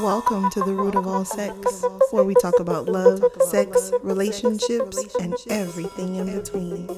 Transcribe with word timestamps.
Welcome 0.00 0.48
to 0.50 0.60
the 0.60 0.72
root 0.72 0.94
of 0.94 1.06
all 1.06 1.24
sex, 1.24 1.84
where 2.12 2.24
we 2.24 2.34
talk 2.34 2.58
about 2.60 2.86
love, 2.88 3.22
sex, 3.50 3.92
relationships, 4.02 5.14
and 5.20 5.34
everything 5.50 6.16
in 6.16 6.38
between. 6.38 6.88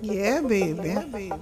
Yeah, 0.00 0.40
baby. 0.40 1.32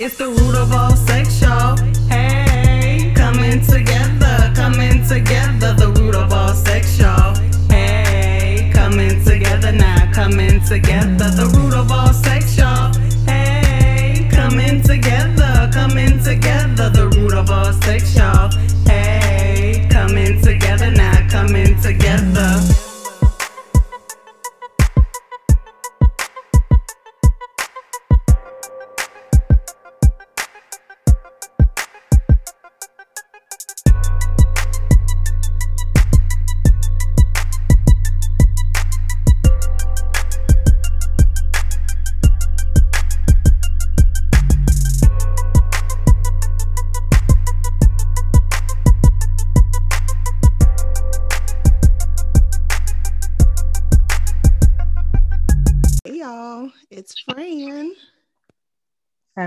It's 0.00 0.18
the 0.18 0.26
root 0.26 0.56
of 0.56 0.72
all 0.72 0.96
sex, 0.96 1.40
y'all. 1.40 1.76
Hey, 2.08 3.12
coming 3.14 3.64
together, 3.64 4.52
coming 4.56 5.06
together. 5.06 5.72
The 5.74 5.94
root 6.00 6.16
of 6.16 6.32
all 6.32 6.52
sex, 6.52 6.98
y'all. 6.98 7.36
Hey, 7.70 8.72
coming 8.74 9.24
together 9.24 9.70
now, 9.70 10.10
coming 10.12 10.64
together. 10.64 11.30
The 11.30 11.46
root 11.56 11.74
of 11.74 11.92
all 11.92 12.12
sex, 12.12 12.58
y'all. 12.58 12.92
Hey, 13.24 14.28
coming 14.32 14.82
together, 14.82 15.70
coming 15.72 16.22
together. 16.22 16.90
The 16.90 17.08
root 17.16 17.34
of 17.34 17.50
all 17.50 17.72
sex, 17.72 18.16
y'all. 18.16 18.50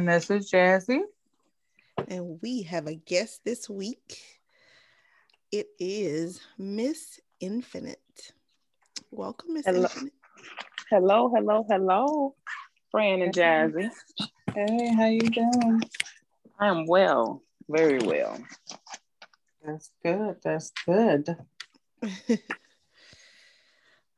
And 0.06 0.14
this 0.14 0.30
is 0.30 0.52
Jazzy. 0.52 1.00
and 2.08 2.38
we 2.44 2.62
have 2.62 2.86
a 2.86 2.94
guest 2.94 3.42
this 3.44 3.68
week. 3.68 4.22
It 5.52 5.66
is 5.80 6.42
Miss 6.60 7.20
Infinite. 7.40 8.32
Welcome, 9.10 9.56
Miss 9.56 9.66
Hello. 9.66 9.82
Infinite. 9.82 10.14
Hello, 10.92 11.32
hello, 11.34 11.66
hello, 11.68 12.36
Fran 12.92 13.24
and 13.24 13.34
Jazzy. 13.34 13.90
Hey, 14.54 14.94
how 14.96 15.08
you 15.08 15.22
doing? 15.22 15.82
I 16.60 16.68
am 16.68 16.86
well, 16.86 17.42
very 17.68 17.98
well. 17.98 18.38
That's 19.66 19.90
good. 20.04 20.36
That's 20.44 20.72
good. 20.86 21.36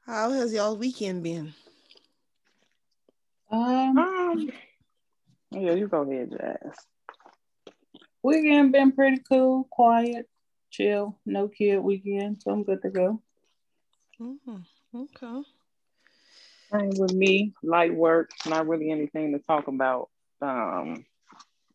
How 0.06 0.32
has 0.32 0.54
y'all 0.54 0.76
weekend 0.76 1.24
been? 1.24 1.54
Um, 3.50 3.98
Um, 3.98 4.52
yeah, 5.52 5.73
you 5.73 5.88
go 5.88 6.02
ahead, 6.02 6.31
Jazz. 6.31 6.76
weekend 8.23 8.72
been 8.72 8.92
pretty 8.92 9.22
cool, 9.30 9.67
quiet, 9.72 10.28
chill, 10.70 11.17
no 11.26 11.48
kid 11.48 11.80
weekend, 11.80 12.42
so 12.42 12.52
I'm 12.52 12.64
good 12.64 12.81
to 12.81 12.90
go. 12.90 13.22
Mhm. 14.20 14.66
Okay. 14.94 15.44
Same 16.72 16.90
with 16.98 17.14
me, 17.14 17.53
light 17.64 17.94
work, 17.94 18.30
not 18.45 18.68
really 18.68 18.92
anything 18.92 19.31
to 19.31 19.40
talk 19.40 19.68
about, 19.68 20.09
um, 20.42 21.06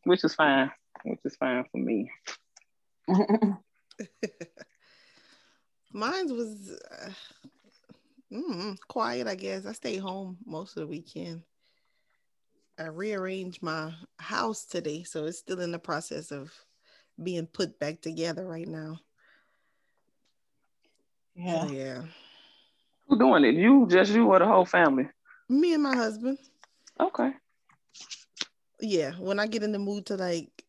which 0.04 0.22
is 0.24 0.34
fine, 0.34 0.70
which 1.04 1.20
is 1.24 1.36
fine 1.36 1.64
for 1.70 1.78
me. 1.78 2.10
Mine 5.94 6.36
was 6.36 6.70
uh, 6.90 7.10
mm, 8.32 8.78
quiet, 8.88 9.26
I 9.26 9.34
guess. 9.34 9.66
I 9.66 9.72
stayed 9.72 9.98
home 9.98 10.38
most 10.44 10.76
of 10.76 10.82
the 10.82 10.86
weekend. 10.86 11.42
I 12.82 12.86
rearranged 12.86 13.62
my 13.62 13.92
house 14.18 14.64
today, 14.64 15.04
so 15.04 15.26
it's 15.26 15.38
still 15.38 15.60
in 15.60 15.70
the 15.70 15.78
process 15.78 16.32
of 16.32 16.52
being 17.22 17.46
put 17.46 17.78
back 17.78 18.00
together 18.00 18.44
right 18.44 18.66
now. 18.66 18.98
yeah. 21.36 21.66
So, 21.66 21.72
yeah. 21.72 22.02
Who 23.06 23.18
doing 23.18 23.44
it? 23.44 23.54
You, 23.54 23.86
just 23.88 24.12
you, 24.12 24.26
or 24.26 24.40
the 24.40 24.46
whole 24.46 24.64
family? 24.64 25.08
Me 25.48 25.74
and 25.74 25.82
my 25.82 25.94
husband. 25.94 26.38
Okay. 26.98 27.30
Yeah. 28.80 29.12
When 29.12 29.38
I 29.38 29.46
get 29.46 29.62
in 29.62 29.70
the 29.70 29.78
mood 29.78 30.06
to 30.06 30.16
like 30.16 30.64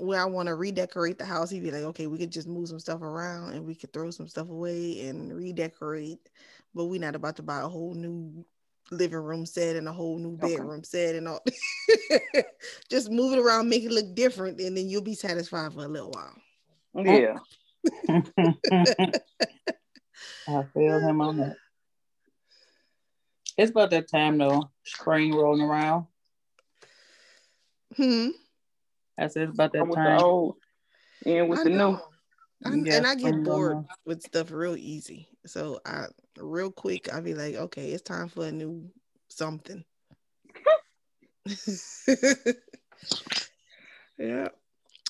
where 0.00 0.20
I 0.20 0.24
want 0.24 0.48
to 0.48 0.56
redecorate 0.56 1.18
the 1.18 1.24
house, 1.24 1.50
he'd 1.50 1.62
be 1.62 1.70
like, 1.70 1.84
okay, 1.84 2.08
we 2.08 2.18
could 2.18 2.32
just 2.32 2.48
move 2.48 2.68
some 2.68 2.80
stuff 2.80 3.02
around 3.02 3.52
and 3.52 3.64
we 3.64 3.76
could 3.76 3.92
throw 3.92 4.10
some 4.10 4.26
stuff 4.26 4.48
away 4.48 5.06
and 5.06 5.32
redecorate. 5.32 6.28
But 6.74 6.86
we're 6.86 7.00
not 7.00 7.14
about 7.14 7.36
to 7.36 7.42
buy 7.42 7.60
a 7.60 7.68
whole 7.68 7.94
new 7.94 8.44
living 8.90 9.18
room 9.18 9.46
set 9.46 9.76
and 9.76 9.88
a 9.88 9.92
whole 9.92 10.18
new 10.18 10.34
Okay. 10.34 10.56
bedroom 10.56 10.82
set 10.84 11.14
and 11.14 11.28
all. 11.28 11.40
just 12.90 13.10
move 13.10 13.32
it 13.32 13.38
around, 13.38 13.68
make 13.68 13.84
it 13.84 13.92
look 13.92 14.14
different, 14.14 14.60
and 14.60 14.76
then 14.76 14.88
you'll 14.88 15.02
be 15.02 15.14
satisfied 15.14 15.72
for 15.72 15.84
a 15.84 15.88
little 15.88 16.10
while. 16.10 16.34
Yeah. 17.04 17.36
I 20.48 20.64
feel 20.74 20.98
him 21.00 21.20
on 21.20 21.36
that. 21.38 21.56
It's 23.56 23.70
about 23.70 23.90
that 23.90 24.08
time 24.10 24.38
though. 24.38 24.70
Spring 24.84 25.34
rolling 25.34 25.62
around. 25.62 26.06
Hmm. 27.96 28.28
I 29.18 29.26
said 29.28 29.44
it's 29.48 29.54
about 29.54 29.72
that 29.74 29.86
With 29.86 29.96
time. 29.96 30.16
the 30.16 30.22
old 30.24 30.56
and 31.26 31.48
with 31.48 31.58
I 31.60 31.64
the 31.64 31.70
new. 31.70 31.76
know. 31.76 32.00
I- 32.64 32.74
Yeah, 32.74 32.96
and 32.96 33.06
I 33.06 33.14
get 33.14 33.20
spring 33.20 33.34
rolling 33.34 33.44
bored 33.44 33.72
around. 33.72 33.86
with 34.06 34.22
stuff 34.22 34.50
real 34.50 34.76
easy. 34.76 35.28
So 35.46 35.80
I 35.84 36.06
real 36.38 36.70
quick 36.70 37.12
I'll 37.12 37.22
be 37.22 37.34
like, 37.34 37.54
okay, 37.56 37.90
it's 37.92 38.02
time 38.02 38.28
for 38.28 38.46
a 38.46 38.52
new 38.52 38.90
something. 39.28 39.84
yeah. 44.18 44.48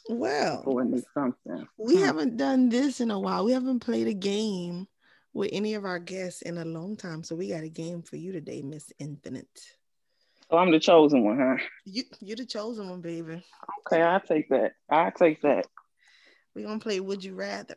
Well, 0.09 0.63
For 0.63 0.81
a 0.83 0.85
new 0.85 1.03
something. 1.15 1.67
we 1.77 1.97
Hmm. 1.97 2.03
haven't 2.05 2.37
done 2.37 2.69
this 2.69 3.01
in 3.01 3.11
a 3.11 3.19
while. 3.19 3.45
We 3.45 3.53
haven't 3.53 3.81
played 3.81 4.09
a 4.09 4.15
game 4.15 4.87
with 5.33 5.51
any 5.53 5.75
of 5.75 5.85
our 5.85 5.99
guests 5.99 6.43
in 6.43 6.59
a 6.59 6.65
long 6.65 6.97
time. 6.97 7.23
So 7.23 7.37
we 7.37 7.49
got 7.49 7.63
a 7.63 7.69
game 7.69 8.03
for 8.03 8.17
you 8.17 8.33
today, 8.33 8.63
Miss 8.63 8.93
Infinite. 8.99 9.49
So 10.51 10.57
I'm 10.57 10.73
the 10.73 10.81
chosen 10.81 11.23
one, 11.25 11.39
huh? 11.39 11.57
You 11.85 12.05
you're 12.21 12.37
the 12.37 12.47
chosen 12.47 12.89
one, 12.91 13.01
baby. 13.01 13.45
Okay, 13.87 14.03
I'll 14.03 14.21
take 14.21 14.49
that. 14.49 14.73
I'll 14.89 15.13
take 15.13 15.43
that. 15.43 15.67
We're 16.55 16.67
gonna 16.67 16.81
play 16.81 16.99
Would 16.99 17.23
You 17.23 17.35
Rather. 17.35 17.77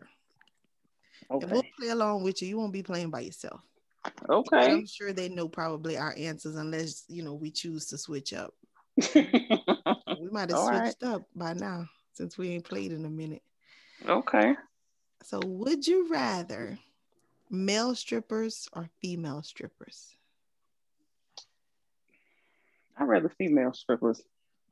And 1.41 1.51
we'll 1.51 1.63
play 1.79 1.89
along 1.89 2.23
with 2.23 2.41
you. 2.41 2.47
You 2.47 2.57
won't 2.57 2.73
be 2.73 2.83
playing 2.83 3.09
by 3.09 3.21
yourself. 3.21 3.61
Okay. 4.29 4.71
I'm 4.71 4.85
sure 4.85 5.13
they 5.13 5.29
know 5.29 5.47
probably 5.47 5.97
our 5.97 6.13
answers 6.17 6.55
unless 6.55 7.05
you 7.07 7.23
know 7.23 7.33
we 7.33 7.51
choose 7.51 7.87
to 7.87 7.97
switch 7.97 8.33
up. 8.33 8.53
We 10.21 10.29
might 10.29 10.49
have 10.49 10.59
All 10.59 10.67
right. 10.67 10.95
switched 10.95 11.03
up 11.03 11.23
by 11.35 11.53
now 11.53 11.89
since 12.13 12.37
we 12.37 12.51
ain't 12.51 12.65
played 12.65 12.91
in 12.91 13.03
a 13.05 13.09
minute. 13.09 13.41
okay. 14.07 14.55
So 15.23 15.39
would 15.43 15.87
you 15.87 16.07
rather 16.09 16.77
male 17.49 17.95
strippers 17.95 18.67
or 18.73 18.89
female 19.01 19.41
strippers? 19.41 20.15
I'd 22.97 23.07
rather 23.07 23.29
female 23.29 23.73
strippers. 23.73 24.21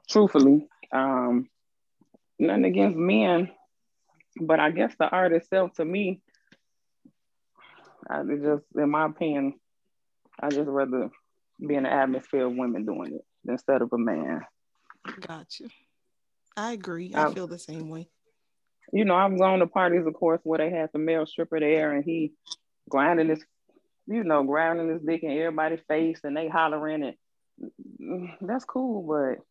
Truthfully. 0.07 0.67
Um 0.91 1.49
nothing 2.37 2.65
against 2.65 2.97
men, 2.97 3.51
but 4.39 4.59
I 4.59 4.71
guess 4.71 4.93
the 4.99 5.09
art 5.09 5.33
itself 5.33 5.73
to 5.75 5.85
me, 5.85 6.21
I 8.09 8.21
it 8.21 8.41
just 8.43 8.63
in 8.75 8.89
my 8.89 9.05
opinion, 9.05 9.53
I 10.39 10.49
just 10.49 10.67
rather 10.67 11.09
be 11.65 11.75
in 11.75 11.83
the 11.83 11.91
atmosphere 11.91 12.45
of 12.47 12.55
women 12.55 12.85
doing 12.85 13.15
it 13.15 13.25
instead 13.49 13.81
of 13.81 13.91
a 13.93 13.97
man. 13.97 14.41
Gotcha. 15.19 15.65
I 16.57 16.73
agree. 16.73 17.11
I 17.15 17.25
Um, 17.25 17.33
feel 17.33 17.47
the 17.47 17.59
same 17.59 17.89
way. 17.89 18.09
You 18.93 19.05
know, 19.05 19.15
I've 19.15 19.37
gone 19.37 19.59
to 19.59 19.67
parties, 19.67 20.05
of 20.05 20.13
course, 20.13 20.41
where 20.43 20.59
they 20.59 20.69
had 20.69 20.89
the 20.91 20.99
male 20.99 21.25
stripper 21.25 21.59
there 21.59 21.93
and 21.93 22.03
he 22.03 22.33
grinding 22.89 23.29
his, 23.29 23.43
you 24.07 24.23
know, 24.23 24.43
grinding 24.43 24.89
his 24.89 25.01
dick 25.01 25.23
in 25.23 25.31
everybody's 25.31 25.79
face 25.87 26.19
and 26.23 26.35
they 26.35 26.47
hollering 26.49 27.03
and 27.03 27.15
mm, 28.01 28.35
that's 28.41 28.65
cool, 28.65 29.03
but 29.03 29.43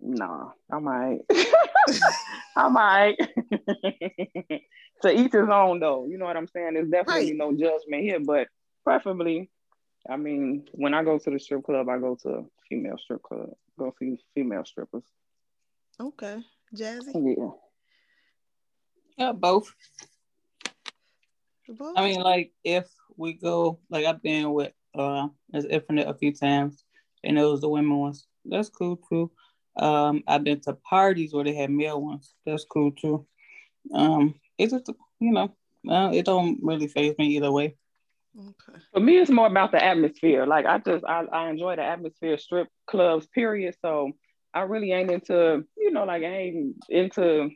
nah, 0.00 0.50
I'm 0.72 0.84
might. 0.84 1.18
I'm 2.56 2.72
might. 2.72 3.16
to 5.02 5.10
each 5.10 5.32
his 5.32 5.48
own 5.48 5.80
though. 5.80 6.06
You 6.06 6.18
know 6.18 6.26
what 6.26 6.36
I'm 6.36 6.48
saying? 6.48 6.74
There's 6.74 6.90
definitely 6.90 7.30
Right. 7.30 7.36
no 7.36 7.52
judgment 7.52 8.02
here, 8.02 8.20
but 8.20 8.48
preferably, 8.84 9.50
I 10.08 10.16
mean, 10.16 10.68
when 10.72 10.94
I 10.94 11.04
go 11.04 11.18
to 11.18 11.30
the 11.30 11.38
strip 11.38 11.64
club, 11.64 11.88
I 11.88 11.98
go 11.98 12.16
to 12.22 12.28
a 12.30 12.44
female 12.68 12.98
strip 12.98 13.22
club. 13.22 13.50
Go 13.78 13.94
see 13.98 14.18
female 14.34 14.64
strippers. 14.64 15.04
Okay. 15.98 16.42
Jazzy? 16.74 17.12
Yeah. 17.14 17.50
Yeah, 19.16 19.32
both. 19.32 19.74
Both? 21.68 21.96
I 21.96 22.02
mean, 22.02 22.20
like 22.20 22.52
if 22.64 22.88
we 23.16 23.34
go, 23.34 23.78
like 23.90 24.04
I've 24.04 24.22
been 24.22 24.52
with 24.52 24.72
uh 24.94 25.28
as 25.54 25.64
Infinite 25.66 26.08
a 26.08 26.14
few 26.14 26.32
times, 26.32 26.84
and 27.22 27.38
it 27.38 27.44
was 27.44 27.60
the 27.60 27.68
women 27.68 27.96
ones. 27.98 28.26
That's 28.44 28.68
cool 28.68 28.96
too. 29.08 29.30
Um, 29.76 30.22
I've 30.26 30.42
been 30.44 30.60
to 30.62 30.74
parties 30.74 31.32
where 31.32 31.44
they 31.44 31.54
had 31.54 31.70
male 31.70 32.00
ones. 32.00 32.34
That's 32.44 32.64
cool 32.64 32.90
too. 32.92 33.26
Um, 33.94 34.34
it's 34.60 34.72
just 34.72 34.90
you 35.18 35.32
know, 35.32 35.54
uh, 35.88 36.10
it 36.12 36.24
don't 36.24 36.58
really 36.62 36.86
phase 36.88 37.14
me 37.18 37.36
either 37.36 37.52
way. 37.52 37.76
Okay. 38.38 38.78
For 38.92 39.00
me, 39.00 39.18
it's 39.18 39.30
more 39.30 39.46
about 39.46 39.72
the 39.72 39.82
atmosphere. 39.82 40.46
Like 40.46 40.66
I 40.66 40.78
just 40.78 41.04
I, 41.04 41.24
I 41.32 41.50
enjoy 41.50 41.76
the 41.76 41.82
atmosphere, 41.82 42.38
strip 42.38 42.68
clubs, 42.86 43.26
period. 43.26 43.74
So 43.82 44.12
I 44.54 44.60
really 44.62 44.92
ain't 44.92 45.10
into, 45.10 45.64
you 45.76 45.90
know, 45.90 46.04
like 46.04 46.22
I 46.22 46.26
ain't 46.26 46.76
into 46.88 47.50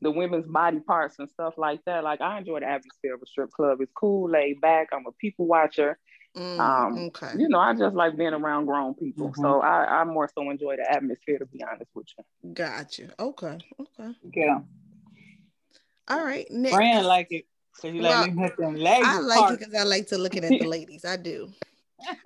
the 0.00 0.10
women's 0.10 0.46
body 0.46 0.80
parts 0.80 1.18
and 1.18 1.30
stuff 1.30 1.54
like 1.56 1.80
that. 1.86 2.04
Like 2.04 2.20
I 2.20 2.38
enjoy 2.38 2.60
the 2.60 2.66
atmosphere 2.68 3.14
of 3.14 3.22
a 3.22 3.26
strip 3.26 3.50
club. 3.50 3.80
It's 3.80 3.92
cool, 3.94 4.30
laid 4.30 4.60
back. 4.60 4.88
I'm 4.92 5.06
a 5.06 5.12
people 5.12 5.46
watcher. 5.46 5.98
Mm, 6.36 6.58
Um, 6.60 6.98
okay. 7.06 7.32
You 7.38 7.48
know, 7.48 7.58
I 7.60 7.74
just 7.74 7.94
like 7.94 8.16
being 8.16 8.34
around 8.34 8.66
grown 8.66 8.94
people. 8.94 9.28
Mhm. 9.30 9.36
So 9.36 9.60
I, 9.60 10.00
I 10.00 10.04
more 10.04 10.28
so 10.34 10.50
enjoy 10.50 10.76
the 10.76 10.90
atmosphere 10.90 11.38
to 11.38 11.46
be 11.46 11.62
honest 11.62 11.90
with 11.94 12.06
you. 12.18 12.52
Gotcha. 12.52 13.14
Okay. 13.18 13.58
Okay. 13.80 14.12
Yeah, 14.34 14.60
All 16.08 16.24
right. 16.24 16.46
Next. 16.50 16.74
Fran 16.74 17.04
like 17.04 17.28
it. 17.30 17.46
So 17.80 17.88
you 17.88 18.02
Well, 18.02 18.20
like 18.22 18.34
me 18.34 18.44
at 18.44 18.56
them 18.56 18.74
legs 18.76 19.06
I 19.08 19.18
like 19.20 19.38
part. 19.38 19.52
it 19.54 19.58
because 19.60 19.74
I 19.74 19.82
like 19.84 20.06
to 20.08 20.18
looking 20.18 20.44
at 20.44 20.50
the 20.50 20.66
ladies. 20.66 21.04
I 21.04 21.16
do. 21.16 21.52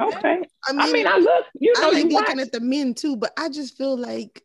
Okay. 0.00 0.40
I 0.66 0.72
mean, 0.72 0.80
I 0.80 0.92
mean, 0.92 1.06
I 1.06 1.16
look, 1.18 1.46
you 1.58 1.72
know, 1.74 1.88
I 1.88 1.90
like 1.92 2.04
you 2.04 2.14
watch. 2.14 2.22
looking 2.26 2.40
at 2.40 2.52
the 2.52 2.60
men 2.60 2.94
too, 2.94 3.16
but 3.16 3.32
I 3.38 3.48
just 3.48 3.76
feel 3.76 3.96
like 3.96 4.42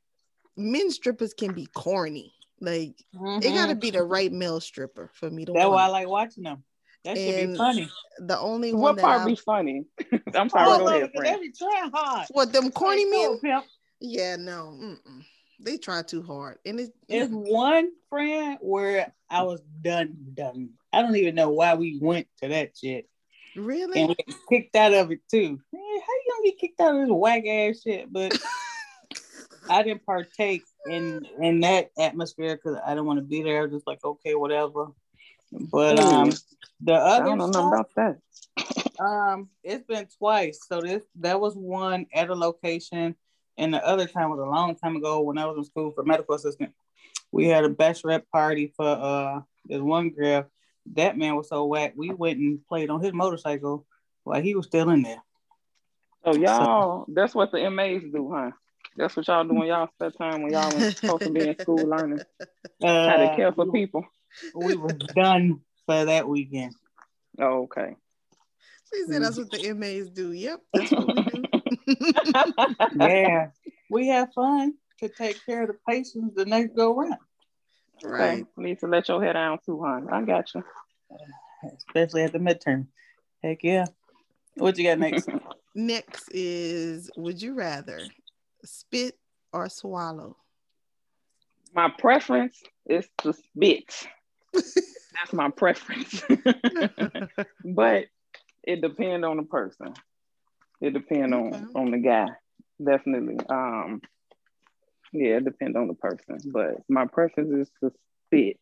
men 0.55 0.91
strippers 0.91 1.33
can 1.33 1.53
be 1.53 1.65
corny. 1.75 2.33
Like 2.61 2.93
Mhm. 3.15 3.43
it 3.43 3.53
got 3.53 3.67
to 3.67 3.75
be 3.75 3.89
the 3.91 4.03
right 4.03 4.31
male 4.31 4.59
stripper 4.61 5.09
for 5.13 5.29
me 5.29 5.43
to. 5.45 5.51
That's 5.53 5.67
why 5.69 5.85
I 5.85 5.87
like 5.87 6.07
watching 6.07 6.43
them. 6.43 6.63
That 7.03 7.17
should 7.17 7.51
be 7.51 7.57
funny. 7.57 7.89
the 8.19 8.39
only 8.39 8.71
one 8.71 8.81
what 8.81 8.95
that 8.97 9.01
part 9.01 9.21
I, 9.21 9.25
be 9.25 9.35
funny? 9.35 9.85
I'm 10.35 10.47
sorry, 10.49 10.69
All 10.71 10.77
go 10.79 10.87
of 10.87 10.93
ahead, 10.93 11.11
friend. 11.13 11.35
they 11.41 11.47
be 11.47 11.51
trying 11.51 11.91
hard. 11.93 12.27
what 12.31 12.53
them 12.53 12.71
corny 12.71 13.05
Like, 13.11 13.43
men. 13.43 13.63
Yeah, 13.99 14.37
no, 14.37 14.77
mm-mm. 14.79 15.25
They 15.63 15.77
try 15.77 16.01
too 16.01 16.21
hard, 16.23 16.59
and 16.65 16.79
it's 16.79 16.91
It's 17.07 17.31
one 17.31 17.89
friend 18.09 18.57
where 18.61 19.13
I 19.29 19.43
was 19.43 19.61
done, 19.81 20.15
done. 20.33 20.71
I 20.91 21.01
don't 21.01 21.15
even 21.15 21.35
know 21.35 21.49
why 21.49 21.73
we 21.75 21.97
went 22.01 22.27
to 22.41 22.49
that 22.49 22.77
shit. 22.77 23.07
really. 23.55 23.99
And 23.99 24.09
we 24.09 24.15
got 24.15 24.37
kicked 24.49 24.75
out 24.75 24.93
of 24.93 25.11
it 25.11 25.19
too. 25.29 25.49
Man, 25.49 25.59
how 25.71 26.13
you 26.13 26.31
gonna 26.31 26.43
get 26.45 26.59
kicked 26.59 26.81
out 26.81 26.95
of 26.95 27.01
this 27.01 27.09
whack 27.11 27.45
ass 27.47 27.81
shit? 27.81 28.11
But 28.11 28.33
I 29.69 29.83
didn't 29.83 30.05
partake 30.05 30.63
in 30.89 31.25
in 31.41 31.61
that 31.61 31.89
atmosphere 31.97 32.55
because 32.55 32.77
I 32.85 32.89
didn't 32.89 33.05
want 33.05 33.19
to 33.19 33.23
be 33.25 33.41
there. 33.41 33.59
I 33.59 33.63
was 33.63 33.71
just 33.71 33.87
like, 33.87 34.03
okay, 34.03 34.35
whatever. 34.35 34.87
But 35.51 35.99
um 35.99 36.33
the 36.81 36.93
other 36.93 37.29
I 37.29 37.33
other 37.33 37.37
don't 37.37 37.51
know 37.51 37.67
about 37.67 37.89
that. 37.95 38.17
um, 38.99 39.49
it's 39.63 39.83
been 39.85 40.07
twice. 40.17 40.59
So 40.67 40.81
this 40.81 41.03
that 41.19 41.39
was 41.39 41.55
one 41.55 42.07
at 42.13 42.29
a 42.29 42.35
location, 42.35 43.15
and 43.57 43.73
the 43.73 43.85
other 43.85 44.07
time 44.07 44.29
was 44.29 44.39
a 44.39 44.43
long 44.45 44.75
time 44.75 44.95
ago 44.95 45.21
when 45.21 45.37
I 45.37 45.45
was 45.45 45.57
in 45.57 45.63
school 45.65 45.91
for 45.91 46.03
medical 46.03 46.35
assistant. 46.35 46.73
We 47.31 47.47
had 47.47 47.63
a 47.65 47.69
bachelorette 47.69 48.27
party 48.31 48.73
for 48.75 48.85
uh 48.87 49.41
this 49.65 49.81
one 49.81 50.09
girl. 50.09 50.45
That 50.93 51.17
man 51.17 51.35
was 51.35 51.47
so 51.49 51.65
whack. 51.65 51.93
We 51.95 52.09
went 52.11 52.39
and 52.39 52.59
played 52.67 52.89
on 52.89 53.01
his 53.01 53.13
motorcycle 53.13 53.85
while 54.23 54.41
he 54.41 54.55
was 54.55 54.65
still 54.67 54.89
in 54.89 55.01
there. 55.01 55.21
So 56.25 56.35
y'all, 56.35 57.05
that's 57.07 57.33
what 57.35 57.51
the 57.51 57.69
MAs 57.69 58.03
do, 58.11 58.31
huh? 58.33 58.51
That's 58.95 59.15
what 59.15 59.27
y'all 59.27 59.43
do 59.43 59.53
when 59.55 59.67
y'all 59.67 59.87
spend 59.95 60.13
time 60.17 60.41
when 60.43 60.51
y'all 60.53 60.71
was 60.75 60.95
supposed 60.97 61.23
to 61.23 61.29
be 61.29 61.47
in 61.47 61.59
school 61.59 61.87
learning 61.87 62.19
how 62.81 63.17
to 63.17 63.31
Uh, 63.31 63.35
care 63.35 63.51
for 63.53 63.71
people. 63.71 64.05
we 64.53 64.75
were 64.75 64.93
done 64.93 65.61
for 65.85 66.05
that 66.05 66.27
weekend. 66.27 66.75
Oh, 67.39 67.63
okay. 67.63 67.95
She 68.93 69.03
said 69.05 69.23
that's 69.23 69.37
what 69.37 69.49
the 69.49 69.73
MAs 69.73 70.09
do. 70.09 70.31
Yep, 70.31 70.61
that's 70.73 70.91
what 70.91 71.07
we 71.07 71.21
do. 71.23 71.43
Yeah, 72.99 73.47
we 73.89 74.07
have 74.07 74.33
fun 74.33 74.73
to 74.99 75.09
take 75.09 75.43
care 75.45 75.63
of 75.63 75.67
the 75.69 75.77
patients 75.87 76.35
the 76.35 76.45
next 76.45 76.75
go 76.75 76.95
round, 76.95 77.17
right. 78.03 78.41
Okay. 78.41 78.43
Need 78.57 78.79
to 78.79 78.87
let 78.87 79.07
your 79.07 79.23
head 79.23 79.33
down 79.33 79.59
too, 79.65 79.83
huh? 79.83 80.01
I 80.11 80.21
got 80.21 80.53
you. 80.53 80.63
especially 81.77 82.23
at 82.23 82.33
the 82.33 82.39
midterm. 82.39 82.87
Heck 83.43 83.63
yeah. 83.63 83.85
What 84.55 84.77
you 84.77 84.85
got 84.85 84.99
next? 84.99 85.27
Next 85.75 86.29
is 86.31 87.09
would 87.17 87.41
you 87.41 87.55
rather 87.55 87.99
spit 88.63 89.17
or 89.51 89.69
swallow? 89.69 90.37
My 91.73 91.89
preference 91.89 92.61
is 92.85 93.07
to 93.23 93.33
spit. 93.33 94.07
That's 94.53 95.33
my 95.33 95.49
preference. 95.49 96.23
but 97.65 98.05
it 98.63 98.81
depends 98.81 99.25
on 99.25 99.37
the 99.37 99.43
person. 99.43 99.93
It 100.83 100.93
depends 100.93 101.33
Okay. 101.33 101.55
on 101.55 101.69
on 101.75 101.91
the 101.91 101.97
guy. 101.97 102.27
Definitely. 102.83 103.37
Um 103.49 104.01
yeah, 105.13 105.37
it 105.37 105.45
depends 105.45 105.77
on 105.77 105.87
the 105.87 105.93
person. 105.93 106.39
But 106.51 106.77
my 106.89 107.05
preference 107.05 107.51
is 107.51 107.71
to 107.81 107.91
spit. 108.27 108.59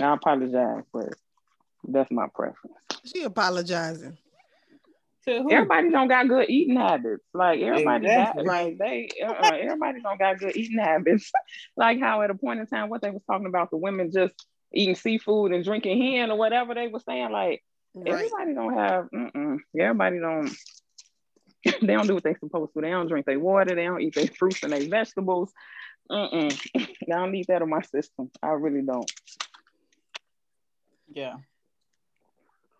I 0.00 0.14
apologize, 0.14 0.84
but 0.92 1.14
that's 1.88 2.10
my 2.10 2.26
preference. 2.32 2.76
she 3.04 3.22
apologizing. 3.24 4.16
To 5.26 5.42
who? 5.42 5.50
Everybody 5.50 5.90
don't 5.90 6.08
got 6.08 6.28
good 6.28 6.48
eating 6.48 6.76
habits. 6.76 7.24
Like 7.34 7.60
everybody 7.60 8.06
Exactly. 8.06 8.44
got 8.44 8.54
like 8.54 8.78
they 8.78 9.08
uh, 9.26 9.50
everybody 9.60 10.00
don't 10.00 10.18
got 10.18 10.38
good 10.38 10.56
eating 10.56 10.78
habits. 10.78 11.32
like 11.76 11.98
how 12.00 12.22
at 12.22 12.30
a 12.30 12.34
point 12.34 12.60
in 12.60 12.66
time 12.66 12.88
what 12.88 13.02
they 13.02 13.10
was 13.10 13.22
talking 13.26 13.46
about 13.48 13.70
the 13.70 13.76
women 13.76 14.12
just 14.12 14.34
eating 14.72 14.94
seafood 14.94 15.52
and 15.52 15.64
drinking 15.64 16.00
hen 16.00 16.30
or 16.30 16.38
whatever 16.38 16.74
they 16.74 16.86
were 16.88 17.00
saying. 17.00 17.32
Like 17.32 17.64
Right. 17.94 18.08
everybody 18.14 18.54
don't 18.54 18.74
have 18.74 19.08
mm-mm. 19.10 19.58
everybody 19.78 20.20
don't 20.20 20.54
they 21.80 21.94
don't 21.94 22.06
do 22.06 22.14
what 22.14 22.24
they 22.24 22.34
supposed 22.34 22.72
to. 22.74 22.80
They 22.80 22.90
don't 22.90 23.08
drink 23.08 23.26
their 23.26 23.40
water, 23.40 23.74
they 23.74 23.84
don't 23.84 24.00
eat 24.00 24.14
their 24.14 24.28
fruits 24.28 24.62
and 24.62 24.72
their 24.72 24.88
vegetables. 24.88 25.52
Mm-mm. 26.10 26.68
I 26.76 26.86
don't 27.08 27.32
need 27.32 27.46
that 27.48 27.62
in 27.62 27.68
my 27.68 27.82
system. 27.82 28.30
I 28.42 28.48
really 28.48 28.82
don't. 28.82 29.10
Yeah. 31.08 31.36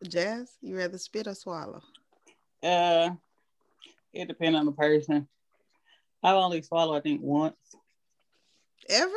Jazz, 0.06 0.50
you 0.62 0.76
rather 0.76 0.98
spit 0.98 1.26
or 1.26 1.34
swallow? 1.34 1.82
Uh, 2.62 3.10
it 4.12 4.28
depends 4.28 4.58
on 4.58 4.66
the 4.66 4.72
person. 4.72 5.28
I've 6.22 6.36
only 6.36 6.62
swallowed, 6.62 6.96
I 6.96 7.00
think, 7.00 7.20
once. 7.22 7.56
Ever? 8.88 9.12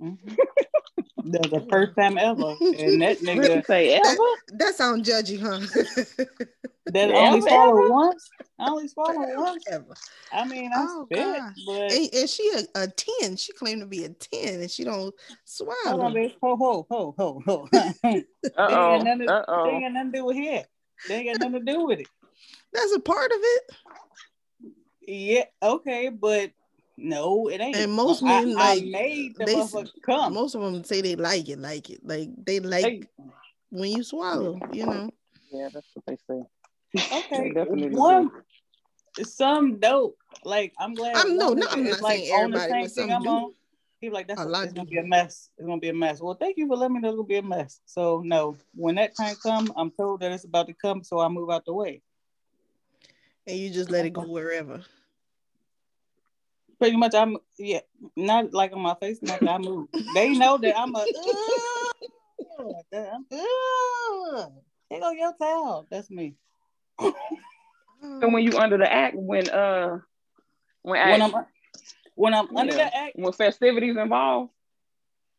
Mhm. 0.00 0.36
That 1.24 1.40
was 1.42 1.50
the 1.50 1.66
first 1.70 1.96
time 1.96 2.18
ever, 2.18 2.54
and 2.60 3.00
that 3.02 3.20
Really 3.22 3.38
nigga 3.48 3.66
say 3.66 3.94
ever? 3.94 4.16
That 4.58 4.74
sounds 4.74 5.08
judgy, 5.08 5.40
huh? 5.40 5.60
that 6.86 7.10
Ever, 7.10 7.14
only 7.14 7.40
swallowed 7.40 7.78
ever? 7.84 7.90
once. 7.90 8.30
I 8.58 8.68
only 8.70 8.88
swallowed 8.88 9.38
once. 9.38 9.64
Ever. 9.68 9.94
I 10.32 10.44
mean, 10.44 10.70
I 10.72 10.84
Oh, 10.86 11.06
spit, 11.06 11.18
gosh. 11.18 11.52
but 11.66 11.92
And, 11.92 12.14
and 12.14 12.28
she 12.30 12.52
a, 12.54 12.80
a 12.82 12.88
10. 13.20 13.36
She 13.36 13.52
claimed 13.54 13.80
to 13.80 13.86
be 13.86 14.04
a 14.04 14.10
10 14.10 14.60
and 14.60 14.70
she 14.70 14.84
don't 14.84 15.00
hold 15.00 15.14
swallow. 15.44 16.04
on, 16.04 16.14
bitch. 16.14 16.34
Ho, 16.42 16.56
ho, 16.56 16.86
ho, 16.90 17.14
ho, 17.18 17.42
ho. 17.46 17.68
they 18.02 18.26
Uh-oh. 18.56 18.94
ain't 18.94 19.04
got 19.04 19.04
nothing, 19.04 19.18
they 19.26 19.32
Uh-oh. 19.32 19.68
ain't 19.70 19.82
got 19.84 19.92
nothing 19.92 20.12
to 20.12 20.18
do 20.18 20.24
with 20.26 20.36
it. 20.36 20.66
They 21.08 21.14
ain't 21.14 21.40
got 21.40 21.50
nothing 21.50 21.66
to 21.66 21.72
do 21.72 21.86
with 21.86 22.00
it. 22.00 22.08
That's 22.72 22.92
a 22.94 23.00
part 23.00 23.30
of 23.32 23.38
it. 23.40 23.62
Yeah, 25.06 25.44
okay, 25.62 26.08
but 26.10 26.50
no, 26.96 27.48
it 27.48 27.60
ain't. 27.60 27.76
And 27.76 27.92
most 27.92 28.22
I, 28.22 28.44
men, 28.44 28.56
I 28.58 28.74
like, 28.74 28.84
made 28.84 29.36
the 29.36 29.44
they- 29.44 29.90
come. 30.02 30.34
Most 30.34 30.54
of 30.54 30.62
them 30.62 30.84
say 30.84 31.00
they 31.00 31.16
like 31.16 31.48
it, 31.48 31.58
like 31.58 31.90
it. 31.90 32.00
Like 32.04 32.28
they 32.44 32.60
like 32.60 32.82
They- 32.84 33.02
when 33.70 33.90
you 33.90 34.02
swallow, 34.02 34.58
you 34.72 34.86
know. 34.86 35.10
Yeah, 35.52 35.68
that's 35.72 35.86
what 35.94 36.06
they 36.06 36.16
say. 36.28 36.42
okay, 37.18 37.42
They 37.48 37.50
definitely 37.50 37.88
one, 37.90 38.30
do. 39.16 39.24
some 39.24 39.78
dope. 39.78 40.16
Like 40.44 40.72
I'm 40.78 40.94
glad. 40.94 41.16
I'm- 41.16 41.36
no, 41.36 41.48
one 41.48 41.58
no, 41.60 41.66
nigga 41.66 41.72
I'm 41.72 41.84
not 41.84 42.00
like 42.02 42.18
saying 42.18 42.32
on 42.32 42.54
everybody, 42.54 42.82
but 42.82 42.90
some 42.90 43.10
I'm 43.10 43.22
do. 43.22 43.28
on. 43.28 43.54
He 44.00 44.10
like 44.10 44.28
that's 44.28 44.40
A 44.40 44.44
a 44.44 44.46
lot 44.46 44.64
it's 44.64 44.72
gonna 44.74 44.86
be 44.88 44.98
a 44.98 45.02
mess. 45.02 45.48
It's 45.56 45.66
gonna 45.66 45.80
be 45.80 45.88
a 45.88 45.94
mess. 45.94 46.20
Well, 46.20 46.34
thank 46.34 46.58
you 46.58 46.68
for 46.68 46.76
letting 46.76 46.94
me 46.94 47.00
know 47.00 47.08
it's 47.08 47.16
gonna 47.16 47.26
be 47.26 47.36
a 47.38 47.42
mess. 47.42 47.80
So 47.86 48.22
no, 48.24 48.56
when 48.74 48.96
that 48.96 49.16
time 49.16 49.34
come, 49.42 49.72
I'm 49.76 49.90
told 49.92 50.20
that 50.20 50.30
it's 50.30 50.44
about 50.44 50.66
to 50.66 50.74
come, 50.74 51.02
so 51.02 51.20
I 51.20 51.28
move 51.28 51.48
out 51.50 51.64
the 51.64 51.72
way. 51.72 52.02
And 53.46 53.56
you 53.58 53.70
just 53.70 53.90
let 53.90 54.04
it 54.06 54.12
go 54.12 54.22
wherever. 54.22 54.82
Pretty 56.84 56.98
much, 56.98 57.14
I'm 57.14 57.38
yeah, 57.58 57.80
not 58.14 58.52
like 58.52 58.74
on 58.74 58.80
my 58.80 58.94
face, 58.96 59.22
nothing. 59.22 59.48
I 59.48 59.56
move. 59.56 59.88
They 60.14 60.34
know 60.34 60.58
that 60.58 60.78
I'm 60.78 60.94
a. 60.94 61.06
Uh, 62.92 64.46
Take 64.92 65.02
on 65.02 65.16
your 65.18 65.32
towel. 65.40 65.86
That's 65.90 66.10
me. 66.10 66.34
And 67.00 68.34
when 68.34 68.42
you 68.42 68.58
under 68.58 68.76
the 68.76 68.92
act, 68.92 69.16
when 69.16 69.48
uh 69.48 70.00
when 70.82 71.08
When 71.10 71.22
I'm 71.22 71.46
when 72.16 72.34
I'm 72.34 72.54
under 72.54 72.74
Yeah. 72.74 72.84
the 72.90 72.96
act, 72.98 73.16
when 73.16 73.32
festivities 73.32 73.96
involved, 73.96 74.50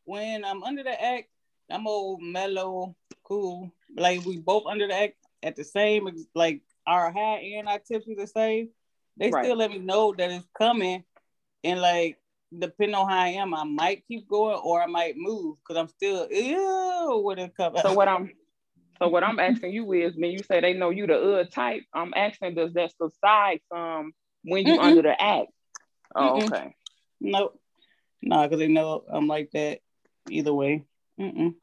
when 0.05 0.43
I'm 0.43 0.63
under 0.63 0.81
the 0.81 0.99
act, 0.99 1.27
I'm 1.69 1.85
old 1.85 2.23
mellow, 2.23 2.95
cool. 3.23 3.71
Like 3.95 4.25
we 4.25 4.39
both 4.39 4.63
under 4.65 4.87
the 4.87 4.95
act 4.95 5.17
at 5.43 5.55
the 5.55 5.63
same, 5.63 6.09
like 6.33 6.63
our 6.87 7.11
high 7.11 7.53
and 7.55 7.67
our 7.69 7.77
tips 7.77 8.07
are 8.07 8.15
the 8.15 8.25
same. 8.25 8.69
They 9.17 9.29
Right. 9.29 9.45
still 9.45 9.57
let 9.57 9.69
me 9.69 9.77
know 9.77 10.11
that 10.17 10.31
it's 10.31 10.47
coming, 10.57 11.03
and 11.65 11.81
like 11.81 12.17
depending 12.57 12.95
on 12.95 13.09
how 13.09 13.19
I 13.19 13.27
am, 13.29 13.53
I 13.53 13.63
might 13.63 14.07
keep 14.07 14.29
going 14.29 14.57
or 14.63 14.81
I 14.81 14.85
might 14.85 15.15
move 15.17 15.57
because 15.59 15.77
I'm 15.79 15.89
still 15.89 16.27
ew 16.31 17.21
when 17.23 17.39
it 17.39 17.55
comes. 17.57 17.81
so 17.81 17.93
what 17.93 18.07
I'm 18.07 18.31
so 19.01 19.09
what 19.09 19.23
I'm 19.23 19.39
asking 19.39 19.73
you 19.73 19.91
is 19.93 20.15
when 20.15 20.31
you 20.31 20.43
say 20.43 20.61
they 20.61 20.73
know 20.73 20.91
you 20.91 21.07
the 21.07 21.19
uh 21.19 21.43
type, 21.45 21.83
I'm 21.93 22.13
asking 22.15 22.55
does 22.55 22.73
that 22.73 22.93
subside 22.97 23.59
some 23.73 24.13
when 24.43 24.65
you 24.65 24.75
Mm-mm. 24.75 24.83
under 24.83 25.01
the 25.01 25.21
act? 25.21 25.47
Oh, 26.15 26.39
Mm-mm. 26.39 26.45
okay. 26.53 26.75
Nope. 27.19 27.59
No, 28.21 28.43
because 28.43 28.59
they 28.59 28.67
know 28.67 29.03
I'm 29.11 29.27
like 29.27 29.51
that. 29.51 29.79
either 30.29 30.53
way. 30.53 30.85
Mm-mm. 31.19 31.55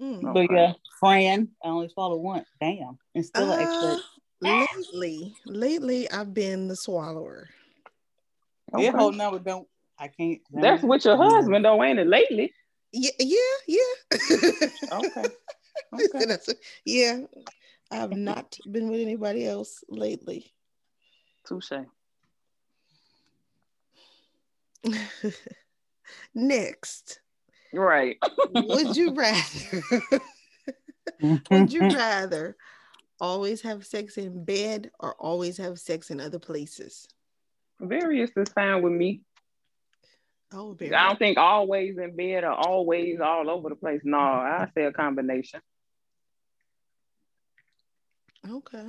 Mm. 0.00 0.32
But 0.34 0.50
yeah, 0.50 0.72
Fran, 1.00 1.48
I 1.62 1.68
only 1.68 1.88
swallowed 1.88 2.20
one. 2.22 2.44
Damn, 2.60 2.98
and 3.14 3.24
still 3.24 3.50
an 3.52 3.60
Uh, 3.60 3.62
expert. 3.62 3.98
lately, 4.40 5.34
lately 5.46 6.10
I've 6.10 6.34
been 6.34 6.68
the 6.68 6.76
swallower. 6.76 7.48
Okay. 8.74 8.86
That 8.90 8.94
whole 8.96 9.12
number 9.12 9.38
don't. 9.38 9.68
I 9.98 10.08
can't. 10.08 10.40
That's 10.52 10.82
with 10.82 11.04
your 11.04 11.16
husband 11.16 11.64
though, 11.64 11.82
ain't 11.82 11.98
it? 11.98 12.08
Lately. 12.08 12.52
Yeah, 12.92 13.10
yeah, 13.18 13.38
yeah. 13.68 14.68
Okay. 14.92 15.24
Okay. 15.92 16.36
Yeah, 16.84 17.20
I 17.90 17.96
have 17.96 18.16
not 18.16 18.56
been 18.70 18.88
with 18.90 19.00
anybody 19.00 19.46
else 19.46 19.82
lately. 19.88 20.52
Touche. 21.46 21.72
Next, 26.34 27.20
Right. 27.72 28.18
would 28.48 28.96
you 28.96 29.12
rather? 29.14 30.20
would 31.50 31.72
you 31.72 31.88
rather 31.88 32.56
always 33.20 33.60
have 33.62 33.84
sex 33.84 34.16
in 34.16 34.44
bed 34.44 34.90
or 35.00 35.14
always 35.14 35.56
have 35.58 35.78
sex 35.78 36.10
in 36.10 36.20
other 36.20 36.38
places? 36.38 37.08
Various 37.88 38.30
is 38.36 38.48
fine 38.52 38.82
with 38.82 38.92
me. 38.92 39.22
Oh, 40.52 40.74
very. 40.74 40.94
I 40.94 41.08
don't 41.08 41.18
think 41.18 41.38
always 41.38 41.98
in 41.98 42.14
bed 42.16 42.44
or 42.44 42.52
always 42.52 43.20
all 43.20 43.50
over 43.50 43.68
the 43.68 43.74
place. 43.74 44.00
No, 44.04 44.18
I 44.18 44.68
say 44.74 44.84
a 44.84 44.92
combination. 44.92 45.60
Okay. 48.48 48.84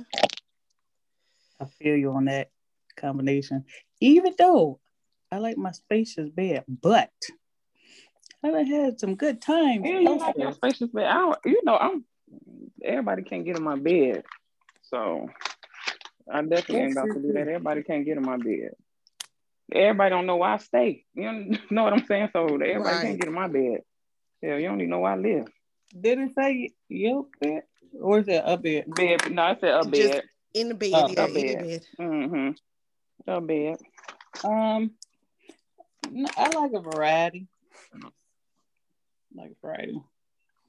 I 1.60 1.64
feel 1.64 1.96
you 1.96 2.12
on 2.12 2.26
that 2.26 2.50
combination. 2.96 3.64
Even 4.00 4.34
though 4.38 4.80
I 5.32 5.38
like 5.38 5.56
my 5.56 5.72
spacious 5.72 6.28
bed, 6.28 6.64
but 6.68 7.10
I 8.44 8.50
done 8.50 8.66
had 8.66 9.00
some 9.00 9.16
good 9.16 9.40
times. 9.40 9.82
Yeah, 9.84 10.00
you 10.00 10.18
like 10.18 10.36
your 10.36 10.52
spacious 10.52 10.90
bed. 10.90 11.06
I 11.06 11.14
don't, 11.14 11.38
you 11.46 11.62
know, 11.64 11.76
I'm 11.76 12.04
everybody 12.82 13.22
can't 13.22 13.44
get 13.44 13.56
in 13.56 13.62
my 13.62 13.76
bed. 13.76 14.24
So 14.82 15.28
I 16.30 16.42
definitely 16.42 16.80
ain't 16.80 16.92
about 16.92 17.14
to 17.14 17.20
do 17.20 17.32
that. 17.32 17.48
Everybody 17.48 17.82
can't 17.82 18.04
get 18.04 18.18
in 18.18 18.22
my 18.22 18.36
bed. 18.36 18.72
Everybody 19.72 20.10
don't 20.10 20.26
know 20.26 20.36
where 20.36 20.50
I 20.50 20.56
stay. 20.58 21.04
You 21.14 21.56
know 21.70 21.84
what 21.84 21.92
I'm 21.92 22.04
saying? 22.06 22.30
So 22.32 22.44
everybody 22.46 22.78
Right. 22.78 23.02
can't 23.02 23.18
get 23.20 23.28
in 23.28 23.34
my 23.34 23.48
bed. 23.48 23.80
Yeah, 24.42 24.56
you 24.56 24.68
don't 24.68 24.80
even 24.80 24.90
know 24.90 25.00
where 25.00 25.12
I 25.12 25.16
live. 25.16 25.46
Did 25.98 26.18
it 26.18 26.30
say 26.38 26.70
your 26.88 27.26
bed 27.40 27.62
or 28.00 28.18
is 28.20 28.28
it 28.28 28.42
a 28.44 28.56
bed? 28.56 28.84
Bed, 28.94 29.32
no, 29.32 29.42
I 29.42 29.56
said 29.56 29.74
a 29.74 29.82
Just- 29.90 30.12
bed. 30.12 30.22
In 30.54 30.68
the 30.68 30.74
bed, 30.74 30.90
Oh, 30.94 31.08
yeah, 31.08 31.20
a 31.22 31.26
in 31.26 31.34
the 31.34 31.42
bed. 31.42 31.58
bed. 31.66 31.86
Mm-hmm. 32.00 33.30
A 33.30 33.40
bed. 33.42 33.76
Um, 34.44 34.90
no, 36.10 36.28
I 36.36 36.48
like 36.58 36.72
a 36.72 36.80
variety. 36.80 37.46
Like 39.34 39.50
a 39.50 39.66
variety. 39.66 40.00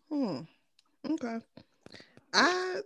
Hmm. 0.10 0.40
Okay. 1.10 1.38
I 2.34 2.82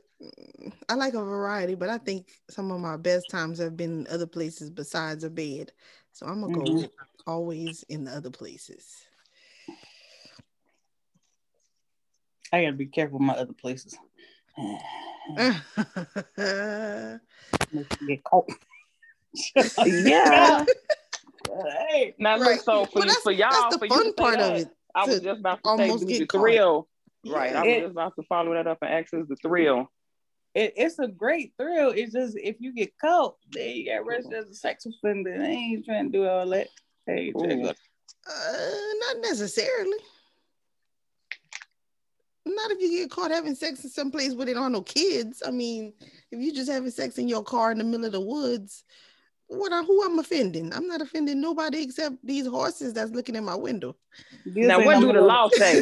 I 0.87 0.93
like 0.93 1.15
a 1.15 1.23
variety, 1.23 1.73
but 1.73 1.89
I 1.89 1.97
think 1.97 2.27
some 2.51 2.69
of 2.71 2.79
my 2.79 2.97
best 2.97 3.25
times 3.31 3.57
have 3.57 3.75
been 3.75 4.05
other 4.11 4.27
places 4.27 4.69
besides 4.69 5.23
a 5.23 5.29
bed. 5.31 5.71
So 6.13 6.25
I'm 6.25 6.41
gonna 6.41 6.53
go 6.53 6.61
Mhm. 6.61 6.81
with 6.81 6.91
always 7.25 7.83
in 7.83 8.03
the 8.05 8.11
other 8.15 8.31
places. 8.31 9.05
I 12.53 12.63
gotta 12.63 12.75
be 12.75 12.85
careful 12.87 13.19
with 13.19 13.27
my 13.27 13.35
other 13.35 13.53
places. 13.53 13.97
Get 18.07 18.23
caught. 18.23 18.49
Yeah. 19.85 20.65
hey, 21.89 22.15
Now 22.19 22.37
Right. 22.37 22.55
look, 22.55 22.61
so 22.61 22.85
for, 22.85 22.99
Well, 22.99 23.07
you, 23.07 23.21
for 23.21 23.31
y'all, 23.31 23.71
for 23.71 23.87
the 23.87 23.95
you 23.95 24.03
say 24.03 24.11
part 24.17 24.33
of 24.39 24.39
that, 24.39 24.57
it. 24.57 24.69
I 24.93 25.05
was 25.05 25.21
just 25.21 25.39
about 25.39 25.63
to 25.63 25.69
say 25.69 25.69
almost 25.69 26.07
the 26.07 26.19
get 26.19 26.29
caught. 26.29 26.41
thrill. 26.41 26.87
Right. 27.25 27.55
I 27.55 27.63
was 27.63 27.81
just 27.83 27.91
about 27.91 28.15
to 28.17 28.23
follow 28.23 28.53
that 28.53 28.67
up 28.67 28.79
and 28.81 28.93
ask 28.93 29.13
is 29.13 29.27
the 29.27 29.35
thrill. 29.37 29.89
It, 30.53 30.73
it's 30.75 30.99
a 30.99 31.07
great 31.07 31.53
thrill. 31.57 31.91
It's 31.91 32.13
just 32.13 32.37
if 32.37 32.57
you 32.59 32.73
get 32.73 32.97
caught, 32.97 33.35
then 33.51 33.69
you 33.69 33.85
got 33.85 33.99
arrested 33.99 34.33
as 34.33 34.47
a 34.47 34.53
sex 34.53 34.85
offender. 34.85 35.37
They 35.37 35.45
ain't 35.45 35.85
trying 35.85 36.11
to 36.11 36.17
do 36.17 36.27
all 36.27 36.47
that. 36.49 36.67
Hey, 37.05 37.31
Ooh. 37.35 37.41
check 37.41 37.69
up. 37.69 37.75
Uh, 38.27 38.61
not 39.07 39.21
necessarily. 39.21 39.97
Not 42.45 42.71
if 42.71 42.81
you 42.81 42.89
get 42.89 43.11
caught 43.11 43.31
having 43.31 43.55
sex 43.55 43.83
in 43.83 43.89
some 43.89 44.11
place 44.11 44.33
where 44.33 44.45
there 44.45 44.57
aren't 44.57 44.73
no 44.73 44.81
kids. 44.81 45.41
I 45.45 45.51
mean, 45.51 45.93
if 46.31 46.39
you 46.39 46.53
just 46.53 46.71
having 46.71 46.91
sex 46.91 47.17
in 47.17 47.27
your 47.27 47.43
car 47.43 47.71
in 47.71 47.77
the 47.77 47.83
middle 47.83 48.05
of 48.05 48.11
the 48.11 48.19
woods, 48.19 48.83
what? 49.47 49.71
I, 49.71 49.83
who 49.83 50.03
I'm 50.05 50.19
offending? 50.19 50.73
I'm 50.73 50.87
not 50.87 51.01
offending 51.01 51.39
nobody 51.39 51.83
except 51.83 52.15
these 52.23 52.47
horses 52.47 52.93
that's 52.93 53.11
looking 53.11 53.35
in 53.35 53.45
my 53.45 53.55
window. 53.55 53.95
This 54.45 54.67
Now, 54.67 54.79
ain't 54.79 54.85
what 54.85 54.99
do 54.99 55.13
the 55.13 55.21
law 55.21 55.49
say? 55.49 55.81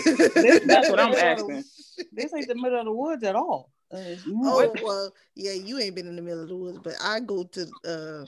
That's 0.65 0.89
what 0.89 0.99
I'm 0.99 1.13
asking. 1.17 1.63
This 2.11 2.33
ain't 2.33 2.47
the 2.47 2.55
middle 2.55 2.79
of 2.79 2.85
the 2.85 2.93
woods 2.93 3.23
at 3.23 3.35
all. 3.35 3.71
Uh, 3.93 3.97
it's 3.97 4.25
not. 4.27 4.53
Oh 4.53 4.73
well, 4.83 5.13
yeah, 5.35 5.53
you 5.53 5.79
ain't 5.79 5.95
been 5.95 6.07
in 6.07 6.15
the 6.15 6.21
middle 6.21 6.43
of 6.43 6.49
the 6.49 6.55
woods, 6.55 6.79
but 6.83 6.93
I 7.01 7.19
go 7.19 7.43
to 7.43 7.67
uh 7.85 8.25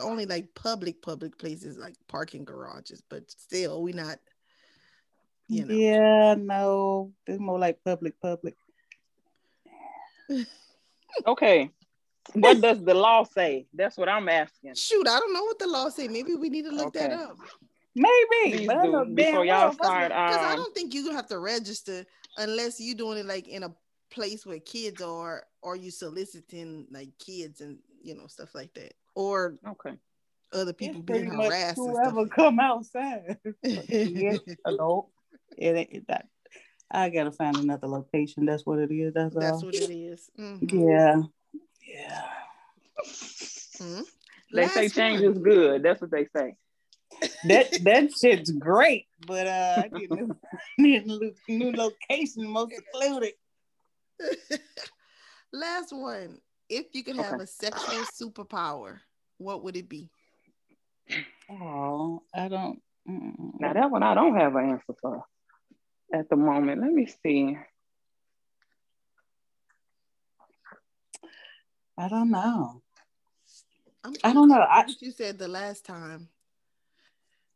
only 0.00 0.24
like 0.26 0.54
public 0.54 1.02
public 1.02 1.36
places 1.36 1.76
like 1.76 1.94
parking 2.08 2.44
garages, 2.44 3.02
but 3.08 3.30
still 3.30 3.82
we 3.82 3.92
not 3.92 4.18
you 5.48 5.64
know. 5.66 5.74
Yeah, 5.74 6.34
no, 6.38 7.12
it's 7.26 7.40
more 7.40 7.58
like 7.58 7.78
public, 7.84 8.20
public. 8.20 8.54
Okay. 11.26 11.70
What 12.32 12.60
does 12.60 12.82
the 12.82 12.94
law 12.94 13.22
say? 13.24 13.66
That's 13.74 13.96
what 13.96 14.08
I'm 14.08 14.28
asking. 14.28 14.74
Shoot, 14.74 15.06
I 15.06 15.18
don't 15.20 15.32
know 15.32 15.44
what 15.44 15.58
the 15.58 15.66
law 15.68 15.88
say. 15.90 16.08
Maybe 16.08 16.34
we 16.34 16.48
need 16.48 16.64
to 16.64 16.70
look 16.72 16.92
that 16.94 17.12
up. 17.12 17.36
Maybe, 17.94 18.68
I 18.68 18.82
do, 18.82 18.90
damn 18.92 19.14
before 19.14 19.44
y'all 19.44 19.46
well 19.46 19.70
if 19.70 19.80
I- 19.80 19.84
start. 19.84 20.08
Because 20.08 20.36
I 20.44 20.50
Um, 20.52 20.56
don't 20.56 20.74
think 20.74 20.94
you 20.94 21.12
have 21.12 21.28
to 21.28 21.38
register 21.38 22.04
unless 22.38 22.80
you're 22.80 22.96
doing 22.96 23.18
it 23.18 23.26
like 23.26 23.46
in 23.46 23.62
a 23.62 23.72
place 24.10 24.46
where 24.46 24.60
kids 24.60 25.02
are, 25.02 25.44
are 25.62 25.76
you 25.76 25.90
soliciting 25.90 26.86
like 26.90 27.10
kids 27.18 27.60
and 27.60 27.78
you 28.02 28.14
know 28.14 28.26
stuff 28.26 28.54
like 28.54 28.72
that, 28.74 28.94
or 29.14 29.56
okay. 29.66 29.96
other 30.52 30.72
people 30.72 31.02
pretty 31.02 31.24
being 31.24 31.36
much 31.36 31.46
harassed 31.46 31.78
and 31.78 31.90
whoever 31.90 32.26
stuff. 32.26 32.30
come 32.36 32.60
outside. 32.60 33.38
yeah, 33.62 34.36
adult. 34.66 35.10
It 35.56 35.76
ain't 35.76 36.08
that. 36.08 36.26
I 36.90 37.10
gotta 37.10 37.32
find 37.32 37.56
another 37.56 37.88
location. 37.88 38.46
That's 38.46 38.64
what 38.64 38.78
it 38.78 38.92
is. 38.92 39.14
That's, 39.14 39.34
That's 39.34 39.62
all. 39.62 39.66
what 39.66 39.74
it 39.74 39.90
is. 39.90 40.30
Mhm. 40.38 40.72
Yeah, 40.72 41.22
yeah. 41.86 42.22
Mhm. 43.78 44.04
They 44.52 44.68
say 44.68 44.88
change 44.88 45.22
one. 45.22 45.32
is 45.32 45.38
good. 45.38 45.82
That's 45.82 46.00
what 46.00 46.10
they 46.10 46.26
say. 46.36 46.56
That 47.44 47.70
that 47.82 48.10
shit's 48.12 48.50
great, 48.50 49.06
but 49.26 49.46
uh, 49.46 49.82
I 49.84 49.90
a 49.92 50.14
new, 50.14 50.36
need 50.78 51.02
a 51.04 51.06
new, 51.06 51.34
new 51.48 51.72
location, 51.72 52.46
most 52.46 52.74
secluded. 52.74 53.34
Last 55.52 55.92
one. 55.92 56.38
If 56.68 56.86
you 56.94 57.04
could 57.04 57.16
have 57.16 57.34
Okay. 57.34 57.44
a 57.44 57.46
sexual 57.46 58.04
superpower, 58.04 58.98
what 59.38 59.62
would 59.64 59.76
it 59.76 59.88
be? 59.88 60.08
Oh, 61.50 62.22
I 62.34 62.48
don't. 62.48 62.80
mm. 63.08 63.34
Now 63.60 63.72
that 63.74 63.90
one 63.90 64.02
I 64.02 64.14
don't 64.14 64.36
have 64.36 64.56
an 64.56 64.70
answer 64.70 64.94
for 65.00 65.24
at 66.12 66.28
the 66.30 66.36
moment. 66.36 66.80
Let 66.80 66.92
me 66.92 67.06
see. 67.06 67.56
I 71.96 72.08
don't 72.08 72.30
know. 72.30 72.82
I'm 74.02 74.14
I 74.24 74.32
don't 74.32 74.48
know. 74.48 74.56
trying 74.56 74.68
I 74.70 74.82
think 74.82 75.02
you 75.02 75.12
said 75.12 75.38
the 75.38 75.48
last 75.48 75.84
time. 75.84 76.28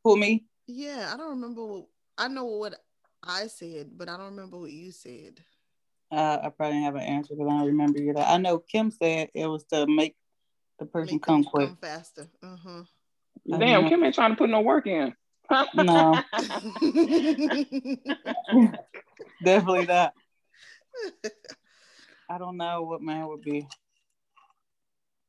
for 0.03 0.17
me. 0.17 0.45
Yeah, 0.67 1.11
I 1.13 1.17
don't 1.17 1.31
remember. 1.31 1.65
What, 1.65 1.87
I 2.17 2.29
know 2.29 2.45
what 2.45 2.75
I 3.23 3.47
said, 3.49 3.91
but 3.97 4.09
I 4.09 4.17
don't 4.17 4.27
remember 4.37 4.59
what 4.59 4.71
you 4.71 4.93
said. 4.93 5.41
Uh, 6.11 6.39
I 6.43 6.49
probably 6.49 6.83
have 6.83 6.95
an 6.95 7.03
answer 7.03 7.35
because 7.35 7.51
I 7.51 7.59
don't 7.59 7.67
remember 7.67 7.99
either. 7.99 8.21
I 8.21 8.39
know 8.39 8.59
Kim 8.59 8.91
said 8.91 9.29
it 9.35 9.47
was 9.47 9.65
to 9.67 9.87
make 9.87 10.17
the 10.79 10.87
person 10.87 11.17
Make 11.17 11.23
come 11.23 11.43
them 11.43 11.51
quick. 11.51 11.69
come 11.69 11.77
faster. 11.77 12.27
Uh-huh. 12.43 12.83
I 13.53 13.59
Damn, 13.59 13.83
know. 13.83 13.89
Kim 13.89 14.05
ain't 14.05 14.15
trying 14.15 14.31
to 14.31 14.37
put 14.37 14.51
no 14.51 14.61
work 14.61 14.87
in. 14.87 15.15
No. 15.75 16.19
Definitely 19.43 19.87
not. 19.87 20.13
I 22.31 22.39
don't 22.39 22.57
know 22.57 22.83
what 22.83 23.01
mine 23.03 23.27
would 23.29 23.43
be. 23.43 23.67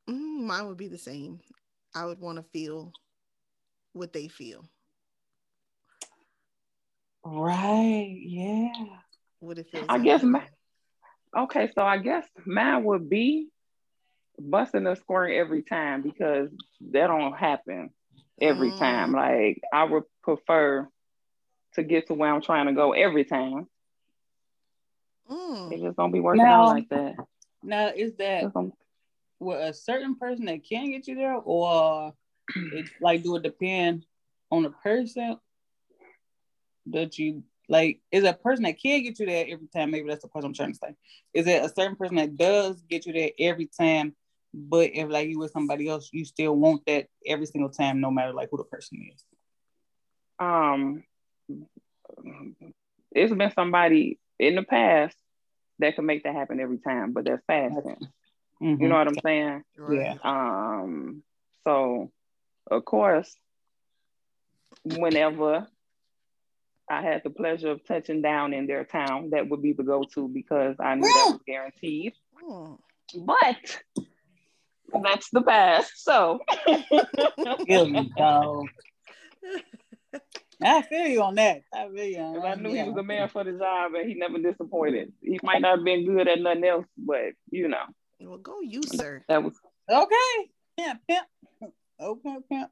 Mm, 0.09 0.43
mine 0.45 0.67
would 0.67 0.77
be 0.77 0.87
the 0.87 0.97
same. 0.97 1.39
I 1.95 2.05
would 2.05 2.19
want 2.19 2.37
to 2.37 2.43
feel 2.51 2.91
what 3.93 4.13
they 4.13 4.27
feel. 4.27 4.65
Right. 7.23 8.17
Yeah. 8.21 8.71
What 9.39 9.57
it 9.59 9.67
feels 9.71 9.85
I 9.89 9.95
like 9.97 10.03
guess 10.03 10.21
for 10.21 10.27
ma- 10.27 10.39
them. 10.39 10.47
Okay, 11.37 11.69
so 11.75 11.83
I 11.83 11.97
guess 11.97 12.25
mine 12.45 12.83
would 12.85 13.09
be 13.09 13.49
busting 14.39 14.87
a 14.87 14.95
squirt 14.95 15.31
every 15.31 15.61
time 15.63 16.01
because 16.01 16.49
that 16.91 17.07
don't 17.07 17.33
happen 17.37 17.91
every 18.41 18.71
Mm. 18.71 18.79
time. 18.79 19.11
Like 19.11 19.61
I 19.71 19.83
would 19.83 20.03
prefer 20.23 20.87
to 21.73 21.83
get 21.83 22.07
to 22.07 22.13
where 22.15 22.33
I'm 22.33 22.41
trying 22.41 22.65
to 22.67 22.73
go 22.73 22.93
every 22.93 23.25
time. 23.25 23.67
Mm. 25.29 25.71
It 25.71 25.81
just 25.81 25.97
don't 25.97 26.11
be 26.11 26.19
working 26.19 26.43
Now- 26.43 26.63
out 26.63 26.69
like 26.69 26.89
that. 26.89 27.15
Now, 27.61 27.87
is 27.87 28.15
that 28.15 28.51
with 29.39 29.59
a 29.59 29.73
certain 29.73 30.15
person 30.15 30.45
that 30.45 30.63
can 30.63 30.89
get 30.91 31.07
you 31.07 31.15
there, 31.15 31.35
or 31.35 32.13
it 32.55 32.89
like 33.01 33.21
do 33.23 33.35
it 33.35 33.43
depend 33.43 34.05
on 34.49 34.63
the 34.63 34.69
person 34.71 35.37
that 36.87 37.19
you 37.19 37.43
Like, 37.69 38.01
is 38.11 38.23
a 38.23 38.33
person 38.33 38.63
that 38.63 38.81
can 38.81 39.03
get 39.03 39.19
you 39.19 39.27
there 39.27 39.45
every 39.47 39.67
time? 39.67 39.91
Maybe 39.91 40.09
that's 40.09 40.23
the 40.23 40.27
question 40.27 40.47
I'm 40.47 40.53
trying 40.55 40.73
to 40.73 40.79
say. 40.79 40.95
Is 41.35 41.45
it 41.47 41.63
a 41.63 41.69
certain 41.69 41.95
person 41.95 42.15
that 42.15 42.35
does 42.35 42.81
get 42.89 43.05
you 43.05 43.13
there 43.13 43.29
every 43.39 43.67
time? 43.67 44.15
But 44.53 44.89
if 44.95 45.07
like 45.07 45.29
you 45.29 45.37
with 45.37 45.51
somebody 45.51 45.87
else, 45.87 46.09
you 46.11 46.25
still 46.25 46.55
want 46.55 46.83
that 46.87 47.05
every 47.27 47.45
single 47.45 47.69
time, 47.69 48.01
no 48.01 48.09
matter 48.09 48.33
like 48.33 48.49
who 48.49 48.57
the 48.57 48.63
person 48.63 49.07
is. 49.13 49.23
Um, 50.39 51.03
it's 53.11 53.33
been 53.33 53.51
somebody 53.51 54.17
in 54.39 54.55
the 54.55 54.63
past 54.63 55.15
that 55.77 55.95
can 55.95 56.07
make 56.07 56.23
that 56.23 56.33
happen 56.33 56.59
every 56.59 56.79
time, 56.79 57.13
but 57.13 57.25
that's 57.25 57.43
fast. 57.45 57.75
Mhm. 58.61 58.81
You 58.81 58.87
know 58.87 58.95
what 58.95 59.07
I'm 59.07 59.19
saying? 59.23 59.63
Yeah. 59.91 60.15
Um, 60.23 61.23
so 61.63 62.11
of 62.71 62.83
course, 62.83 63.35
whenever 64.83 65.67
I 66.89 67.01
had 67.01 67.21
the 67.23 67.29
pleasure 67.29 67.69
of 67.71 67.83
touching 67.85 68.21
down 68.21 68.53
in 68.53 68.65
their 68.67 68.83
town, 68.83 69.29
that 69.31 69.47
would 69.49 69.61
be 69.61 69.73
the 69.73 69.83
go-to 69.83 70.27
because 70.27 70.75
I 70.79 70.95
knew 70.95 71.03
that 71.03 71.31
was 71.31 71.41
guaranteed. 71.45 72.13
Hmm. 72.43 72.73
But 73.25 73.81
that's 75.03 75.29
the 75.31 75.41
past. 75.41 75.91
So 76.03 76.39
Feel 77.65 77.87
you, 77.87 78.09
dog. 78.17 78.65
I 80.61 80.81
feel 80.81 81.07
you 81.07 81.21
on 81.23 81.35
that. 81.35 81.61
I 81.73 81.87
feel 81.87 82.05
you 82.05 82.17
on 82.19 82.33
that. 82.33 82.45
I 82.45 82.55
knew 82.55 82.73
he 82.73 82.83
was 82.83 82.97
a 82.97 83.03
man 83.03 83.29
for 83.29 83.43
the 83.43 83.53
job 83.53 83.93
and 83.93 84.07
he 84.07 84.15
never 84.15 84.37
disappointed. 84.39 85.13
He 85.21 85.39
might 85.43 85.61
not 85.61 85.77
have 85.77 85.85
been 85.85 86.05
good 86.05 86.27
at 86.27 86.39
nothing 86.41 86.65
else, 86.65 86.85
but 86.97 87.33
you 87.51 87.67
know, 87.67 87.83
Well, 88.19 88.37
go 88.39 88.59
you, 88.61 88.81
sir. 88.83 89.23
that 89.27 89.43
was 89.43 89.53
Okay. 89.89 90.51
Pimp, 90.77 91.01
pimp. 91.07 91.27
Okay, 92.01 92.37
pimp. 92.49 92.71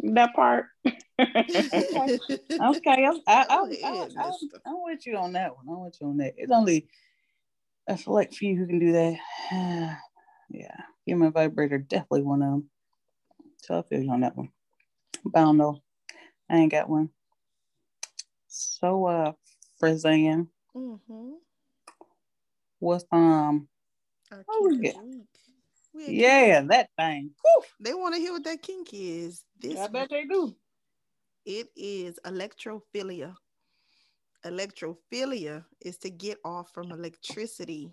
That 0.00 0.34
part. 0.34 0.66
Okay, 1.16 3.04
I'm, 3.06 3.20
I, 3.26 3.42
I, 3.42 3.46
Go 3.46 3.64
I, 3.64 3.68
ahead, 3.70 4.12
I, 4.18 4.26
mister. 4.26 4.60
I'm 4.66 4.82
with 4.82 5.06
you 5.06 5.16
on 5.16 5.32
that 5.34 5.56
one. 5.56 5.66
I'm 5.68 5.84
with 5.84 5.96
you 6.00 6.08
on 6.08 6.16
that. 6.18 6.34
It's 6.36 6.50
only 6.50 6.88
a 7.86 7.96
select 7.96 8.34
few 8.34 8.56
who 8.56 8.66
can 8.66 8.78
do 8.80 8.92
that. 8.92 9.18
yeah, 10.50 10.76
human 11.06 11.32
vibrator 11.32 11.78
definitely 11.78 12.22
one 12.22 12.42
of 12.42 12.50
them. 12.50 12.70
So 13.62 13.78
I 13.78 13.82
feel 13.82 14.02
you 14.02 14.10
on 14.10 14.20
that 14.20 14.36
one. 14.36 14.50
But 15.24 15.40
I 15.40 15.42
don't 15.42 15.56
know. 15.56 15.82
I 16.50 16.56
ain't 16.56 16.72
got 16.72 16.88
one. 16.88 17.10
So, 18.48 19.06
uh, 19.06 19.32
Frizan, 19.80 20.48
mm-hmm. 20.76 21.30
what's 22.78 23.04
um? 23.10 23.68
Oh, 24.48 24.78
yeah. 24.80 24.92
the 24.92 25.06
week. 25.06 25.26
We 25.94 26.02
had 26.02 26.12
Yeah, 26.12 26.60
that 26.62 26.90
thing. 26.98 27.30
Whew, 27.42 27.62
They 27.80 27.94
want 27.94 28.14
to 28.14 28.20
hear 28.20 28.32
what 28.32 28.44
that 28.44 28.62
kink 28.62 28.88
is. 28.92 29.44
This 29.64 29.80
I 29.80 29.86
bet 29.86 30.10
they 30.10 30.26
do. 30.26 30.54
it 31.46 31.68
is 31.74 32.18
electrophilia. 32.26 33.34
Electrophilia 34.44 35.64
is 35.80 35.96
to 35.98 36.10
get 36.10 36.36
off 36.44 36.70
from 36.74 36.92
electricity, 36.92 37.90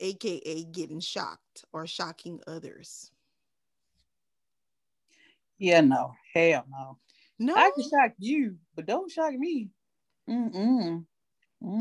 aka 0.00 0.64
getting 0.64 0.98
shocked 0.98 1.64
or 1.72 1.86
shocking 1.86 2.40
others. 2.48 3.12
Yeah, 5.58 5.80
no, 5.80 6.14
hell 6.34 6.64
no. 6.68 6.98
No, 7.38 7.54
I 7.54 7.70
can 7.72 7.84
shock 7.88 8.14
you, 8.18 8.56
but 8.74 8.86
don't 8.86 9.10
shock 9.12 9.34
me. 9.34 9.70
Mm-mm. 10.28 11.06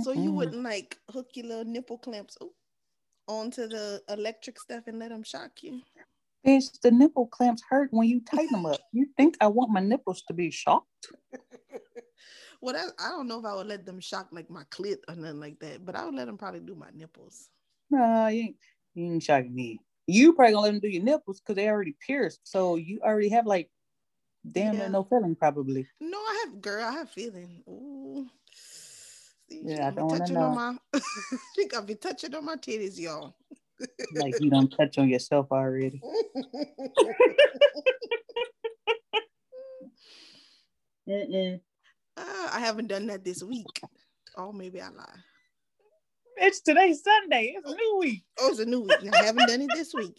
so 0.04 0.12
you 0.12 0.32
wouldn't 0.32 0.64
like 0.64 1.00
hook 1.10 1.30
your 1.34 1.48
little 1.48 1.66
nipple 1.66 1.98
clamps 1.98 2.38
oop, 2.44 2.54
onto 3.28 3.68
the 3.68 4.04
electric 4.08 4.60
stuff 4.60 4.84
and 4.86 5.00
let 5.00 5.10
them 5.10 5.24
shock 5.24 5.64
you. 5.64 5.82
Bitch, 6.46 6.80
the 6.82 6.92
nipple 6.92 7.28
clamps 7.28 7.64
hurt 7.70 7.90
when 7.92 8.08
you 8.08 8.22
tighten 8.22 8.54
them 8.54 8.66
up. 8.66 8.82
You 8.92 9.08
think 9.18 9.38
I 9.42 9.48
want 9.48 9.72
my 9.72 9.82
nipples 9.82 10.24
to 10.28 10.34
be 10.34 10.52
shocked? 10.52 10.88
Well, 12.62 12.74
that, 12.76 12.94
I 13.00 13.10
don't 13.10 13.28
know 13.28 13.40
if 13.40 13.46
I 13.46 13.56
would 13.56 13.68
let 13.68 13.86
them 13.86 14.00
shock 14.00 14.30
like 14.32 14.50
my 14.50 14.64
clit 14.72 14.98
or 15.08 15.16
nothing 15.16 15.40
like 15.40 15.60
that, 15.60 15.86
but 15.86 15.96
I 15.96 16.06
would 16.06 16.16
let 16.16 16.26
them 16.26 16.38
probably 16.38 16.62
do 16.62 16.76
my 16.76 16.90
nipples. 16.94 17.50
No, 17.92 18.28
you 18.28 18.42
ain't, 18.44 18.56
you 18.96 19.06
ain't 19.06 19.24
shocking 19.24 19.54
me. 19.56 19.80
You 20.08 20.34
probably 20.34 20.54
gonna 20.54 20.64
let 20.66 20.72
them 20.72 20.80
do 20.82 20.90
your 20.90 21.04
nipples 21.04 21.40
because 21.40 21.56
they 21.56 21.70
already 21.70 21.96
pierced. 22.06 22.40
So 22.44 22.76
you 22.76 23.00
already 23.04 23.30
have 23.30 23.46
like 23.46 23.70
damn 24.52 24.78
Yeah. 24.78 24.90
no 24.90 25.04
feeling 25.04 25.36
probably. 25.36 25.88
No, 26.02 26.18
I 26.18 26.46
have, 26.48 26.62
girl, 26.62 26.84
I 26.86 26.92
have 26.94 27.10
feeling. 27.10 27.64
Ooh. 27.68 28.28
See, 29.50 29.68
Yeah, 29.68 29.88
I 29.88 29.92
don't 29.92 30.10
touching 30.10 30.42
on 30.42 30.54
know. 30.54 30.56
my, 30.56 30.78
she 31.56 31.68
gonna 31.68 31.86
be 31.86 31.96
touching 31.96 32.36
on 32.36 32.46
my 32.46 32.56
titties, 32.58 33.00
y'all. 33.00 33.36
Like 34.14 34.40
you 34.40 34.50
don't 34.50 34.70
touch 34.70 34.98
on 34.98 35.10
yourself 35.10 35.48
already. 35.52 36.02
Uh, 42.18 42.50
I 42.52 42.60
haven't 42.60 42.88
done 42.88 43.08
that 43.08 43.24
this 43.24 43.44
week. 43.44 43.68
Oh, 44.36 44.52
maybe 44.52 44.82
I 44.82 44.90
lie. 44.90 45.06
It's 46.38 46.62
today 46.62 46.94
Sunday. 46.94 47.56
It's 47.58 47.72
a 47.72 47.76
new 47.76 47.98
week. 48.00 48.24
Oh, 48.40 48.50
it's 48.50 48.60
a 48.60 48.66
new 48.66 48.82
week. 48.82 49.14
I 49.14 49.24
haven't 49.26 49.48
done 49.48 49.62
it 49.62 49.72
this 49.74 49.94
week. 49.94 50.16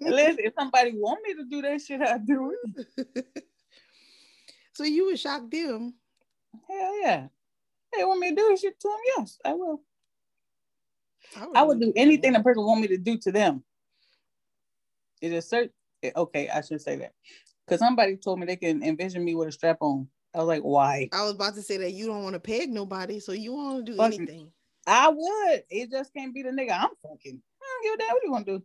Listen, 0.00 0.36
if 0.40 0.52
somebody 0.58 0.92
want 0.94 1.20
me 1.24 1.34
to 1.34 1.44
do 1.48 1.62
that 1.62 1.80
shit, 1.80 2.02
I 2.02 2.18
do 2.18 2.54
it. 2.76 3.26
so 4.74 4.84
you 4.84 5.06
would 5.06 5.18
shock 5.18 5.50
them. 5.50 5.94
Hell 6.68 7.00
yeah. 7.00 7.28
They 7.96 8.04
want 8.04 8.20
me 8.20 8.30
to 8.30 8.36
do 8.36 8.56
shit 8.60 8.78
to 8.80 8.88
them. 8.88 8.98
Yes, 9.16 9.38
I 9.44 9.54
will. 9.54 9.80
I, 11.34 11.46
I 11.56 11.62
would 11.62 11.80
do 11.80 11.92
anything 11.96 12.32
the 12.32 12.40
person 12.40 12.64
want 12.64 12.80
me 12.80 12.88
to 12.88 12.98
do 12.98 13.16
to 13.18 13.32
them. 13.32 13.64
It 15.20 15.32
is 15.32 15.48
certain. 15.48 15.70
Eh, 16.02 16.10
okay, 16.14 16.48
I 16.48 16.60
should 16.60 16.80
say 16.82 16.96
that 16.96 17.12
because 17.66 17.80
somebody 17.80 18.16
told 18.16 18.38
me 18.38 18.46
they 18.46 18.56
can 18.56 18.82
envision 18.82 19.24
me 19.24 19.34
with 19.34 19.48
a 19.48 19.52
strap 19.52 19.78
on. 19.80 20.08
I 20.34 20.38
was 20.38 20.48
like, 20.48 20.62
why? 20.62 21.08
I 21.12 21.22
was 21.22 21.32
about 21.32 21.54
to 21.54 21.62
say 21.62 21.78
that 21.78 21.92
you 21.92 22.06
don't 22.06 22.22
want 22.22 22.34
to 22.34 22.40
peg 22.40 22.68
nobody, 22.70 23.20
so 23.20 23.32
you 23.32 23.54
want 23.54 23.84
to 23.86 23.92
do 23.92 23.96
Fuck 23.96 24.10
me. 24.10 24.16
anything. 24.16 24.52
I 24.86 25.08
would. 25.08 25.62
It 25.70 25.90
just 25.90 26.12
can't 26.12 26.34
be 26.34 26.42
the 26.42 26.50
nigga 26.50 26.72
I'm 26.72 26.90
fucking. 27.02 27.40
I 27.62 27.80
don't 27.82 27.82
give 27.82 27.94
a 27.94 27.98
damn 27.98 28.14
what 28.14 28.22
you 28.24 28.30
want 28.32 28.46
to 28.46 28.58
do. 28.58 28.64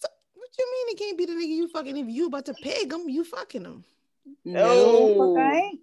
So, 0.00 0.08
what 0.34 0.48
you 0.58 0.66
mean 0.72 0.94
it 0.94 0.98
can't 0.98 1.16
be 1.18 1.24
the 1.26 1.32
nigga 1.32 1.46
you 1.56 1.68
fucking? 1.68 1.96
If 1.96 2.08
you 2.08 2.26
about 2.26 2.46
to 2.46 2.54
peg 2.54 2.92
him, 2.92 3.08
you 3.08 3.24
fucking 3.24 3.64
him. 3.64 3.84
No, 4.44 5.14
No. 5.14 5.36
I 5.40 5.56
ain't. 5.56 5.80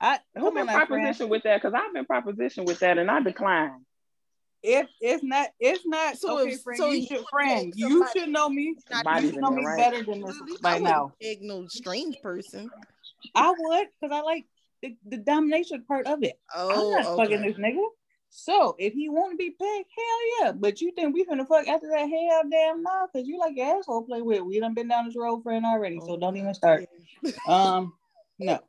I 0.00 0.18
Who 0.34 0.46
come 0.46 0.54
been 0.54 0.66
friend. 0.66 0.86
proposition 0.88 1.28
with 1.28 1.42
that? 1.42 1.60
Because 1.60 1.74
I've 1.74 1.92
been 1.92 2.06
proposition 2.06 2.64
with 2.64 2.78
that 2.78 2.96
and 2.96 3.10
I 3.10 3.20
declined. 3.20 3.84
If 4.62 4.88
it's 5.00 5.22
not, 5.22 5.48
it's 5.58 5.86
not. 5.86 6.18
So 6.18 6.40
okay, 6.40 6.52
if- 6.52 6.62
friend. 6.62 6.78
so 6.78 6.90
you 6.90 7.06
should, 7.06 7.24
friend. 7.30 7.72
You 7.76 8.06
should 8.12 8.28
know 8.28 8.48
me. 8.48 8.74
You 8.90 9.20
should 9.20 9.36
know 9.36 9.50
me 9.50 9.64
right? 9.64 9.78
better 9.78 10.04
than 10.04 10.20
this 10.20 10.36
by 10.60 10.78
now. 10.78 11.12
Peg 11.22 11.38
no 11.42 11.66
strange 11.68 12.16
person. 12.22 12.70
I 13.34 13.54
would, 13.56 13.88
because 14.00 14.14
I 14.14 14.22
like 14.22 14.46
the, 14.82 14.96
the 15.06 15.18
domination 15.18 15.84
part 15.86 16.06
of 16.06 16.22
it. 16.22 16.38
Oh, 16.54 16.94
I'm 16.96 17.04
not 17.04 17.16
fucking 17.16 17.42
this 17.42 17.56
nigga. 17.56 17.84
So 18.30 18.76
if 18.78 18.92
he 18.92 19.08
want 19.08 19.32
to 19.32 19.36
be 19.36 19.50
pegged, 19.50 19.88
hell 19.96 20.46
yeah. 20.46 20.52
But 20.52 20.80
you 20.80 20.92
think 20.92 21.14
we 21.14 21.24
finna 21.24 21.46
fuck 21.46 21.66
after 21.66 21.88
that? 21.88 22.08
Hell 22.08 22.42
damn 22.50 22.82
no, 22.82 23.08
because 23.12 23.26
you 23.26 23.38
like 23.38 23.56
your 23.56 23.78
asshole 23.78 24.04
play 24.04 24.22
with. 24.22 24.42
We 24.42 24.60
done 24.60 24.74
been 24.74 24.88
down 24.88 25.06
this 25.06 25.16
road 25.16 25.42
friend 25.42 25.64
already, 25.66 25.98
so 26.00 26.12
Oh, 26.12 26.16
don't 26.16 26.36
even 26.36 26.54
start. 26.54 26.86
Um, 27.48 27.92
no. 28.38 28.60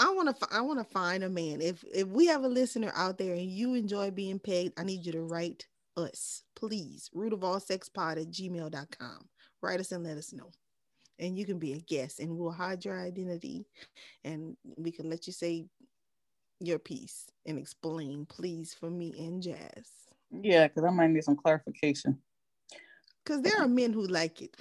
I 0.00 0.10
want 0.12 0.34
to. 0.34 0.48
I 0.50 0.62
want 0.62 0.78
to 0.78 0.84
find 0.84 1.22
a 1.22 1.28
man. 1.28 1.60
If 1.60 1.84
if 1.92 2.08
we 2.08 2.26
have 2.26 2.42
a 2.42 2.48
listener 2.48 2.90
out 2.96 3.18
there 3.18 3.34
and 3.34 3.50
you 3.50 3.74
enjoy 3.74 4.10
being 4.10 4.38
pegged, 4.38 4.80
I 4.80 4.84
need 4.84 5.04
you 5.04 5.12
to 5.12 5.22
write 5.22 5.66
us, 5.96 6.42
please. 6.56 7.10
Root 7.12 7.34
of 7.34 7.44
all 7.44 7.60
sex 7.60 7.90
pod 7.90 8.16
at 8.16 8.28
gmail.com. 8.28 9.28
Write 9.60 9.80
us 9.80 9.92
and 9.92 10.02
let 10.02 10.16
us 10.16 10.32
know. 10.32 10.50
And 11.18 11.36
you 11.36 11.44
can 11.44 11.58
be 11.58 11.74
a 11.74 11.80
guest 11.80 12.18
and 12.18 12.38
we'll 12.38 12.50
hide 12.50 12.82
your 12.82 12.98
identity 12.98 13.66
and 14.24 14.56
we 14.78 14.90
can 14.90 15.10
let 15.10 15.26
you 15.26 15.34
say 15.34 15.66
your 16.60 16.78
piece 16.78 17.26
and 17.44 17.58
explain, 17.58 18.24
please, 18.24 18.72
for 18.72 18.88
me 18.88 19.14
and 19.18 19.42
Jazz. 19.42 19.90
Yeah, 20.30 20.68
because 20.68 20.84
I 20.84 20.90
might 20.90 21.10
need 21.10 21.24
some 21.24 21.36
clarification. 21.36 22.18
Because 23.22 23.42
there 23.42 23.60
are 23.60 23.68
men 23.68 23.92
who 23.92 24.06
like 24.06 24.40
it. 24.40 24.56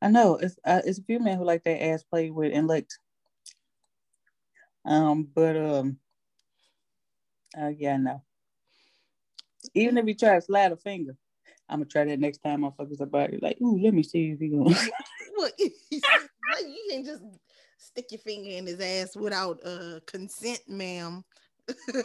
I 0.00 0.08
know 0.08 0.36
it's 0.36 0.56
uh, 0.64 0.80
it's 0.86 0.98
a 0.98 1.02
few 1.02 1.18
men 1.18 1.36
who 1.36 1.44
like 1.44 1.64
their 1.64 1.92
ass 1.92 2.02
played 2.02 2.32
with 2.32 2.52
and 2.54 2.66
licked. 2.66 2.98
Um, 4.86 5.28
but 5.34 5.56
um, 5.56 5.98
uh, 7.60 7.72
yeah, 7.76 7.96
no. 7.96 8.22
Even 9.74 9.98
if 9.98 10.06
you 10.06 10.14
try 10.14 10.36
to 10.36 10.40
slide 10.40 10.72
a 10.72 10.76
finger, 10.76 11.16
I'm 11.68 11.80
gonna 11.80 11.86
try 11.86 12.04
that 12.04 12.20
next 12.20 12.38
time 12.38 12.62
motherfuckers 12.62 13.00
about 13.00 13.32
it. 13.34 13.42
Like, 13.42 13.60
ooh, 13.60 13.78
let 13.78 13.92
me 13.92 14.02
see 14.02 14.30
if 14.30 14.38
he 14.38 14.48
gonna. 14.48 14.74
What 15.34 15.52
you 15.58 16.86
can't 16.90 17.04
just 17.04 17.22
stick 17.76 18.06
your 18.10 18.20
finger 18.20 18.50
in 18.50 18.66
his 18.66 18.80
ass 18.80 19.14
without 19.16 19.60
uh 19.66 20.00
consent, 20.06 20.60
ma'am. 20.66 21.24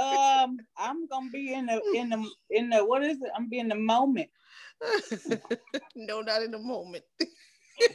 um, 0.00 0.58
I'm 0.76 1.06
gonna 1.06 1.30
be 1.32 1.52
in 1.52 1.66
the 1.66 1.80
in 1.94 2.08
the 2.08 2.30
in 2.50 2.70
the 2.70 2.84
what 2.84 3.04
is 3.04 3.18
it? 3.18 3.30
I'm 3.36 3.48
be 3.48 3.60
in 3.60 3.68
the 3.68 3.76
moment. 3.76 4.30
no, 5.94 6.22
not 6.22 6.42
in 6.42 6.50
the 6.50 6.58
moment. 6.58 7.04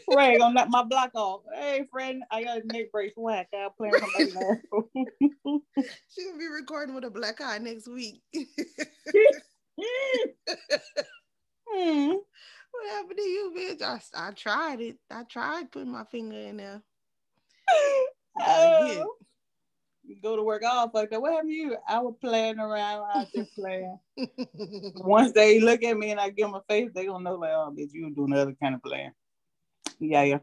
Ray 0.08 0.38
gonna 0.38 0.54
knock 0.54 0.70
my 0.70 0.84
block 0.84 1.12
off. 1.16 1.42
Hey, 1.54 1.86
friend, 1.92 2.24
I 2.32 2.44
got 2.44 2.64
a 2.64 2.68
neck 2.68 2.92
brace 2.92 3.14
whack. 3.16 3.50
I'm 3.54 3.70
playing 3.78 3.96
somebody's 4.00 4.36
ass. 4.36 4.58
She's 6.14 6.26
gonna 6.26 6.40
be 6.40 6.48
recording 6.48 6.96
with 6.96 7.04
a 7.06 7.10
black 7.10 7.42
eye 7.42 7.58
next 7.58 7.88
week. 7.88 8.22
Hmm. 11.68 12.12
what 12.72 12.90
happened 12.92 13.18
to 13.18 13.24
you, 13.24 13.54
bitch? 13.58 13.82
I, 13.82 14.00
I 14.14 14.32
tried 14.32 14.80
it. 14.82 14.98
I 15.12 15.24
tried 15.24 15.72
putting 15.72 15.92
my 15.92 16.06
finger 16.06 16.38
in 16.38 16.58
there. 16.58 16.82
Gotta. 18.38 19.06
You 20.08 20.16
go 20.22 20.36
to 20.36 20.44
work 20.44 20.64
all 20.64 20.90
fucked 20.90 21.14
up. 21.14 21.22
What 21.22 21.34
happened 21.34 21.50
to 21.50 21.56
you? 21.56 21.78
I 21.88 22.00
was 22.00 22.14
playing 22.22 22.60
around 22.60 23.10
out 23.14 23.28
there 23.34 23.48
playing. 23.56 23.98
Once 24.98 25.32
they 25.32 25.60
look 25.60 25.84
at 25.84 25.98
me 25.98 26.12
and 26.12 26.20
I 26.20 26.30
give 26.30 26.48
them 26.48 26.56
a 26.56 26.62
face, 26.70 26.92
they 26.94 27.08
gonna 27.08 27.24
know 27.24 27.36
like, 27.36 27.52
oh, 27.54 27.74
bitch, 27.76 27.90
you 27.92 28.10
doing 28.12 28.34
other 28.34 28.56
kind 28.62 28.76
of 28.76 28.84
playing. 28.84 29.12
Yeah, 30.00 30.24
yeah. 30.24 30.40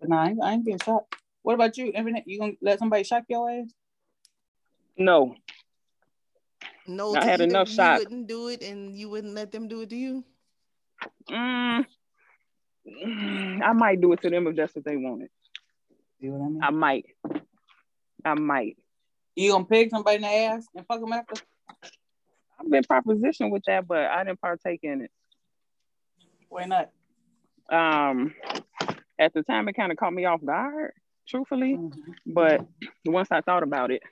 But 0.00 0.08
nah, 0.08 0.22
I 0.22 0.28
ain't, 0.30 0.42
I 0.42 0.52
ain't 0.52 0.64
being 0.64 0.78
shot. 0.78 1.04
What 1.42 1.54
about 1.54 1.76
you? 1.76 1.92
Infinite? 1.94 2.24
You 2.26 2.38
gonna 2.38 2.52
let 2.60 2.78
somebody 2.78 3.04
shock 3.04 3.24
your 3.28 3.50
ass? 3.50 3.72
No, 4.96 5.34
no, 6.86 7.14
I 7.14 7.24
had 7.24 7.40
either 7.40 7.50
enough 7.50 7.68
you 7.68 7.76
shock. 7.76 7.98
wouldn't 7.98 8.26
do 8.26 8.48
it, 8.48 8.62
and 8.62 8.96
you 8.96 9.08
wouldn't 9.08 9.34
let 9.34 9.52
them 9.52 9.68
do 9.68 9.82
it 9.82 9.90
to 9.90 9.96
you. 9.96 10.24
Mm, 11.30 11.86
mm, 12.86 13.62
I 13.62 13.72
might 13.72 14.00
do 14.00 14.12
it 14.12 14.22
to 14.22 14.30
them 14.30 14.46
if 14.46 14.56
that's 14.56 14.74
what 14.74 14.84
they 14.84 14.96
wanted. 14.96 15.30
See 16.20 16.28
what 16.28 16.44
I 16.44 16.48
mean? 16.48 16.62
I 16.62 16.70
might. 16.70 17.06
I 18.24 18.34
might. 18.34 18.76
You 19.36 19.52
gonna 19.52 19.64
pick 19.64 19.90
somebody 19.90 20.16
in 20.16 20.22
the 20.22 20.28
ass 20.28 20.66
and 20.74 20.86
fuck 20.86 21.00
them 21.00 21.12
after? 21.12 21.40
I've 22.58 22.70
been 22.70 22.82
propositioned 22.82 23.50
with 23.50 23.62
that, 23.66 23.86
but 23.86 24.06
I 24.06 24.24
didn't 24.24 24.40
partake 24.40 24.80
in 24.82 25.02
it. 25.02 25.10
Why 26.48 26.64
not? 26.64 26.90
Um, 27.70 28.34
at 29.18 29.32
the 29.32 29.42
time, 29.42 29.68
it 29.68 29.74
kind 29.74 29.92
of 29.92 29.98
caught 29.98 30.12
me 30.12 30.24
off 30.24 30.44
guard, 30.44 30.92
truthfully. 31.28 31.74
Mhm. 31.76 31.92
But 32.26 32.66
once 33.04 33.28
I 33.30 33.40
thought 33.42 33.62
about 33.62 33.90
it, 33.90 34.02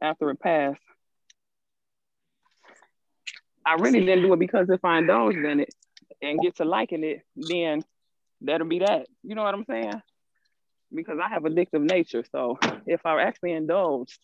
after 0.00 0.30
it 0.30 0.40
passed, 0.40 0.80
I 3.64 3.74
really 3.74 4.00
didn't 4.00 4.22
do 4.22 4.32
it 4.32 4.38
because 4.38 4.70
if 4.70 4.84
I 4.84 4.98
indulged 4.98 5.38
in 5.38 5.60
it 5.60 5.74
and 6.22 6.40
get 6.40 6.56
to 6.56 6.64
liking 6.64 7.02
it, 7.02 7.22
then 7.34 7.82
that'll 8.40 8.68
be 8.68 8.78
that. 8.78 9.08
You 9.24 9.34
know 9.34 9.42
what 9.42 9.54
I'm 9.54 9.64
saying? 9.64 10.00
Because 10.94 11.18
I 11.22 11.28
have 11.28 11.42
addictive 11.42 11.82
nature. 11.82 12.24
So 12.30 12.58
if 12.86 13.04
I 13.04 13.20
actually 13.22 13.52
indulged, 13.52 14.18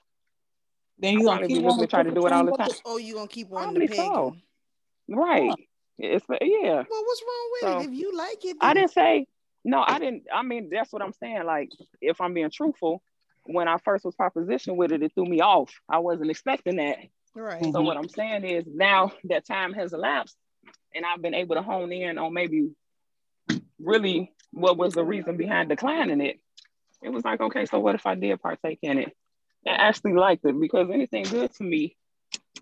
Then 0.99 1.14
you 1.14 1.29
I'd 1.29 1.37
gonna 1.37 1.49
keep 1.49 1.59
be 1.59 1.68
on 1.68 1.79
to 1.79 1.87
try 1.88 2.03
to 2.05 2.11
do 2.12 2.27
it 2.27 2.33
all 2.33 2.45
the 2.45 2.53
time. 2.53 2.68
Oh, 2.85 2.99
you 2.99 3.14
gonna 3.14 3.27
keep 3.27 3.49
on 3.49 3.64
Probably 3.64 3.88
the 3.88 3.97
so. 3.97 4.12
pegging? 4.12 4.42
Right. 5.09 5.68
It's 5.98 6.24
yeah. 6.28 6.83
Well, 6.88 7.05
what's 7.05 7.22
wrong 7.22 7.50
with 7.52 7.61
So, 7.61 7.81
it? 7.81 7.85
If 7.87 7.98
you 7.98 8.16
like 8.16 8.44
it, 8.44 8.57
I 8.61 8.74
didn't 8.74 8.92
say 8.92 9.26
no, 9.64 9.85
I 9.87 9.98
didn't. 9.98 10.24
I 10.33 10.42
mean, 10.42 10.70
that's 10.72 10.92
what 10.92 11.02
I'm 11.02 11.12
saying. 11.12 11.44
Like, 11.44 11.70
if 12.00 12.20
I'm 12.20 12.35
being 12.35 12.50
truthful, 12.50 13.02
when 13.44 13.68
I 13.68 13.78
first 13.78 14.05
was 14.05 14.16
propositioned 14.16 14.76
with 14.76 14.92
it, 14.92 15.02
it 15.02 15.12
threw 15.14 15.24
me 15.24 15.40
off. 15.40 15.72
I 15.88 15.98
wasn't 15.98 16.31
expecting 16.31 16.76
that. 16.76 16.98
Right. 17.35 17.62
So 17.72 17.81
what 17.81 17.96
I'm 17.96 18.09
saying 18.09 18.44
is 18.44 18.64
now 18.66 19.12
that 19.24 19.46
time 19.46 19.72
has 19.72 19.92
elapsed 19.92 20.37
and 20.94 21.05
I've 21.07 21.22
been 21.22 21.35
able 21.35 21.55
to 21.57 21.62
hone 21.62 21.92
in 21.92 22.18
on 22.18 22.35
maybe 22.35 22.70
really 23.81 24.33
what 24.50 24.76
was 24.76 24.92
the 24.92 25.05
reason 25.05 25.37
behind 25.37 25.70
declining 25.70 26.20
it. 26.20 26.40
It 27.02 27.11
was 27.11 27.24
like, 27.24 27.40
okay, 27.40 27.66
so 27.66 27.81
what 27.81 27.94
if 27.94 28.07
I 28.07 28.14
did 28.14 28.40
partake 28.40 28.81
in 28.83 28.98
it 28.98 29.16
I 29.66 29.70
actually 29.70 30.14
liked 30.14 30.44
it? 30.44 30.59
Because 30.59 30.90
anything 30.90 31.24
good 31.24 31.52
to 31.55 31.64
me, 31.64 31.96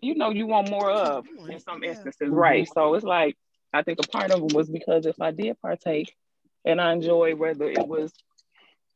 you 0.02 0.14
know, 0.14 0.30
you 0.30 0.46
want 0.46 0.70
more 0.70 0.90
of 0.90 1.26
in 1.48 1.60
some 1.60 1.82
Yeah. 1.82 1.90
instances, 1.90 2.28
right? 2.30 2.68
So 2.74 2.94
it's 2.94 3.04
like, 3.04 3.36
I 3.72 3.82
think 3.82 3.98
a 4.00 4.06
part 4.06 4.30
of 4.30 4.42
it 4.42 4.52
was 4.52 4.68
because 4.68 5.06
if 5.06 5.20
I 5.20 5.30
did 5.30 5.60
partake 5.60 6.14
and 6.64 6.80
I 6.80 6.92
enjoy 6.92 7.34
whether 7.34 7.64
it 7.70 7.86
was 7.86 8.12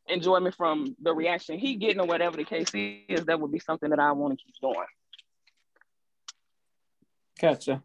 enjoyment 0.08 0.54
from 0.54 0.94
the 1.00 1.12
reaction 1.14 1.58
he 1.58 1.76
getting 1.76 2.00
or 2.00 2.06
whatever 2.06 2.36
the 2.36 2.44
case 2.44 2.70
is, 2.74 3.24
that 3.26 3.40
would 3.40 3.52
be 3.52 3.58
something 3.58 3.90
that 3.90 3.98
I 4.00 4.12
want 4.12 4.38
to 4.38 4.44
keep 4.44 4.54
doing. 4.60 4.86
Gotcha. 7.40 7.82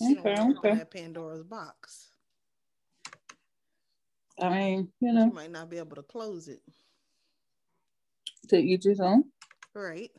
You 0.00 0.18
Okay, 0.20 0.34
wanna 0.40 0.58
okay. 0.58 0.84
Pandora's 0.90 1.42
box. 1.42 2.10
I 4.40 4.48
mean, 4.48 4.92
you 5.00 5.08
You 5.08 5.14
know, 5.14 5.26
might 5.30 5.50
not 5.50 5.68
be 5.68 5.78
able 5.78 5.96
to 5.96 6.02
close 6.02 6.48
it. 6.48 6.62
to 8.48 8.56
each 8.56 8.84
his 8.84 9.00
own. 9.00 9.24
Right. 9.74 10.10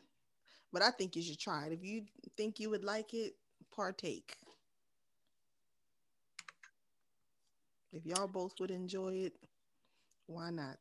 But 0.72 0.82
I 0.82 0.90
think 0.90 1.16
you 1.16 1.22
should 1.22 1.38
try 1.38 1.66
it. 1.66 1.72
If 1.72 1.82
you 1.82 2.02
think 2.36 2.60
you 2.60 2.70
would 2.70 2.84
like 2.84 3.14
it, 3.14 3.34
partake. 3.74 4.36
If 7.92 8.06
y'all 8.06 8.28
both 8.28 8.52
would 8.60 8.70
enjoy 8.70 9.14
it, 9.14 9.32
why 10.26 10.50
not? 10.50 10.76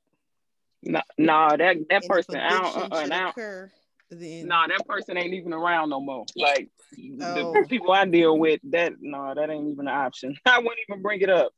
No, 0.84 1.02
no, 1.18 1.50
that 1.58 1.78
that 1.90 2.04
And 2.04 2.08
person, 2.08 2.38
I 2.38 2.50
don't, 2.50 2.76
uh, 2.76 2.96
uh, 2.96 3.08
I 3.12 3.30
occur, 3.30 3.72
then 4.12 4.48
no, 4.48 4.64
that 4.68 4.88
person 4.88 5.18
ain't 5.18 5.34
even 5.34 5.54
around 5.54 5.90
no 5.90 6.00
more. 6.00 6.26
Like 6.36 6.70
Oh. 7.22 7.54
the 7.54 7.66
people 7.68 7.92
I 7.92 8.06
deal 8.06 8.38
with, 8.38 8.62
that 8.72 8.94
no, 9.02 9.34
that 9.36 9.50
ain't 9.50 9.70
even 9.70 9.88
an 9.88 9.94
option. 9.94 10.38
I 10.46 10.60
wouldn't 10.60 10.78
even 10.88 11.02
bring 11.02 11.22
it 11.22 11.30
up. 11.30 11.52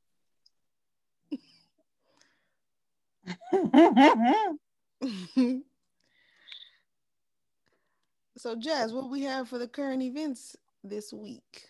so 8.41 8.55
Jazz, 8.55 8.91
what 8.91 9.11
we 9.11 9.21
have 9.21 9.47
for 9.47 9.59
the 9.59 9.67
current 9.67 10.01
events 10.01 10.55
this 10.83 11.13
week? 11.13 11.67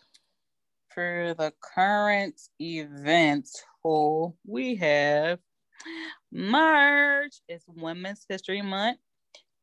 For 0.96 1.36
the 1.38 1.52
current 1.60 2.40
events, 2.62 3.62
oh, 3.84 4.36
we 4.48 4.76
have 4.76 5.40
March. 6.32 7.34
is 7.50 7.66
Women's 7.68 8.26
History 8.30 8.62
Month, 8.62 9.00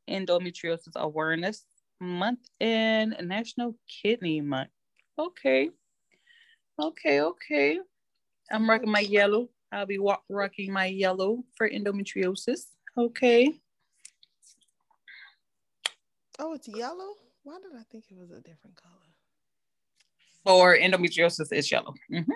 Endometriosis 0.06 0.96
Awareness 0.96 1.64
Month, 1.98 2.40
and 2.60 3.16
National 3.22 3.74
Kidney 3.88 4.42
Month. 4.42 4.68
Okay. 5.18 5.70
Okay, 6.78 7.22
okay. 7.22 7.78
I'm 8.52 8.68
rocking 8.68 8.90
my 8.90 9.00
yellow. 9.00 9.48
I'll 9.72 9.86
be 9.86 9.98
rocking 10.28 10.74
my 10.74 10.86
yellow 10.86 11.42
for 11.56 11.70
endometriosis. 11.70 12.66
Okay. 12.98 13.58
Oh, 16.38 16.54
it's 16.54 16.68
yellow. 16.68 17.14
Why 17.42 17.58
did 17.58 17.78
I 17.78 17.82
think 17.90 18.04
it 18.10 18.16
was 18.16 18.30
a 18.30 18.40
different 18.40 18.76
color? 18.76 18.94
For 20.44 20.76
endometriosis, 20.76 21.48
it's 21.52 21.70
yellow. 21.70 21.94
Mhm. 22.10 22.26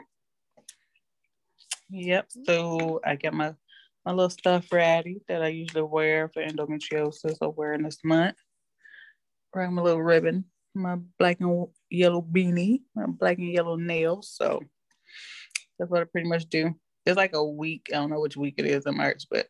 Yep. 1.90 2.26
So 2.44 3.00
I 3.04 3.16
got 3.16 3.34
my 3.34 3.54
my 4.04 4.10
little 4.12 4.30
stuff 4.30 4.72
ready 4.72 5.22
that 5.28 5.42
I 5.42 5.48
usually 5.48 5.82
wear 5.82 6.28
for 6.28 6.44
endometriosis 6.44 7.36
awareness 7.40 7.98
month. 8.04 8.36
Wearing 9.54 9.74
my 9.74 9.82
little 9.82 10.02
ribbon, 10.02 10.46
my 10.74 10.96
black 11.18 11.40
and 11.40 11.68
yellow 11.90 12.22
beanie, 12.22 12.82
my 12.96 13.06
black 13.06 13.38
and 13.38 13.52
yellow 13.52 13.76
nails. 13.76 14.32
So 14.34 14.60
that's 15.78 15.90
what 15.90 16.00
I 16.00 16.04
pretty 16.04 16.28
much 16.28 16.46
do. 16.46 16.74
It's 17.06 17.16
like 17.16 17.34
a 17.34 17.44
week. 17.44 17.86
I 17.90 17.96
don't 17.96 18.10
know 18.10 18.20
which 18.20 18.36
week 18.36 18.54
it 18.58 18.66
is 18.66 18.86
in 18.86 18.96
March, 18.96 19.24
but 19.30 19.46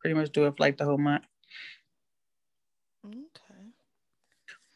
pretty 0.00 0.14
much 0.14 0.30
do 0.32 0.44
it 0.46 0.50
for 0.50 0.56
like 0.60 0.76
the 0.76 0.84
whole 0.84 0.98
month. 0.98 1.24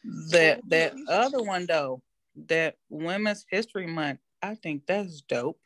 That 0.03 0.61
that 0.67 0.93
other 1.07 1.43
one 1.43 1.65
though, 1.65 2.01
that 2.47 2.75
Women's 2.89 3.45
History 3.49 3.87
Month, 3.87 4.19
I 4.41 4.55
think 4.55 4.85
that's 4.87 5.21
dope. 5.21 5.59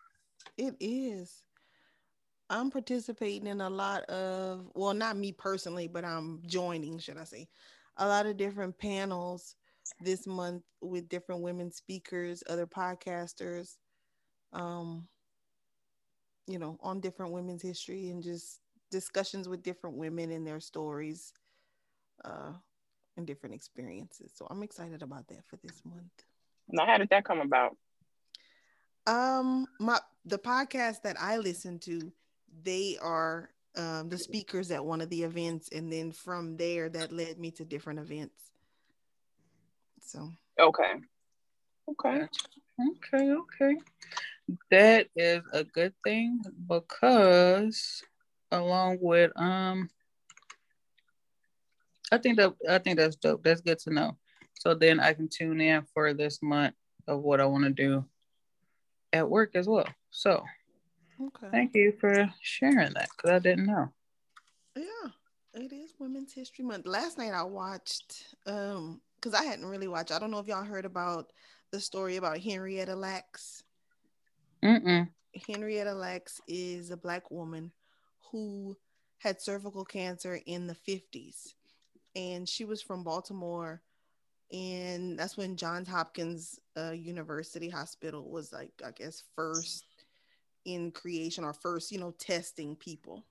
It 0.57 0.75
is. 0.79 1.43
I'm 2.49 2.69
participating 2.69 3.47
in 3.47 3.61
a 3.61 3.69
lot 3.69 4.03
of, 4.03 4.69
well, 4.75 4.93
not 4.93 5.17
me 5.17 5.31
personally, 5.31 5.87
but 5.87 6.05
I'm 6.05 6.41
joining, 6.45 6.99
should 6.99 7.17
I 7.17 7.23
say, 7.23 7.47
a 7.97 8.07
lot 8.07 8.27
of 8.27 8.37
different 8.37 8.77
panels 8.77 9.55
this 10.01 10.27
month 10.27 10.63
with 10.81 11.09
different 11.09 11.41
women 11.41 11.71
speakers, 11.71 12.43
other 12.47 12.67
podcasters, 12.67 13.77
um, 14.53 15.07
you 16.47 16.59
know, 16.59 16.77
on 16.81 16.99
different 16.99 17.31
women's 17.31 17.63
history 17.63 18.09
and 18.09 18.21
just 18.21 18.59
discussions 18.91 19.49
with 19.49 19.63
different 19.63 19.95
women 19.95 20.31
and 20.31 20.45
their 20.45 20.59
stories 20.59 21.33
uh, 22.23 22.53
and 23.17 23.25
different 23.25 23.55
experiences. 23.55 24.31
So 24.35 24.47
I'm 24.49 24.63
excited 24.63 25.01
about 25.01 25.27
that 25.27 25.45
for 25.45 25.57
this 25.57 25.81
month. 25.85 26.23
Now, 26.69 26.85
how 26.85 26.97
did 26.97 27.09
that 27.09 27.25
come 27.25 27.41
about? 27.41 27.77
Um, 29.07 29.67
my 29.79 29.99
the 30.25 30.39
podcast 30.39 31.03
that 31.03 31.15
I 31.19 31.37
listen 31.37 31.79
to, 31.79 32.11
they 32.63 32.97
are 33.01 33.49
um 33.75 34.09
the 34.09 34.17
speakers 34.17 34.71
at 34.71 34.83
one 34.83 35.01
of 35.01 35.09
the 35.09 35.23
events, 35.23 35.69
and 35.71 35.91
then 35.91 36.11
from 36.11 36.57
there, 36.57 36.89
that 36.89 37.11
led 37.11 37.39
me 37.39 37.51
to 37.51 37.65
different 37.65 37.99
events. 37.99 38.51
So 40.01 40.29
Okay. 40.59 40.93
Okay. 41.87 42.27
Okay, 42.79 43.31
okay. 43.31 43.77
That 44.71 45.07
is 45.15 45.43
a 45.53 45.63
good 45.63 45.93
thing 46.03 46.41
because 46.67 48.03
along 48.51 48.97
with 49.01 49.31
um 49.35 49.89
I 52.11 52.17
think 52.17 52.37
that 52.37 52.53
I 52.69 52.77
think 52.77 52.97
that's 52.97 53.15
dope. 53.15 53.43
That's 53.43 53.61
good 53.61 53.79
to 53.79 53.93
know. 53.93 54.17
So 54.59 54.73
then 54.73 54.99
I 54.99 55.13
can 55.13 55.27
tune 55.27 55.61
in 55.61 55.83
for 55.93 56.13
this 56.13 56.41
month 56.41 56.75
of 57.07 57.21
what 57.21 57.41
I 57.41 57.45
want 57.45 57.65
to 57.65 57.69
do 57.69 58.05
at 59.13 59.29
work 59.29 59.55
as 59.55 59.67
well. 59.67 59.87
So 60.11 60.43
okay, 61.21 61.47
thank 61.51 61.75
you 61.75 61.93
for 61.99 62.31
sharing 62.41 62.93
that 62.93 63.09
because 63.15 63.31
I 63.31 63.39
didn't 63.39 63.65
know. 63.65 63.89
yeah, 64.75 65.09
it 65.53 65.73
is 65.73 65.93
Women's 65.99 66.33
History 66.33 66.63
Month. 66.63 66.85
Last 66.85 67.17
night 67.17 67.33
I 67.33 67.43
watched 67.43 68.35
um 68.45 69.01
because 69.15 69.33
I 69.33 69.43
hadn't 69.43 69.65
really 69.65 69.87
watched. 69.87 70.11
I 70.11 70.19
don't 70.19 70.31
know 70.31 70.39
if 70.39 70.47
y'all 70.47 70.63
heard 70.63 70.85
about 70.85 71.31
the 71.71 71.79
story 71.79 72.17
about 72.17 72.39
Henrietta 72.39 72.95
Lacks. 72.95 73.63
Mm-mm. 74.63 75.09
Henrietta 75.47 75.93
Lacks 75.93 76.39
is 76.47 76.91
a 76.91 76.97
black 76.97 77.29
woman 77.31 77.71
who 78.31 78.75
had 79.19 79.41
cervical 79.41 79.83
cancer 79.83 80.39
in 80.45 80.67
the 80.67 80.75
50s. 80.87 81.53
And 82.15 82.47
she 82.47 82.65
was 82.65 82.81
from 82.81 83.03
Baltimore. 83.03 83.81
And 84.51 85.17
that's 85.17 85.37
when 85.37 85.57
Johns 85.57 85.87
Hopkins 85.87 86.59
uh, 86.77 86.91
University 86.91 87.69
Hospital 87.69 88.29
was 88.29 88.53
like, 88.53 88.71
I 88.85 88.91
guess, 88.91 89.23
first 89.35 89.85
in 90.65 90.91
creation 90.91 91.43
or 91.43 91.53
first, 91.53 91.91
you 91.91 91.99
know, 91.99 92.11
testing 92.17 92.75
people. 92.75 93.25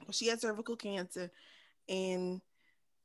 Well, 0.00 0.12
she 0.12 0.28
had 0.28 0.40
cervical 0.40 0.76
cancer 0.76 1.30
and 1.88 2.40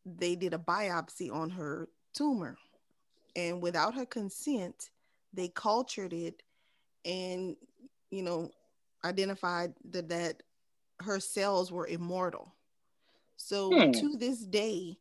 they 0.05 0.35
did 0.35 0.53
a 0.53 0.57
biopsy 0.59 1.31
on 1.31 1.49
her 1.49 1.87
tumor. 2.13 2.57
And 3.35 3.61
without 3.61 3.95
her 3.95 4.05
consent, 4.05 4.89
they 5.33 5.47
cultured 5.47 6.13
it 6.13 6.43
and, 7.05 7.55
you 8.09 8.21
know, 8.23 8.51
identified 9.05 9.73
that, 9.91 10.09
that 10.09 10.43
her 10.99 11.19
cells 11.19 11.71
were 11.71 11.87
immortal. 11.87 12.53
So 13.41 13.69
hmm. 13.69 13.91
to 13.91 14.17
this 14.17 14.39
day, 14.39 14.97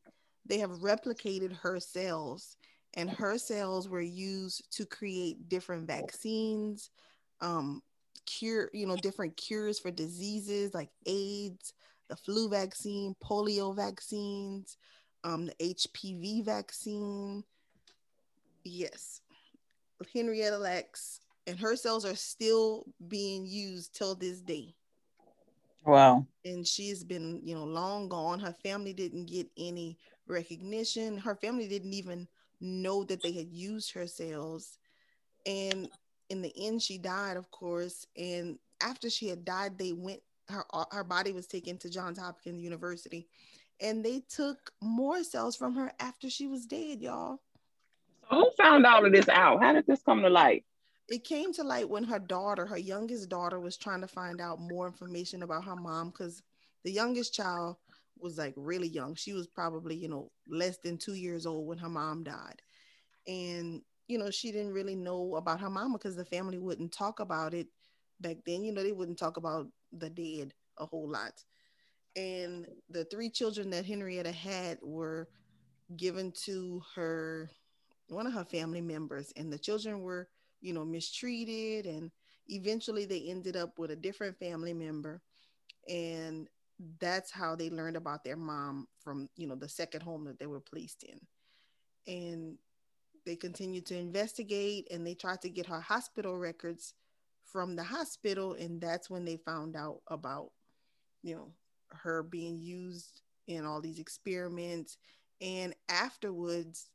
they 0.47 0.59
have 0.59 0.71
replicated 0.71 1.53
her 1.57 1.79
cells, 1.79 2.57
and 2.95 3.11
her 3.11 3.39
cells 3.39 3.89
were 3.89 4.01
used 4.01 4.73
to 4.77 4.87
create 4.87 5.49
different 5.49 5.87
vaccines, 5.87 6.91
um, 7.41 7.83
cure, 8.27 8.71
you 8.73 8.87
know, 8.87 8.97
different 8.97 9.37
cures 9.37 9.79
for 9.79 9.91
diseases 9.91 10.75
like 10.75 10.91
AIDS, 11.07 11.75
the 12.09 12.17
flu 12.17 12.49
vaccine, 12.49 13.15
polio 13.23 13.75
vaccines, 13.75 14.77
um, 15.23 15.47
the 15.47 15.55
HPV 15.61 16.45
vaccine. 16.45 17.45
Yes, 18.65 19.21
Henrietta 20.13 20.59
Lacks, 20.59 21.21
and 21.47 21.59
her 21.59 21.77
cells 21.77 22.05
are 22.05 22.17
still 22.17 22.87
being 23.07 23.47
used 23.47 23.95
till 23.95 24.15
this 24.15 24.41
day. 24.41 24.75
Wow. 25.85 26.27
And 26.45 26.67
she's 26.67 27.05
been, 27.05 27.41
you 27.43 27.55
know, 27.55 27.65
long 27.65 28.09
gone. 28.09 28.41
Her 28.41 28.55
family 28.63 28.93
didn't 28.93 29.27
get 29.27 29.49
any 29.57 29.99
recognition. 30.27 31.17
Her 31.19 31.35
family 31.35 31.69
didn't 31.69 31.93
even 31.95 32.29
know 32.61 33.05
that 33.05 33.23
they 33.23 33.33
had 33.33 33.53
used 33.53 33.93
her 33.93 34.07
cells. 34.07 34.79
And 35.47 35.89
in 36.29 36.43
the 36.43 36.53
end, 36.57 36.83
she 36.83 36.99
died, 36.99 37.37
of 37.37 37.51
course. 37.51 38.07
And 38.17 38.59
after 38.83 39.11
she 39.11 39.29
had 39.29 39.45
died, 39.45 39.79
they 39.79 39.93
went, 39.93 40.21
her, 40.49 40.65
uh, 40.73 40.85
her 40.91 41.05
body 41.05 41.33
was 41.33 41.47
taken 41.47 41.79
to 41.79 41.91
Johns 41.91 42.19
Hopkins 42.19 42.63
University. 42.63 43.29
And 43.81 44.05
they 44.05 44.23
took 44.29 44.73
more 44.83 45.23
cells 45.25 45.57
from 45.57 45.75
her 45.75 45.93
after 45.99 46.29
she 46.29 46.47
was 46.47 46.67
dead, 46.67 47.01
y'all. 47.01 47.41
Who 48.31 48.51
found 48.59 48.87
all 48.87 49.05
of 49.05 49.13
this 49.13 49.29
out? 49.29 49.63
How 49.63 49.73
did 49.73 49.87
this 49.87 50.03
come 50.03 50.23
to 50.23 50.29
light? 50.29 50.65
It 51.11 51.25
came 51.25 51.53
to 51.55 51.65
light 51.65 51.89
when 51.89 52.05
her 52.05 52.21
daughter, 52.21 52.65
her 52.67 52.79
youngest 52.79 53.29
daughter, 53.29 53.59
was 53.59 53.77
trying 53.77 54.01
to 54.01 54.07
find 54.07 54.41
out 54.41 54.61
more 54.61 54.87
information 54.87 55.43
about 55.43 55.65
her 55.65 55.77
mom 55.77 56.11
because 56.11 56.43
the 56.85 56.91
youngest 56.91 57.35
child 57.35 57.77
was 58.19 58.39
like 58.39 58.55
really 58.57 58.89
young. 58.89 59.15
She 59.17 59.33
was 59.33 59.47
probably, 59.49 59.97
you 59.97 60.09
know, 60.09 60.31
less 60.49 60.79
than 60.79 60.99
two 60.99 61.15
years 61.15 61.47
old 61.47 61.67
when 61.67 61.79
her 61.79 61.89
mom 61.89 62.23
died. 62.23 62.63
And, 63.27 63.83
you 64.07 64.19
know, 64.19 64.31
she 64.31 64.53
didn't 64.53 64.73
really 64.73 64.95
know 64.95 65.35
about 65.35 65.61
her 65.61 65.71
mama 65.71 65.99
because 65.99 66.17
the 66.17 66.25
family 66.25 66.59
wouldn't 66.59 66.93
talk 66.93 67.19
about 67.19 67.55
it 67.55 67.67
back 68.21 68.37
then. 68.47 68.63
You 68.63 68.73
know, 68.73 68.83
they 68.83 68.93
wouldn't 68.93 69.19
talk 69.19 69.37
about 69.37 69.67
the 69.93 70.11
dead 70.11 70.55
a 70.79 70.87
whole 70.87 71.09
lot. 71.09 71.43
And 72.15 72.67
the 72.89 73.05
three 73.05 73.31
children 73.31 73.71
that 73.71 73.85
Henrietta 73.87 74.33
had 74.33 74.79
were 74.81 75.29
given 75.97 76.33
to 76.45 76.83
her, 76.95 77.51
one 78.09 78.27
of 78.27 78.33
her 78.33 78.45
family 78.45 78.81
members, 78.81 79.33
and 79.37 79.53
the 79.53 79.59
children 79.59 80.01
were 80.01 80.29
you 80.61 80.73
know, 80.73 80.85
mistreated. 80.85 81.87
And 81.87 82.11
eventually 82.49 83.05
they 83.05 83.23
ended 83.29 83.57
up 83.57 83.79
with 83.79 83.91
a 83.91 83.97
different 83.97 84.39
family 84.39 84.73
member. 84.73 85.21
And 85.89 86.49
that's 86.99 87.31
how 87.31 87.57
they 87.57 87.71
learned 87.71 87.97
about 87.97 88.25
their 88.25 88.37
mom 88.37 88.89
from, 89.03 89.29
you 89.37 89.47
know, 89.47 89.55
the 89.55 89.69
second 89.69 90.03
home 90.03 90.25
that 90.25 90.39
they 90.39 90.47
were 90.47 90.61
placed 90.61 91.05
in. 91.05 91.21
And 92.13 92.59
they 93.27 93.37
continued 93.37 93.87
to 93.87 93.99
investigate 93.99 94.89
and 94.91 95.07
they 95.07 95.15
tried 95.15 95.43
to 95.43 95.51
get 95.51 95.67
her 95.67 95.81
hospital 95.81 96.37
records 96.39 96.95
from 97.45 97.77
the 97.77 97.83
hospital. 97.83 98.55
And 98.55 98.81
that's 98.81 99.11
when 99.11 99.25
they 99.25 99.37
found 99.37 99.77
out 99.77 100.01
about, 100.09 100.51
you 101.23 101.35
know, 101.35 101.53
her 101.89 102.23
being 102.23 102.59
used 102.59 103.23
in 103.47 103.67
all 103.67 103.81
these 103.81 103.99
experiments. 103.99 104.97
And 105.41 105.75
afterwards, 105.89 106.89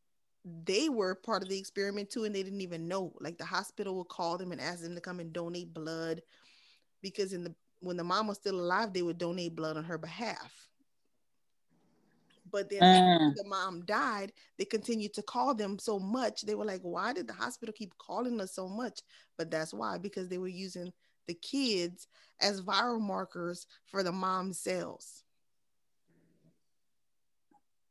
they 0.65 0.89
were 0.89 1.15
part 1.15 1.41
of 1.41 1.49
the 1.49 1.58
experiment 1.58 2.10
too, 2.10 2.25
and 2.25 2.36
they 2.36 2.43
didn't 2.43 2.62
even 2.62 2.88
know. 2.88 3.13
Like 3.19 3.38
the 3.38 3.45
hospital 3.45 3.95
would 3.97 4.10
call 4.10 4.38
them 4.38 4.51
and 4.51 4.62
ask 4.62 4.81
them 4.81 4.95
to 4.95 5.01
come 5.01 5.19
and 5.19 5.34
donate 5.34 5.73
blood 5.73 6.21
because 7.01 7.34
in 7.34 7.43
the 7.43 7.55
when 7.81 7.97
the 7.97 8.03
mom 8.03 8.27
was 8.27 8.38
still 8.38 8.60
alive, 8.60 8.93
they 8.93 9.01
would 9.01 9.17
donate 9.17 9.55
blood 9.55 9.77
on 9.77 9.84
her 9.84 9.97
behalf. 9.97 10.69
But 12.51 12.69
then 12.69 12.81
mm. 12.81 13.36
the 13.36 13.43
mom 13.43 13.84
died, 13.86 14.31
they 14.58 14.65
continued 14.65 15.13
to 15.15 15.21
call 15.21 15.53
them 15.53 15.77
so 15.77 15.99
much. 15.99 16.43
They 16.43 16.55
were 16.55 16.65
like, 16.65 16.81
why 16.81 17.12
did 17.12 17.27
the 17.27 17.34
hospital 17.34 17.73
keep 17.77 17.97
calling 17.97 18.39
us 18.39 18.53
so 18.53 18.67
much? 18.67 19.01
But 19.38 19.51
that's 19.51 19.73
why, 19.73 19.97
because 19.97 20.29
they 20.29 20.38
were 20.38 20.47
using 20.47 20.93
the 21.27 21.34
kids 21.34 22.08
as 22.41 22.62
viral 22.62 23.01
markers 23.01 23.67
for 23.88 24.03
the 24.03 24.12
mom's 24.12 24.60
cells. 24.60 25.23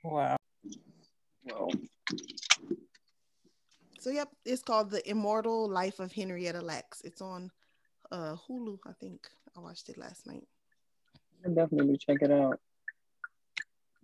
Wow. 0.03 0.37
Well, 1.45 1.71
so 4.05 4.11
yep, 4.11 4.29
it's 4.45 4.63
called 4.63 4.91
The 4.91 5.09
Immortal 5.09 5.67
Life 5.67 5.99
of 5.99 6.13
Henrietta 6.13 6.61
Lacks. 6.61 7.01
It's 7.01 7.23
on 7.23 7.51
uh 8.13 8.37
Hulu, 8.47 8.79
I 8.87 8.93
think. 9.01 9.27
I 9.57 9.61
watched 9.61 9.89
it 9.89 9.97
last 9.97 10.27
night. 10.27 10.47
i 11.43 11.49
definitely 11.49 11.97
check 11.97 12.19
it 12.21 12.31
out. 12.31 12.61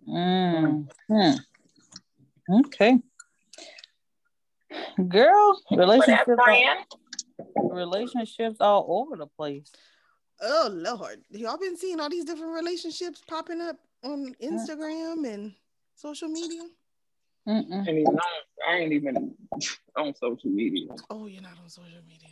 Mm. 0.09 0.89
Hmm. 1.07 2.55
Okay. 2.61 2.97
Girl, 5.07 5.61
relationships 5.69 6.27
all, 6.27 7.69
relationships 7.69 8.57
all 8.59 8.85
over 8.89 9.15
the 9.15 9.27
place. 9.27 9.71
Oh 10.41 10.69
Lord. 10.73 11.21
Y'all 11.29 11.59
been 11.59 11.77
seeing 11.77 11.99
all 11.99 12.09
these 12.09 12.25
different 12.25 12.55
relationships 12.55 13.21
popping 13.27 13.61
up 13.61 13.75
on 14.03 14.33
Instagram 14.41 15.31
and 15.31 15.53
social 15.93 16.27
media? 16.27 16.63
Mm-mm. 17.47 17.87
And 17.87 17.89
even 17.89 18.17
I 18.67 18.75
ain't 18.77 18.93
even 18.93 19.33
on 19.97 20.13
social 20.15 20.49
media. 20.49 20.89
Oh, 21.09 21.25
you're 21.27 21.41
not 21.41 21.57
on 21.61 21.69
social 21.69 22.01
media. 22.07 22.29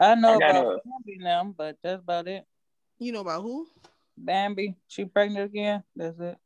I 0.00 0.14
know 0.14 0.32
I 0.32 0.36
about 0.36 0.56
a, 0.56 0.78
Bambi 0.84 1.18
now, 1.18 1.54
but 1.56 1.76
that's 1.82 2.02
about 2.02 2.28
it. 2.28 2.44
You 2.98 3.12
know 3.12 3.20
about 3.20 3.42
who? 3.42 3.66
Bambi. 4.16 4.76
She 4.88 5.04
pregnant 5.04 5.46
again. 5.46 5.82
That's 5.96 6.18
it. 6.20 6.36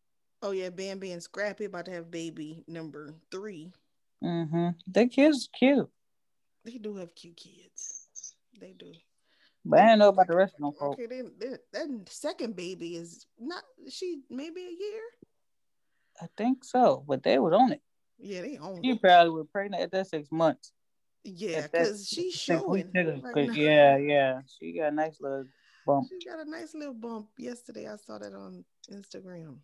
Oh 0.43 0.51
yeah, 0.51 0.71
Bambi 0.71 1.13
and 1.13 1.23
Scrappy 1.23 1.67
about 1.67 1.85
to 1.87 1.93
have 1.93 2.11
baby 2.11 2.65
number 2.67 3.15
three. 3.31 3.73
Mm-hmm. 4.23 4.69
That 4.89 5.11
kid's 5.11 5.49
cute. 5.57 5.89
They 6.65 6.79
do 6.79 6.97
have 6.97 7.15
cute 7.15 7.37
kids. 7.37 8.09
They 8.61 8.73
do. 8.73 8.93
But 9.65 9.81
I 9.81 9.87
don't 9.87 9.99
know 10.01 10.09
about 10.09 10.27
the 10.27 10.37
rest 10.37 10.55
of 10.55 10.61
them 10.61 10.73
folks. 10.79 11.01
Okay, 11.01 11.07
then 11.07 11.33
that 11.73 12.09
second 12.09 12.57
baby 12.57 12.97
is 12.97 13.27
not 13.39 13.63
she 13.89 14.23
maybe 14.29 14.61
a 14.61 14.71
year. 14.71 15.03
I 16.21 16.27
think 16.37 16.65
so, 16.65 17.05
but 17.07 17.23
they 17.23 17.39
was 17.39 17.55
on 17.55 17.73
it. 17.73 17.81
Yeah, 18.23 18.43
they 18.43 18.57
own. 18.57 18.83
She 18.83 18.97
probably 18.99 19.31
was 19.31 19.47
pregnant 19.53 19.83
at 19.83 19.91
that 19.91 20.07
six 20.07 20.31
months. 20.31 20.73
Yeah, 21.25 21.63
because 21.63 22.09
she's 22.09 22.35
showing. 22.35 22.91
Right 22.95 23.53
yeah, 23.53 23.97
yeah, 23.97 24.41
she 24.59 24.73
got 24.73 24.93
a 24.93 24.95
nice 24.95 25.17
little 25.21 25.45
bump. 25.87 26.09
She 26.09 26.29
got 26.29 26.45
a 26.45 26.49
nice 26.49 26.75
little 26.75 26.95
bump 26.95 27.29
yesterday. 27.37 27.89
I 27.89 27.97
saw 27.97 28.19
that 28.19 28.33
on 28.33 28.65
Instagram. 28.91 29.59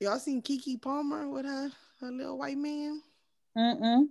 Y'all 0.00 0.18
seen 0.18 0.42
Keke 0.42 0.80
Palmer 0.80 1.28
with 1.28 1.46
her 1.46 1.70
her 2.00 2.10
little 2.10 2.38
white 2.38 2.58
man? 2.58 3.02
Mm-mm. 3.56 4.06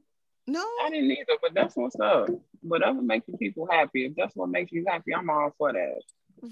No, 0.47 0.65
I 0.83 0.89
didn't 0.89 1.11
either. 1.11 1.37
But 1.41 1.53
that's 1.53 1.75
what's 1.75 1.99
up. 1.99 2.29
Whatever 2.61 3.01
makes 3.01 3.27
people 3.39 3.67
happy. 3.69 4.05
If 4.05 4.15
that's 4.15 4.35
what 4.35 4.49
makes 4.49 4.71
you 4.71 4.85
happy, 4.87 5.13
I'm 5.13 5.29
all 5.29 5.53
for 5.57 5.73
that. 5.73 6.01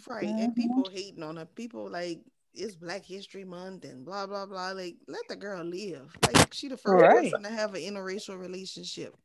Right, 0.07 0.25
mm-hmm. 0.25 0.39
and 0.39 0.55
people 0.55 0.89
hating 0.91 1.23
on 1.23 1.37
her. 1.37 1.45
People 1.45 1.89
like 1.89 2.19
it's 2.55 2.75
Black 2.75 3.03
History 3.03 3.43
Month 3.43 3.83
and 3.85 4.05
blah 4.05 4.25
blah 4.25 4.45
blah. 4.45 4.71
Like, 4.71 4.95
let 5.07 5.21
the 5.29 5.35
girl 5.35 5.63
live. 5.63 6.15
Like, 6.33 6.53
she 6.53 6.67
the 6.67 6.77
first 6.77 7.01
right. 7.01 7.23
person 7.23 7.43
to 7.43 7.49
have 7.49 7.73
an 7.73 7.81
interracial 7.81 8.39
relationship. 8.39 9.15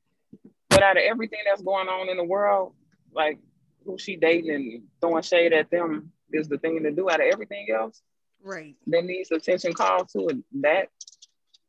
But 0.68 0.82
out 0.82 0.96
of 0.96 1.02
everything 1.02 1.40
that's 1.46 1.62
going 1.62 1.88
on 1.88 2.08
in 2.08 2.16
the 2.16 2.24
world, 2.24 2.74
like 3.12 3.38
who 3.84 3.98
she 3.98 4.16
dating 4.16 4.50
and 4.50 4.82
throwing 5.00 5.22
shade 5.22 5.52
at 5.52 5.70
them 5.70 6.12
is 6.32 6.48
the 6.48 6.58
thing 6.58 6.82
to 6.82 6.90
do. 6.90 7.10
Out 7.10 7.20
of 7.20 7.26
everything 7.32 7.68
else, 7.74 8.02
right? 8.42 8.76
That 8.86 9.04
needs 9.04 9.30
attention 9.30 9.74
called 9.74 10.08
to 10.10 10.28
it. 10.28 10.38
That 10.60 10.88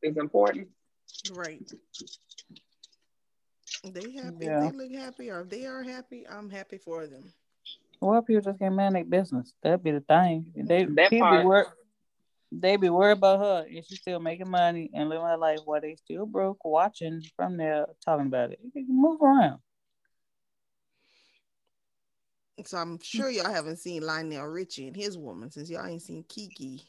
is 0.04 0.17
important. 0.17 0.67
Right. 1.32 1.71
They 3.84 4.12
happy. 4.12 4.45
Yeah. 4.45 4.69
They 4.69 4.78
look 4.78 4.91
happy 4.91 5.30
or 5.32 5.41
if 5.41 5.50
they 5.50 5.65
are 5.65 5.84
happy, 5.84 6.28
I'm 6.28 6.50
happy 6.50 6.78
for 6.78 7.08
them. 7.08 7.34
Well, 8.01 8.21
people 8.23 8.41
just 8.41 8.59
can't 8.59 8.75
manage 8.75 9.09
business. 9.09 9.53
That'd 9.61 9.83
be 9.83 9.91
the 9.91 9.99
thing. 10.01 10.47
They 10.55 10.85
that 10.85 11.11
people 11.11 11.29
be 11.29 11.45
work. 11.45 11.67
They 12.51 12.75
be 12.75 12.89
worried 12.89 13.13
about 13.13 13.39
her, 13.39 13.65
and 13.69 13.85
she's 13.85 13.99
still 13.99 14.19
making 14.19 14.49
money 14.49 14.89
and 14.93 15.07
living 15.07 15.25
her 15.25 15.37
life 15.37 15.59
while 15.63 15.79
they 15.79 15.95
still 15.95 16.25
broke, 16.25 16.65
watching 16.65 17.23
from 17.37 17.55
there, 17.55 17.85
talking 18.03 18.25
about 18.25 18.51
it. 18.51 18.59
Move 18.75 19.21
around. 19.21 19.59
So 22.65 22.77
I'm 22.77 22.99
sure 23.01 23.29
y'all 23.29 23.51
haven't 23.51 23.77
seen 23.77 24.03
Lionel 24.03 24.47
Richie 24.47 24.87
and 24.87 24.95
his 24.95 25.17
woman 25.17 25.49
since 25.51 25.69
y'all 25.69 25.85
ain't 25.85 26.01
seen 26.01 26.23
Keke. 26.23 26.81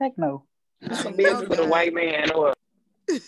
Heck 0.00 0.18
no. 0.18 0.44
Some 0.92 1.16
business 1.16 1.48
with 1.48 1.58
a 1.58 1.66
white 1.66 1.94
man 1.94 2.30
or 2.32 2.54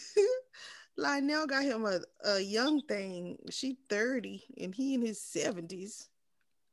Lionel 0.97 1.47
got 1.47 1.65
him 1.65 1.85
a, 1.87 2.01
a 2.25 2.41
young 2.41 2.83
thing. 2.83 3.39
She 3.51 3.79
30 3.89 4.45
and 4.61 4.75
he 4.75 4.95
in 4.95 5.01
his 5.01 5.19
70s. 5.19 6.10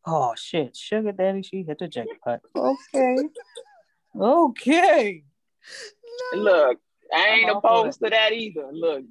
Oh 0.05 0.33
shit, 0.38 0.75
sugar 0.75 1.12
daddy, 1.12 1.41
she 1.43 1.63
hit 1.63 1.79
the 1.79 1.88
jackpot. 1.88 2.39
Okay, 2.55 3.17
okay. 4.15 5.23
No. 6.33 6.39
look, 6.39 6.79
I 7.13 7.27
ain't 7.29 7.49
I'm 7.49 7.57
opposed 7.57 7.99
to 8.03 8.10
that 8.10 8.31
either. 8.31 8.69
Look, 8.71 9.03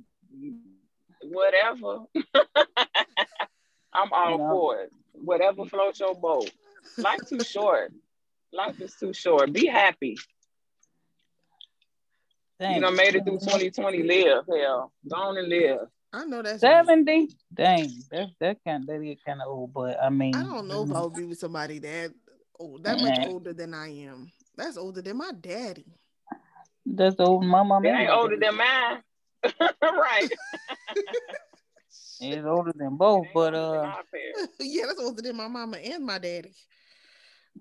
whatever. 1.22 1.98
I'm 3.92 4.12
all 4.12 4.38
No. 4.38 4.50
for 4.50 4.80
it. 4.82 4.92
Whatever 5.12 5.64
floats 5.66 6.00
your 6.00 6.14
boat. 6.14 6.50
Life 6.98 7.20
too 7.28 7.40
short. 7.40 7.92
Life 8.52 8.80
is 8.80 8.94
too 8.98 9.12
short. 9.12 9.52
Be 9.52 9.66
happy. 9.66 10.16
Dang. 12.60 12.76
You 12.76 12.80
know, 12.80 12.90
made 12.90 13.14
it 13.14 13.24
through 13.24 13.38
2020. 13.38 14.02
Live, 14.02 14.44
hell. 14.48 14.92
Go 15.08 15.16
on 15.16 15.38
and 15.38 15.48
live. 15.48 15.88
I 16.16 16.24
know 16.24 16.42
that's 16.42 16.64
right. 16.64 16.72
Seventy. 16.72 17.28
Dang, 17.52 18.04
that 18.10 18.28
that 18.40 18.56
kind 18.64 18.86
that 18.86 19.02
is 19.02 19.18
kind 19.26 19.42
of 19.42 19.48
old, 19.48 19.74
but 19.74 20.00
I 20.02 20.08
mean, 20.08 20.34
I 20.34 20.42
don't 20.44 20.66
know 20.66 20.82
if 20.84 20.90
mm, 20.90 20.96
I 20.96 21.02
would 21.02 21.14
be 21.14 21.24
with 21.24 21.38
somebody 21.38 21.78
that 21.80 22.12
old, 22.58 22.84
that 22.84 22.98
much 22.98 23.18
Nah. 23.18 23.26
older 23.26 23.52
than 23.52 23.74
I 23.74 23.88
am. 24.04 24.32
That's 24.56 24.78
older 24.78 25.02
than 25.02 25.18
my 25.18 25.32
daddy. 25.38 25.84
That's 26.86 27.16
the 27.16 27.24
old 27.24 27.44
mama. 27.44 27.80
It 27.84 27.88
ain't 27.88 28.10
older 28.10 28.36
than 28.38 28.56
mine. 28.56 29.02
right. 29.82 30.32
It's 32.18 32.46
older 32.46 32.72
than 32.74 32.96
both, 32.96 33.26
but 33.34 33.54
uh, 33.54 33.92
yeah, 34.60 34.86
that's 34.86 35.00
older 35.00 35.20
than 35.20 35.36
my 35.36 35.48
mama 35.48 35.76
and 35.76 36.04
my 36.06 36.18
daddy. 36.18 36.54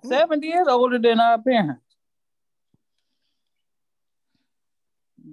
Mm. 0.03 0.09
seventy 0.09 0.47
is 0.47 0.67
older 0.67 0.97
than 0.97 1.19
our 1.19 1.41
parents. 1.41 1.81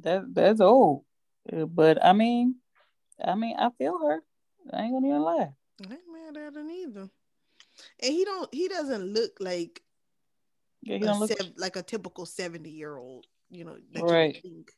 That 0.03 0.35
that's 0.35 0.61
old, 0.61 1.05
Uh, 1.53 1.67
but 1.67 2.05
I 2.05 2.13
mean, 2.13 2.57
I 3.25 3.35
mean, 3.35 3.57
I 3.59 3.71
feel 3.71 3.99
her. 3.99 4.23
I 4.73 4.83
ain't 4.83 4.93
gonna 4.95 5.07
even 5.09 5.23
lie. 5.23 5.55
I 5.81 5.93
ain't 5.93 6.35
mad 6.35 6.37
at 6.37 6.57
him 6.57 6.71
either. 6.71 7.09
And 8.03 8.13
he 8.13 8.25
don't 8.25 8.53
he 8.55 8.69
doesn't 8.69 9.13
look 9.13 9.33
like 9.41 9.83
Yeah, 10.83 10.97
he 10.99 11.03
a 11.03 11.07
don't 11.07 11.21
look. 11.21 11.29
sev- 11.37 11.53
like 11.57 11.77
a 11.77 11.83
typical 11.83 12.27
70 12.27 12.71
year 12.71 12.97
old, 12.97 13.27
you 13.51 13.65
know, 13.65 13.77
that 13.93 14.03
Right. 14.03 14.35
you 14.37 14.41
think. 14.41 14.73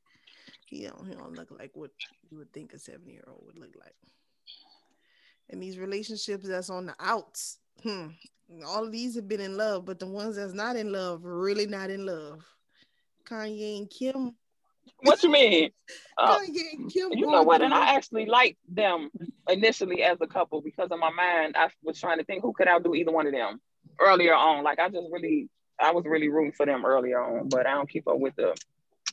He 0.66 0.86
don't 0.86 1.06
he 1.06 1.14
don't 1.14 1.34
look 1.34 1.50
like 1.50 1.70
what 1.74 1.90
you 2.30 2.38
would 2.38 2.52
think 2.52 2.72
a 2.72 2.78
70 2.78 3.12
year 3.12 3.24
old 3.28 3.44
would 3.46 3.58
look 3.58 3.74
like. 3.78 3.94
And 5.50 5.62
these 5.62 5.78
relationships 5.78 6.48
that's 6.48 6.70
on 6.70 6.86
the 6.86 6.96
outs, 6.98 7.58
hmm, 7.82 8.08
all 8.64 8.84
of 8.84 8.92
these 8.92 9.14
have 9.16 9.28
been 9.28 9.40
in 9.40 9.56
love, 9.56 9.84
but 9.84 9.98
the 9.98 10.06
ones 10.06 10.36
that's 10.36 10.54
not 10.54 10.76
in 10.76 10.90
love, 10.90 11.24
really 11.24 11.66
not 11.66 11.90
in 11.90 12.06
love. 12.06 12.44
Kanye 13.24 13.78
and 13.78 13.90
Kim. 13.90 14.34
What 15.02 15.22
you 15.22 15.30
mean? 15.30 15.70
Uh, 16.16 16.38
Kanye 16.38 16.74
and 16.74 16.92
Kim. 16.92 17.10
you 17.12 17.26
know 17.26 17.42
what? 17.42 17.60
And 17.60 17.74
I 17.74 17.96
actually 17.96 18.26
liked 18.26 18.58
them 18.68 19.10
initially 19.48 20.04
as 20.04 20.16
a 20.20 20.28
couple 20.28 20.60
because 20.60 20.88
in 20.92 21.00
my 21.00 21.10
mind 21.10 21.56
I 21.58 21.70
was 21.82 21.98
trying 21.98 22.18
to 22.18 22.24
think 22.24 22.40
who 22.40 22.52
could 22.52 22.68
outdo 22.68 22.94
either 22.94 23.10
one 23.10 23.26
of 23.26 23.32
them 23.32 23.60
earlier 23.98 24.32
on. 24.32 24.62
Like 24.62 24.78
I 24.78 24.88
just 24.88 25.08
really, 25.10 25.48
I 25.80 25.90
was 25.90 26.04
really 26.04 26.28
rooting 26.28 26.52
for 26.52 26.66
them 26.66 26.86
earlier 26.86 27.20
on, 27.20 27.48
but 27.48 27.66
I 27.66 27.74
don't 27.74 27.90
keep 27.90 28.06
up 28.06 28.20
with 28.20 28.36
the 28.36 28.54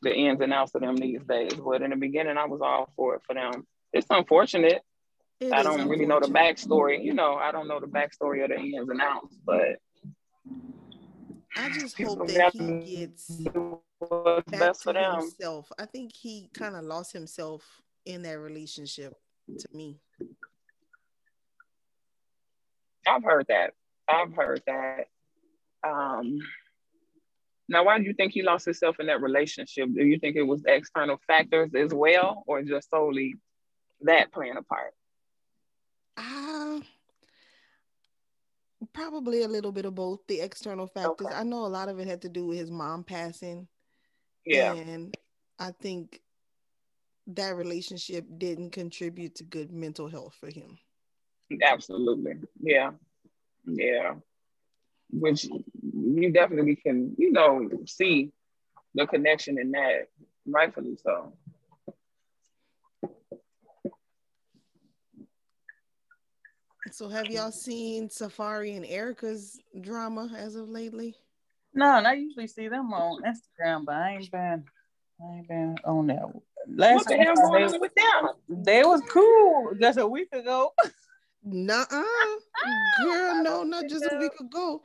the 0.04 0.14
ins 0.14 0.42
and 0.42 0.54
outs 0.54 0.76
of 0.76 0.82
them 0.82 0.96
these 0.96 1.24
days. 1.24 1.54
But 1.54 1.82
in 1.82 1.90
the 1.90 1.96
beginning, 1.96 2.38
I 2.38 2.46
was 2.46 2.62
all 2.62 2.92
for 2.96 3.16
it 3.16 3.22
for 3.26 3.34
them. 3.34 3.66
It's 3.94 4.08
unfortunate. 4.10 4.84
It 5.40 5.52
I 5.52 5.64
don't 5.64 5.88
really 5.88 6.06
know 6.06 6.20
the 6.20 6.28
backstory. 6.28 7.04
You 7.04 7.16
know, 7.16 7.34
I 7.34 7.52
don't 7.52 7.68
know 7.68 7.80
the 7.80 7.88
backstory 7.88 8.44
of 8.44 8.50
the 8.50 8.60
ins 8.60 8.90
and 8.90 9.02
outs, 9.02 9.36
but 9.44 9.80
I 11.56 11.70
just 11.70 12.00
hope 12.00 12.28
that 12.28 12.54
he 12.54 12.98
gets 12.98 13.42
what's 14.10 14.50
back 14.50 14.60
best 14.60 14.80
to 14.82 14.84
for 14.84 14.94
them. 14.94 15.20
himself. 15.20 15.72
I 15.78 15.86
think 15.86 16.16
he 16.16 16.50
kind 16.54 16.76
of 16.76 16.84
lost 16.84 17.14
himself 17.14 17.82
in 18.06 18.24
that 18.24 18.40
relationship 18.40 19.14
to 19.60 19.68
me. 19.74 20.00
I've 23.08 23.24
heard 23.24 23.48
that. 23.50 23.74
I've 24.08 24.34
heard 24.34 24.62
that. 24.68 25.08
Um, 25.88 26.40
now, 27.68 27.86
why 27.86 27.98
do 27.98 28.04
you 28.04 28.14
think 28.14 28.34
he 28.34 28.42
lost 28.42 28.66
himself 28.66 29.00
in 29.00 29.08
that 29.08 29.22
relationship? 29.22 29.90
Do 29.94 30.04
you 30.04 30.20
think 30.20 30.36
it 30.36 30.44
was 30.44 30.64
external 30.66 31.20
factors 31.26 31.72
as 31.74 31.94
well, 31.94 32.44
or 32.46 32.62
just 32.62 32.90
solely 32.90 33.36
that 34.02 34.32
playing 34.32 34.58
a 34.58 34.64
part? 34.64 34.94
Uh, 36.18 36.82
probably 38.94 39.44
a 39.44 39.48
little 39.48 39.72
bit 39.72 39.86
of 39.86 39.96
both 39.96 40.20
the 40.28 40.42
external 40.42 40.88
factors. 40.88 41.28
Okay. 41.28 41.36
I 41.36 41.44
know 41.44 41.66
a 41.66 41.68
lot 41.68 41.90
of 41.90 42.00
it 42.00 42.08
had 42.08 42.22
to 42.24 42.30
do 42.30 42.48
with 42.48 42.58
his 42.58 42.70
mom 42.70 43.04
passing. 43.04 43.68
Yeah, 44.46 44.74
And 44.74 45.16
I 45.60 45.72
think 45.72 46.22
that 47.28 47.56
relationship 47.56 48.26
didn't 48.38 48.72
contribute 48.72 49.36
to 49.36 49.44
good 49.44 49.72
mental 49.72 50.10
health 50.10 50.36
for 50.40 50.50
him. 50.50 50.78
absolutely. 51.64 52.34
Yeah, 52.62 52.92
yeah. 53.66 54.16
Which 55.12 55.46
you 55.46 56.32
definitely 56.32 56.76
can, 56.78 57.16
you 57.18 57.32
know, 57.32 57.70
see 57.86 58.32
the 58.96 59.06
connection 59.06 59.60
in 59.60 59.72
that, 59.72 60.08
rightfully 60.46 60.98
so. 61.02 61.34
So 66.92 67.08
have 67.08 67.32
y'all 67.32 67.52
seen 67.52 68.10
Safaree 68.10 68.76
and 68.76 68.86
Erica's 68.86 69.60
drama 69.80 70.30
as 70.36 70.56
of 70.56 70.68
lately? 70.70 71.16
No, 71.74 71.98
and 71.98 72.08
I 72.08 72.14
usually 72.14 72.48
see 72.48 72.68
them 72.68 72.94
on 72.94 73.22
Instagram, 73.24 73.86
but 73.86 73.96
I 73.96 74.12
ain't 74.12 74.32
been, 74.32 74.66
I 75.22 75.38
ain't 75.38 75.48
been 75.48 75.76
on 75.86 76.08
that. 76.08 76.26
Last 76.68 76.96
What 76.96 77.08
the 77.08 77.16
hell 77.18 77.36
going 77.36 77.54
they, 77.54 77.74
on 77.74 77.80
with 77.82 77.94
them? 77.96 78.64
they 78.66 78.84
was 78.84 79.02
cool 79.10 79.74
just 79.80 79.98
a 79.98 80.08
week 80.08 80.30
ago. 80.34 80.74
Nuh-uh. 81.44 81.86
Girl, 83.04 83.36
no, 83.44 83.64
not 83.64 83.88
just 83.88 84.06
a 84.06 84.18
week 84.18 84.40
ago. 84.40 84.82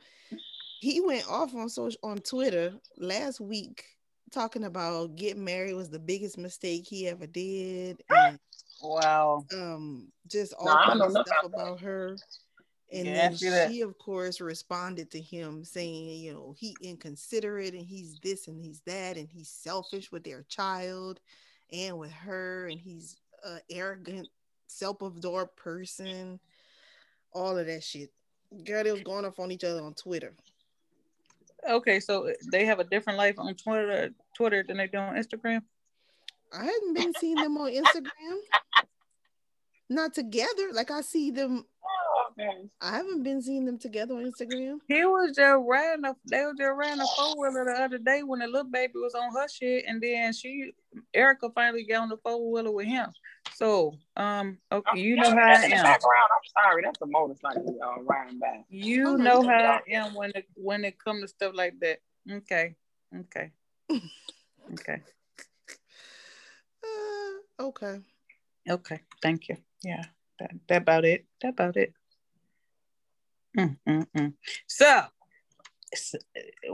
He 0.79 1.01
went 1.01 1.29
off 1.29 1.53
on 1.55 1.69
social 1.69 1.99
on 2.03 2.19
Twitter 2.19 2.73
last 2.97 3.39
week 3.39 3.83
talking 4.31 4.63
about 4.65 5.15
getting 5.15 5.43
married 5.43 5.73
was 5.73 5.89
the 5.89 5.99
biggest 5.99 6.37
mistake 6.37 6.85
he 6.87 7.07
ever 7.07 7.27
did. 7.27 8.01
And 8.09 8.39
Wow. 8.81 9.45
um 9.53 10.11
just 10.27 10.53
all 10.53 10.67
No, 10.67 10.73
I 10.73 11.05
of 11.05 11.11
stuff 11.11 11.27
about 11.43 11.53
about 11.53 11.81
her. 11.81 12.15
And 12.91 13.07
then 13.07 13.35
see 13.35 13.49
that. 13.49 13.69
she, 13.69 13.81
of 13.81 13.97
course, 13.97 14.39
responded 14.39 15.11
to 15.11 15.19
him 15.19 15.63
saying, 15.65 16.19
you 16.19 16.33
know, 16.33 16.55
he 16.57 16.75
inconsiderate 16.81 17.73
and 17.73 17.85
he's 17.85 18.17
this 18.23 18.47
and 18.47 18.57
he's 18.57 18.79
that 18.85 19.17
and 19.17 19.27
he's 19.27 19.49
selfish 19.49 20.11
with 20.11 20.23
their 20.23 20.43
child 20.43 21.19
and 21.71 21.97
with 21.97 22.11
her 22.11 22.67
and 22.67 22.79
he's 22.79 23.17
a 23.43 23.57
arrogant, 23.69 24.29
self-absorbed 24.67 25.55
person. 25.57 26.39
All 27.33 27.57
of 27.57 27.67
that 27.67 27.83
shit. 27.83 28.09
Girl, 28.63 28.83
they 28.83 28.91
was 28.91 29.03
going 29.03 29.25
off 29.25 29.39
on 29.39 29.51
each 29.51 29.65
other 29.65 29.81
on 29.81 29.93
Twitter. 29.93 30.33
Okay, 31.69 31.99
so 31.99 32.29
uh, 32.29 32.33
they 32.51 32.65
have 32.65 32.79
a 32.79 32.85
different 32.85 33.17
life 33.17 33.35
on 33.37 33.53
Twitter, 33.55 34.11
Twitter 34.33 34.63
than 34.65 34.77
they 34.77 34.87
do 34.87 34.97
on 34.97 35.15
Instagram. 35.15 35.61
I 36.53 36.63
hadn't 36.63 36.93
been 36.93 37.13
seeing 37.19 37.35
them 37.35 37.57
on 37.57 37.71
Instagram. 37.71 38.37
Not 39.89 40.13
together. 40.13 40.69
Like 40.71 40.91
I 40.91 41.01
see 41.01 41.31
them. 41.31 41.65
I 42.81 42.97
haven't 42.97 43.23
been 43.23 43.41
seeing 43.41 43.65
them 43.65 43.79
together 43.79 44.13
on 44.15 44.23
Instagram. 44.31 44.77
He 44.87 45.03
was 45.05 45.35
just 45.35 45.57
riding 45.65 46.05
a 46.05 46.15
they 46.25 46.45
was 46.45 46.55
just 46.57 46.71
riding 46.75 47.01
a 47.01 47.07
four 47.15 47.35
wheeler 47.39 47.65
the 47.65 47.81
other 47.81 47.97
day 47.97 48.21
when 48.23 48.39
the 48.39 48.47
little 48.47 48.69
baby 48.69 48.93
was 48.95 49.15
on 49.15 49.31
her 49.33 49.47
shit, 49.47 49.85
and 49.87 50.01
then 50.01 50.33
she 50.33 50.71
Erica 51.13 51.49
finally 51.55 51.83
got 51.83 52.03
on 52.03 52.09
the 52.09 52.17
four 52.17 52.51
wheeler 52.51 52.71
with 52.71 52.85
him. 52.85 53.09
So, 53.55 53.95
um, 54.15 54.59
okay, 54.71 54.99
you 54.99 55.15
know 55.15 55.31
how 55.31 55.37
I 55.37 55.47
That's 55.47 55.63
in 55.63 55.69
the 55.71 55.75
am. 55.77 55.83
background. 55.83 56.29
I'm 56.31 56.63
sorry, 56.63 56.83
that's 56.83 57.01
a 57.01 57.05
motorcycle 57.07 57.75
y'all 57.79 58.03
riding 58.03 58.37
by. 58.37 58.63
You 58.69 59.07
Oh, 59.09 59.15
know 59.17 59.41
you 59.41 59.49
how 59.49 59.81
I 59.87 59.91
am 59.91 60.13
when 60.13 60.31
it 60.35 60.45
when 60.53 60.85
it 60.85 60.99
comes 61.03 61.23
to 61.23 61.27
stuff 61.29 61.53
like 61.55 61.79
that. 61.79 61.99
Okay, 62.31 62.75
okay, 63.19 63.51
okay, 64.73 65.01
Uh, 66.83 67.63
okay. 67.63 67.99
okay. 68.69 68.99
Thank 69.23 69.49
you. 69.49 69.57
Yeah, 69.83 70.03
that 70.39 70.51
that 70.67 70.81
about 70.83 71.05
it. 71.05 71.25
That 71.41 71.49
about 71.49 71.77
it. 71.77 71.93
Mm, 73.57 73.77
mm, 73.87 74.07
mm. 74.15 74.33
So, 74.67 75.03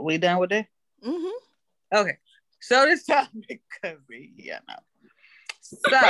we 0.00 0.18
done 0.18 0.38
with 0.38 0.50
that? 0.50 0.66
Mm-hmm. 1.04 1.96
Okay. 1.96 2.18
So 2.60 2.84
this 2.86 3.04
topic 3.06 3.62
could 3.82 4.06
be, 4.08 4.32
you 4.36 4.52
know. 4.52 4.76
So 5.60 5.96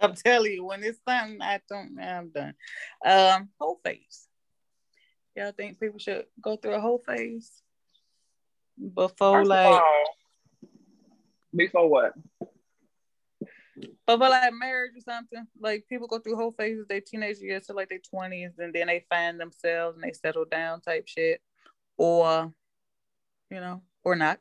I'm 0.00 0.14
telling 0.14 0.52
you, 0.52 0.64
when 0.64 0.84
it's 0.84 1.00
something 1.06 1.42
I 1.42 1.60
don't 1.68 1.98
I'm 2.00 2.30
done. 2.30 2.54
Um, 3.04 3.48
hoe 3.60 3.78
phase. 3.84 4.28
Y'all 5.36 5.52
think 5.52 5.78
people 5.80 5.98
should 5.98 6.24
go 6.40 6.56
through 6.56 6.74
a 6.74 6.80
hoe 6.80 7.02
phase 7.06 7.62
before 8.78 9.38
First 9.38 9.44
of 9.44 9.48
like 9.48 9.66
all, 9.66 10.04
before 11.54 11.88
what? 11.88 12.14
But 14.08 14.20
for 14.20 14.30
like 14.30 14.54
marriage 14.54 14.92
or 14.96 15.02
something, 15.02 15.46
like 15.60 15.84
people 15.86 16.08
go 16.08 16.18
through 16.18 16.36
hoe 16.36 16.54
phases, 16.56 16.86
their 16.88 17.02
teenage 17.02 17.40
years 17.40 17.66
to 17.66 17.74
like 17.74 17.90
their 17.90 17.98
twenties, 17.98 18.52
and 18.58 18.72
then 18.72 18.86
they 18.86 19.04
find 19.10 19.38
themselves 19.38 19.96
and 19.96 20.02
they 20.02 20.14
settle 20.14 20.46
down 20.46 20.80
type 20.80 21.06
shit, 21.06 21.42
or 21.98 22.50
you 23.50 23.60
know, 23.60 23.82
or 24.04 24.16
not, 24.16 24.38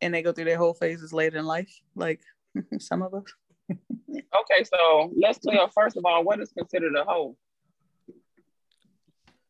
and 0.00 0.14
they 0.14 0.22
go 0.22 0.30
through 0.30 0.44
their 0.44 0.56
hoe 0.56 0.72
phases 0.72 1.12
later 1.12 1.36
in 1.38 1.46
life, 1.46 1.80
like 1.96 2.20
some 2.78 3.02
of 3.02 3.12
us. 3.12 3.24
Okay, 3.68 4.62
so 4.62 5.12
let's 5.20 5.40
clear 5.40 5.66
first 5.74 5.96
of 5.96 6.04
all, 6.04 6.22
what 6.22 6.38
is 6.38 6.52
considered 6.56 6.94
a 6.94 7.02
hoe? 7.02 7.36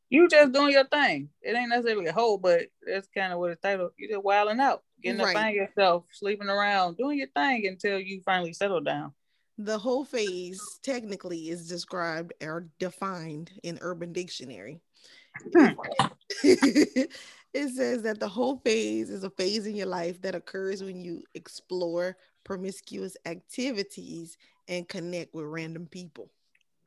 You 0.08 0.28
just 0.28 0.52
doing 0.52 0.72
your 0.72 0.86
thing. 0.86 1.28
It 1.42 1.54
ain't 1.54 1.68
necessarily 1.68 2.06
a 2.06 2.12
hoe, 2.14 2.38
but 2.38 2.68
that's 2.86 3.08
kind 3.14 3.34
of 3.34 3.38
what 3.38 3.50
it's 3.50 3.60
titled. 3.60 3.90
You 3.98 4.08
just 4.08 4.24
wilding 4.24 4.60
out, 4.60 4.82
getting 5.04 5.22
Right. 5.22 5.34
find 5.34 5.54
yourself, 5.54 6.04
sleeping 6.12 6.48
around, 6.48 6.96
doing 6.96 7.18
your 7.18 7.28
thing 7.28 7.66
until 7.66 8.00
you 8.00 8.20
finally 8.24 8.52
settle 8.52 8.80
down. 8.80 9.12
The 9.58 9.78
hoe 9.78 10.04
phase 10.04 10.80
technically 10.82 11.48
is 11.50 11.68
described 11.68 12.32
or 12.42 12.68
defined 12.78 13.52
in 13.62 13.78
Urban 13.80 14.12
Dictionary. 14.12 14.80
Hmm. 15.56 15.66
it 16.42 17.10
says 17.52 18.02
that 18.02 18.18
the 18.18 18.28
hoe 18.28 18.56
phase 18.64 19.10
is 19.10 19.22
a 19.22 19.30
phase 19.30 19.66
in 19.66 19.76
your 19.76 19.86
life 19.86 20.20
that 20.22 20.34
occurs 20.34 20.82
when 20.82 21.04
you 21.04 21.22
explore 21.34 22.16
promiscuous 22.42 23.16
activities 23.26 24.36
and 24.66 24.88
connect 24.88 25.34
with 25.34 25.46
random 25.46 25.86
people. 25.86 26.30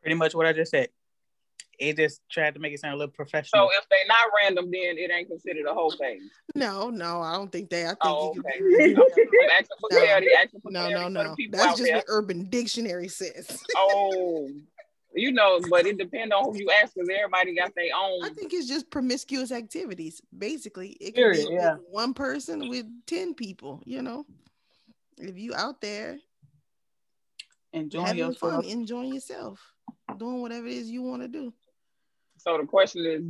Pretty 0.01 0.15
much 0.15 0.36
what 0.36 0.45
I 0.45 0.53
just 0.53 0.72
said. 0.72 0.89
It 1.80 1.95
just 1.97 2.21
tried 2.32 2.55
to 2.55 2.59
make 2.59 2.73
it 2.73 2.80
sound 2.80 2.95
a 2.95 2.97
little 2.97 3.11
professional. 3.13 3.69
So 3.69 3.78
if 3.78 3.88
they're 3.89 3.99
not 4.07 4.30
random, 4.43 4.65
then 4.71 4.97
it 4.97 5.11
ain't 5.11 5.28
considered 5.30 5.65
a 5.69 5.73
whole 5.73 5.91
thing. 5.91 6.28
No, 6.55 6.89
no, 6.89 7.21
I 7.21 7.34
don't 7.34 7.51
think 7.51 7.69
that. 7.69 7.86
I 7.86 7.89
think 7.89 7.97
Oh, 8.03 8.34
you 8.34 8.41
okay. 8.41 8.93
could- 8.95 9.28
I'm 9.43 9.49
asking 9.51 9.78
for 9.80 9.89
No. 9.91 9.97
clarity. 9.99 10.28
No, 10.65 10.89
no, 10.89 11.07
no. 11.07 11.36
That's 11.51 11.65
just 11.78 11.84
there. 11.84 11.95
what 11.97 12.05
Urban 12.07 12.49
Dictionary 12.49 13.07
says. 13.09 13.61
Oh, 13.75 14.49
you 15.13 15.32
know, 15.32 15.59
but 15.69 15.86
it 15.86 15.97
depends 15.99 16.34
on 16.34 16.45
who 16.45 16.57
you 16.57 16.71
ask 16.82 16.95
because 16.95 17.09
everybody 17.15 17.53
got 17.55 17.75
their 17.75 17.89
own. 17.95 18.23
I 18.25 18.30
think 18.30 18.53
it's 18.53 18.67
just 18.67 18.89
promiscuous 18.89 19.51
activities. 19.51 20.19
Basically, 20.36 20.89
it 20.99 21.13
can 21.13 21.23
Period, 21.25 21.47
be 21.47 21.53
yeah. 21.53 21.73
with 21.75 21.84
one 21.91 22.13
person 22.15 22.69
with 22.69 22.88
ten 23.05 23.36
people. 23.36 23.84
You 23.86 24.01
know, 24.01 24.25
if 25.19 25.38
you 25.38 25.53
out 25.53 25.80
there 25.82 26.17
Enjoying 27.73 28.05
having 28.05 28.19
yourself. 28.25 28.63
fun, 28.63 28.65
enjoying 28.65 29.13
yourself, 29.13 29.59
doing 30.17 30.41
whatever 30.41 30.67
it 30.67 30.73
is 30.73 30.89
you 30.89 31.03
want 31.03 31.21
to 31.21 31.28
do. 31.28 31.53
So 32.47 32.57
the 32.57 32.65
question 32.65 33.05
is, 33.05 33.21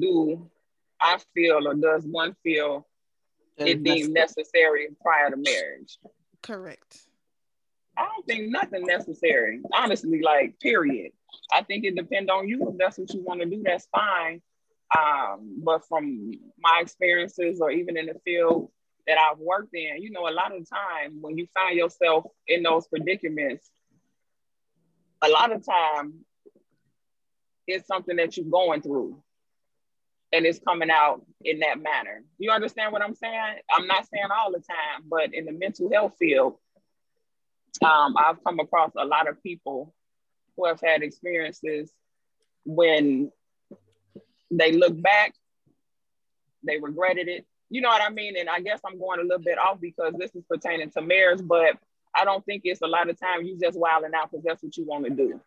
do 0.00 0.50
I 0.98 1.18
feel 1.34 1.68
or 1.68 1.74
does 1.74 2.06
one 2.06 2.34
feel 2.42 2.88
it 3.58 3.82
deemed 3.82 4.14
necessary 4.14 4.88
prior 5.02 5.28
to 5.28 5.36
marriage? 5.36 5.98
Correct. 6.42 7.02
I 7.94 8.06
don't 8.06 8.26
think 8.26 8.50
nothing 8.50 8.86
necessary. 8.86 9.60
Honestly, 9.74 10.22
like 10.22 10.58
period. 10.60 11.12
I 11.52 11.62
think 11.62 11.84
it 11.84 11.94
depends 11.94 12.30
on 12.30 12.48
you. 12.48 12.70
If 12.70 12.78
that's 12.78 12.96
what 12.96 13.12
you 13.12 13.22
want 13.22 13.40
to 13.40 13.46
do, 13.46 13.62
that's 13.62 13.86
fine. 13.94 14.40
Um, 14.98 15.60
but 15.62 15.86
from 15.86 16.30
my 16.58 16.78
experiences 16.80 17.60
or 17.60 17.70
even 17.70 17.98
in 17.98 18.06
the 18.06 18.18
field 18.24 18.70
that 19.06 19.18
I've 19.18 19.40
worked 19.40 19.74
in, 19.74 20.00
you 20.00 20.10
know, 20.10 20.26
a 20.26 20.32
lot 20.32 20.56
of 20.56 20.66
time 20.70 21.18
when 21.20 21.36
you 21.36 21.46
find 21.52 21.76
yourself 21.76 22.24
in 22.48 22.62
those 22.62 22.88
predicaments, 22.88 23.70
a 25.20 25.28
lot 25.28 25.52
of 25.52 25.66
time 25.66 26.24
it's 27.66 27.86
something 27.86 28.16
that 28.16 28.36
you're 28.36 28.46
going 28.46 28.82
through 28.82 29.22
and 30.32 30.46
it's 30.46 30.58
coming 30.58 30.90
out 30.90 31.24
in 31.44 31.60
that 31.60 31.80
manner. 31.80 32.24
You 32.38 32.50
understand 32.50 32.92
what 32.92 33.02
I'm 33.02 33.14
saying? 33.14 33.58
I'm 33.70 33.86
not 33.86 34.06
saying 34.12 34.28
all 34.34 34.50
the 34.50 34.60
time, 34.60 35.04
but 35.08 35.34
in 35.34 35.44
the 35.44 35.52
mental 35.52 35.90
health 35.92 36.14
field, 36.18 36.56
um, 37.84 38.16
I've 38.16 38.42
come 38.44 38.58
across 38.60 38.92
a 38.96 39.04
lot 39.04 39.28
of 39.28 39.42
people 39.42 39.94
who 40.56 40.66
have 40.66 40.80
had 40.80 41.02
experiences 41.02 41.92
when 42.64 43.30
they 44.50 44.72
look 44.72 45.00
back, 45.00 45.34
they 46.64 46.78
regretted 46.78 47.28
it. 47.28 47.46
You 47.70 47.80
know 47.80 47.88
what 47.88 48.02
I 48.02 48.10
mean? 48.10 48.36
And 48.38 48.48
I 48.48 48.60
guess 48.60 48.80
I'm 48.86 48.98
going 48.98 49.20
a 49.20 49.22
little 49.22 49.38
bit 49.38 49.58
off 49.58 49.80
because 49.80 50.14
this 50.18 50.34
is 50.34 50.44
pertaining 50.48 50.90
to 50.90 51.02
marriage, 51.02 51.40
but 51.42 51.78
I 52.14 52.24
don't 52.24 52.44
think 52.44 52.62
it's 52.64 52.82
a 52.82 52.86
lot 52.86 53.08
of 53.08 53.18
time 53.18 53.42
you 53.42 53.58
just 53.58 53.78
wilding 53.78 54.12
out 54.14 54.30
because 54.30 54.44
that's 54.44 54.62
what 54.62 54.76
you 54.76 54.84
want 54.84 55.04
to 55.04 55.10
do. 55.10 55.40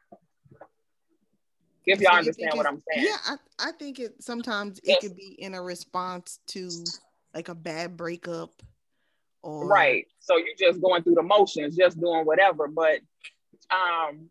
If 1.86 2.02
y'all 2.02 2.14
you 2.14 2.20
understand 2.20 2.52
what 2.56 2.66
I'm 2.68 2.82
saying. 2.92 3.06
Yeah, 3.06 3.18
I, 3.60 3.68
I 3.70 3.72
think 3.74 4.00
it 4.00 4.22
sometimes 4.22 4.80
Yes. 4.84 4.98
it 5.04 5.08
could 5.08 5.16
be 5.18 5.36
in 5.40 5.54
a 5.54 5.62
response 5.62 6.40
to 6.48 6.70
like 7.34 7.50
a 7.50 7.56
bad 7.56 7.96
breakup 7.98 8.62
or 9.44 9.68
Right. 9.68 10.08
So 10.20 10.38
you're 10.38 10.56
just 10.58 10.82
going 10.82 11.04
through 11.04 11.16
the 11.16 11.24
motions, 11.24 11.76
just 11.76 12.00
doing 12.00 12.26
whatever. 12.26 12.68
But 12.68 13.02
um, 13.70 14.30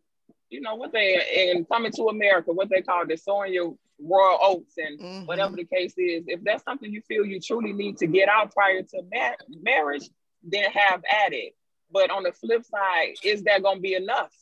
you 0.51 0.61
know 0.61 0.75
what 0.75 0.93
they 0.93 1.53
in 1.53 1.65
coming 1.67 1.93
to 1.93 2.09
America, 2.09 2.53
what 2.53 2.69
they 2.71 2.83
call 2.83 3.07
the 3.07 3.17
sowing 3.17 3.53
your 3.53 3.77
royal 4.01 4.39
oats 4.43 4.75
and 4.77 4.99
Mhm. 4.99 5.27
whatever 5.27 5.55
the 5.57 5.65
case 5.65 5.95
is, 5.97 6.25
if 6.27 6.43
that's 6.43 6.65
something 6.65 6.93
you 6.93 7.01
feel 7.03 7.25
you 7.25 7.41
truly 7.41 7.73
need 7.73 7.97
to 7.99 8.07
get 8.07 8.29
out 8.29 8.53
prior 8.53 8.83
to 8.83 9.03
ma- 9.13 9.37
marriage, 9.63 10.09
then 10.43 10.71
have 10.71 11.03
at 11.05 11.33
it. 11.33 11.55
But 11.91 12.11
on 12.11 12.25
the 12.25 12.33
flip 12.33 12.65
side, 12.65 13.15
is 13.23 13.43
that 13.45 13.63
gonna 13.63 13.81
be 13.81 13.95
enough? 13.95 14.33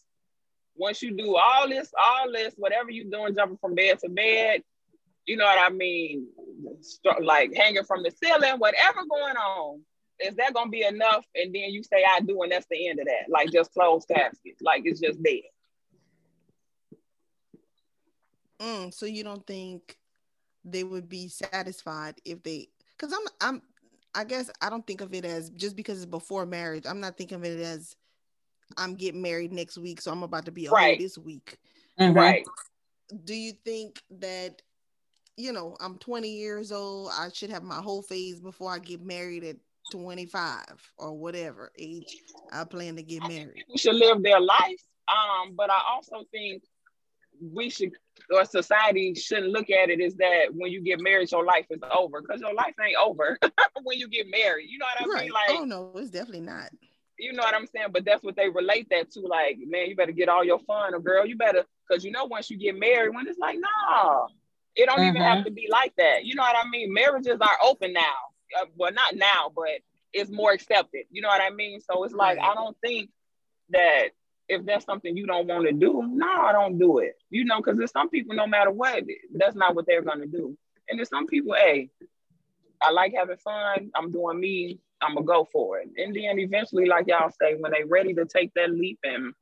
Once 0.75 1.03
you 1.03 1.17
do 1.17 1.37
all 1.37 1.69
this, 1.69 1.91
all 2.01 2.33
this, 2.33 2.55
whatever 2.57 2.91
you're 2.91 3.11
doing, 3.11 3.35
jumping 3.35 3.59
from 3.59 3.75
bed 3.75 3.99
to 3.99 4.09
bed, 4.09 4.63
you 5.27 5.37
know 5.37 5.45
what 5.45 5.59
I 5.59 5.71
mean? 5.71 6.27
Like 7.23 7.55
hanging 7.55 7.85
from 7.85 8.03
the 8.03 8.11
ceiling, 8.11 8.59
whatever 8.59 9.01
going 9.09 9.37
on, 9.37 9.83
is 10.21 10.35
that 10.37 10.55
gonna 10.55 10.71
be 10.71 10.85
enough? 10.85 11.25
And 11.35 11.55
then 11.55 11.71
you 11.71 11.83
say 11.83 12.05
I 12.05 12.21
do, 12.21 12.43
and 12.43 12.53
that's 12.53 12.67
the 12.71 12.89
end 12.89 13.01
of 13.01 13.07
that. 13.07 13.29
Like 13.29 13.51
just 13.53 13.73
close 13.73 14.05
casket, 14.07 14.57
like 14.61 14.83
it's 14.85 15.01
just 15.01 15.23
dead. 15.23 15.43
Mm, 18.61 18.95
so 18.95 19.07
you 19.07 19.25
don't 19.25 19.47
think 19.47 19.97
they 20.65 20.85
would 20.85 21.09
be 21.09 21.29
satisfied 21.29 22.15
if 22.25 22.43
they 22.43 22.69
because 22.97 23.13
I'm 23.13 23.27
I'm 23.41 23.63
I 24.15 24.25
guess 24.25 24.51
I 24.61 24.71
don't 24.71 24.87
think 24.87 25.01
of 25.01 25.13
it 25.15 25.25
as 25.25 25.51
just 25.51 25.75
because 25.75 25.99
it's 25.99 26.07
before 26.07 26.47
marriage. 26.47 26.85
I'm 26.87 27.01
not 27.01 27.17
thinking 27.17 27.37
of 27.37 27.45
it 27.45 27.59
as 27.61 27.97
I'm 28.77 28.95
getting 28.95 29.23
married 29.23 29.53
next 29.53 29.79
week, 29.79 30.01
so 30.01 30.11
I'm 30.11 30.23
about 30.23 30.45
to 30.47 30.53
be 30.53 30.67
a 30.67 30.71
hoe 30.71 30.75
Right. 30.77 30.99
this 30.99 31.19
week. 31.19 31.59
Mhm. 31.99 32.15
Right. 32.15 32.47
Do 33.25 33.35
you 33.35 33.53
think 33.65 34.03
that 34.11 34.63
you 35.37 35.53
know 35.53 35.77
I'm 35.81 35.99
20 35.99 36.29
years 36.31 36.73
old? 36.73 37.11
I 37.13 37.29
should 37.33 37.51
have 37.51 37.63
my 37.63 37.77
hoe 37.81 38.03
phase 38.03 38.41
before 38.41 38.71
I 38.73 38.79
get 38.79 39.01
married 39.03 39.45
at 39.45 39.57
25 39.91 40.65
or 40.99 41.13
whatever 41.13 41.73
age 41.79 42.23
I 42.51 42.65
plan 42.65 42.97
to 42.97 43.03
get 43.03 43.23
married. 43.27 43.65
We 43.69 43.79
should 43.79 43.97
live 43.97 44.23
their 44.23 44.41
life. 44.41 44.83
Um, 45.09 45.55
but 45.55 45.71
I 45.71 45.81
also 45.89 46.25
think 46.31 46.63
we 47.41 47.69
should, 47.71 47.93
or 48.31 48.45
society 48.45 49.15
shouldn't 49.15 49.49
look 49.53 49.69
at 49.71 49.91
it 49.91 50.01
as 50.01 50.15
that 50.17 50.47
when 50.53 50.71
you 50.71 50.81
get 50.81 51.01
married, 51.01 51.31
your 51.33 51.45
life 51.45 51.67
is 51.71 51.81
over 51.95 52.21
because 52.23 52.41
your 52.41 52.55
life 52.55 52.75
ain't 52.81 52.97
over 52.97 53.39
when 53.83 53.99
you 53.99 54.09
get 54.09 54.29
married. 54.31 54.69
You 54.71 54.79
know 54.79 54.87
what 54.87 55.03
I 55.11 55.13
Right? 55.15 55.25
mean? 55.25 55.33
Like, 55.33 55.51
oh 55.51 55.65
no, 55.65 55.93
it's 55.97 56.11
definitely 56.11 56.43
not. 56.43 56.71
You 57.23 57.33
know 57.33 57.43
what 57.43 57.55
I'm 57.55 57.67
saying? 57.67 57.89
But 57.93 58.05
that's 58.05 58.23
what 58.23 58.37
they 58.37 58.49
relate 58.49 58.89
that 58.91 59.11
to. 59.13 59.21
Like, 59.21 59.59
man, 59.67 59.89
you 59.89 59.97
better 59.97 60.13
get 60.13 60.29
all 60.29 60.45
your 60.45 60.59
fun, 60.61 60.95
or 60.95 61.01
girl, 61.01 61.25
you 61.25 61.37
better, 61.37 61.65
because 61.89 62.05
you 62.05 62.11
know, 62.11 62.25
once 62.25 62.51
you 62.51 62.59
get 62.59 62.79
married, 62.79 63.15
when 63.15 63.27
it's 63.27 63.39
like, 63.39 63.59
nah, 63.59 64.27
it 64.75 64.87
don't 64.87 65.03
even 65.07 65.23
have 65.23 65.45
to 65.45 65.51
be 65.51 65.69
like 65.71 65.95
that. 65.99 66.25
You 66.25 66.35
know 66.35 66.43
what 66.43 66.57
I 66.57 66.69
mean? 66.69 66.93
Marriages 66.93 67.39
are 67.41 67.57
open 67.65 67.93
now. 67.93 68.01
Uh, 68.61 68.67
well, 68.77 68.93
not 68.93 69.15
now, 69.15 69.51
but 69.55 69.69
it's 70.13 70.31
more 70.31 70.53
accepted. 70.53 71.05
You 71.11 71.23
know 71.23 71.29
what 71.29 71.41
I 71.41 71.51
mean? 71.51 71.81
So 71.81 72.05
it's 72.05 72.15
like, 72.15 72.39
I 72.39 72.55
don't 72.55 72.77
think 72.83 73.11
that 73.71 74.09
if 74.49 74.67
that's 74.67 74.85
something 74.85 75.17
you 75.17 75.27
don't 75.27 75.47
want 75.47 75.67
to 75.67 75.73
do, 75.73 76.03
no, 76.07 76.27
I 76.27 76.53
don't 76.53 76.79
do 76.79 76.99
it. 76.99 77.15
You 77.31 77.45
know, 77.45 77.59
because 77.59 77.79
there's 77.79 77.93
some 77.93 78.11
people, 78.11 78.35
no 78.35 78.47
matter 78.47 78.71
what, 78.71 79.05
that's 79.35 79.57
not 79.57 79.75
what 79.75 79.87
they're 79.87 80.03
gonna 80.03 80.27
do. 80.27 80.57
And 80.89 80.99
there's 80.99 81.09
some 81.09 81.27
people, 81.27 81.55
hey, 81.55 81.91
I 82.83 82.91
like 82.91 83.15
having 83.17 83.37
fun. 83.37 83.91
I'm 83.95 84.11
doing 84.11 84.41
me. 84.41 84.81
I'm 85.03 85.15
gonna 85.15 85.27
go 85.27 85.49
for 85.53 85.79
it. 85.79 85.89
And 85.97 86.15
then 86.15 86.39
eventually, 86.39 86.87
like 86.87 87.07
y'all 87.09 87.31
say, 87.31 87.57
when 87.59 87.73
they 87.73 87.85
ready 87.85 88.15
to 88.15 88.25
take 88.25 88.53
that 88.55 88.71
leap 88.71 88.99
and 89.05 89.35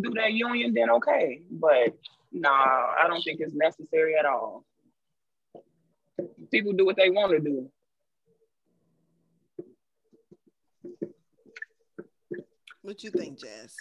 do 0.00 0.10
that 0.14 0.32
union, 0.32 0.74
then 0.74 0.90
okay. 0.90 1.42
But 1.50 1.96
nah, 2.32 2.50
I 2.50 3.06
don't 3.06 3.22
think 3.22 3.40
it's 3.40 3.54
necessary 3.54 4.16
at 4.18 4.26
all. 4.26 4.64
People 6.50 6.72
do 6.72 6.86
what 6.86 6.96
they 6.96 7.10
want 7.10 7.32
to 7.32 7.40
do. 7.40 7.70
What 12.82 13.04
you 13.04 13.10
think, 13.10 13.38
Jazz? 13.38 13.74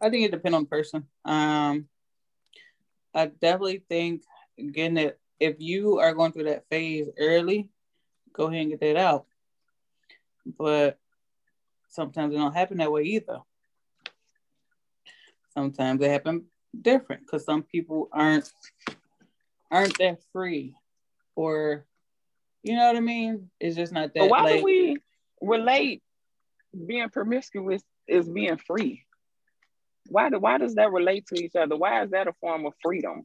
I 0.00 0.10
think 0.10 0.26
it 0.26 0.32
depends 0.32 0.56
on 0.56 0.62
the 0.64 0.68
person. 0.68 1.06
Um, 1.24 1.88
I 3.14 3.26
definitely 3.26 3.84
think 3.88 4.22
getting 4.72 4.96
it 4.98 5.18
if 5.38 5.56
you 5.58 5.98
are 6.00 6.14
going 6.14 6.32
through 6.32 6.44
that 6.44 6.64
phase 6.70 7.08
early, 7.18 7.68
go 8.36 8.46
ahead 8.46 8.62
and 8.62 8.70
get 8.70 8.80
that 8.80 8.96
out. 8.96 9.26
But 10.58 10.98
sometimes 11.88 12.34
it 12.34 12.38
don't 12.38 12.54
happen 12.54 12.78
that 12.78 12.92
way 12.92 13.02
either. 13.02 13.38
Sometimes 15.54 16.02
it 16.02 16.10
happen 16.10 16.44
different 16.80 17.22
because 17.22 17.44
some 17.44 17.62
people 17.62 18.08
aren't 18.12 18.50
aren't 19.70 19.98
that 19.98 20.18
free, 20.32 20.74
or 21.34 21.86
you 22.62 22.76
know 22.76 22.86
what 22.86 22.96
I 22.96 23.00
mean. 23.00 23.50
It's 23.58 23.76
just 23.76 23.92
not 23.92 24.12
that. 24.14 24.20
But 24.20 24.30
why 24.30 24.56
do 24.58 24.64
we 24.64 24.98
relate 25.40 26.02
being 26.86 27.08
promiscuous 27.08 27.82
is 28.06 28.28
being 28.28 28.58
free. 28.58 29.04
Why 30.08 30.30
do 30.30 30.38
why 30.38 30.58
does 30.58 30.74
that 30.74 30.92
relate 30.92 31.26
to 31.28 31.42
each 31.42 31.56
other? 31.56 31.76
Why 31.76 32.02
is 32.02 32.10
that 32.10 32.28
a 32.28 32.32
form 32.34 32.66
of 32.66 32.74
freedom? 32.82 33.24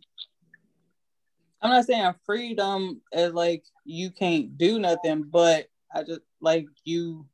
I'm 1.62 1.70
not 1.70 1.86
saying 1.86 2.14
freedom 2.26 3.02
is 3.12 3.34
like 3.34 3.64
you 3.86 4.10
can't 4.12 4.58
do 4.58 4.80
nothing, 4.80 5.24
but 5.24 5.68
I 5.94 6.04
just 6.04 6.22
like 6.42 6.68
you 6.86 7.26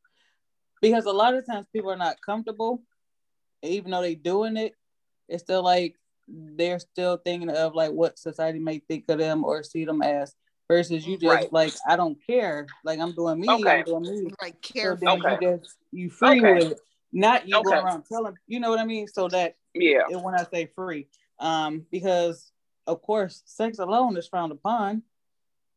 because 0.81 1.05
a 1.05 1.11
lot 1.11 1.33
of 1.33 1.45
times 1.45 1.67
people 1.71 1.91
are 1.91 1.97
not 1.97 2.21
comfortable, 2.21 2.83
even 3.63 3.91
though 3.91 4.01
they 4.01 4.15
doing 4.15 4.57
it. 4.57 4.73
It's 5.29 5.43
still 5.43 5.63
like 5.63 5.95
they're 6.27 6.79
still 6.79 7.17
thinking 7.17 7.49
of 7.49 7.73
like 7.73 7.91
what 7.91 8.19
society 8.19 8.59
may 8.59 8.79
think 8.79 9.05
of 9.09 9.17
them 9.17 9.45
or 9.45 9.63
see 9.63 9.85
them 9.85 10.01
as 10.01 10.35
versus 10.67 11.07
you 11.07 11.17
just 11.17 11.25
Right. 11.25 11.53
like 11.53 11.73
I 11.87 11.95
don't 11.95 12.17
care. 12.25 12.67
Like 12.83 12.99
I'm 12.99 13.13
doing 13.13 13.39
me, 13.39 13.47
Okay. 13.49 13.79
I'm 13.79 13.83
doing 13.83 14.03
me. 14.03 14.31
Like 14.41 14.61
care. 14.61 14.97
So 14.97 15.07
careful. 15.07 15.21
then 15.21 15.23
Okay. 15.23 15.45
you 15.45 15.57
just 15.57 15.77
you 15.91 16.09
free 16.09 16.41
Okay. 16.41 16.53
with 16.53 16.71
it. 16.73 16.79
Not 17.13 17.47
you 17.47 17.63
go 17.63 17.71
around 17.71 18.03
telling 18.11 18.35
you 18.47 18.59
know 18.59 18.69
what 18.69 18.79
I 18.79 18.85
mean? 18.85 19.07
So 19.07 19.29
that 19.29 19.55
Yeah. 19.73 20.01
and 20.11 20.21
when 20.21 20.35
I 20.35 20.45
say 20.51 20.69
free, 20.75 21.07
um, 21.39 21.85
because 21.91 22.51
of 22.87 23.01
course 23.01 23.43
sex 23.45 23.79
alone 23.79 24.17
is 24.17 24.27
frowned 24.27 24.51
upon. 24.51 25.03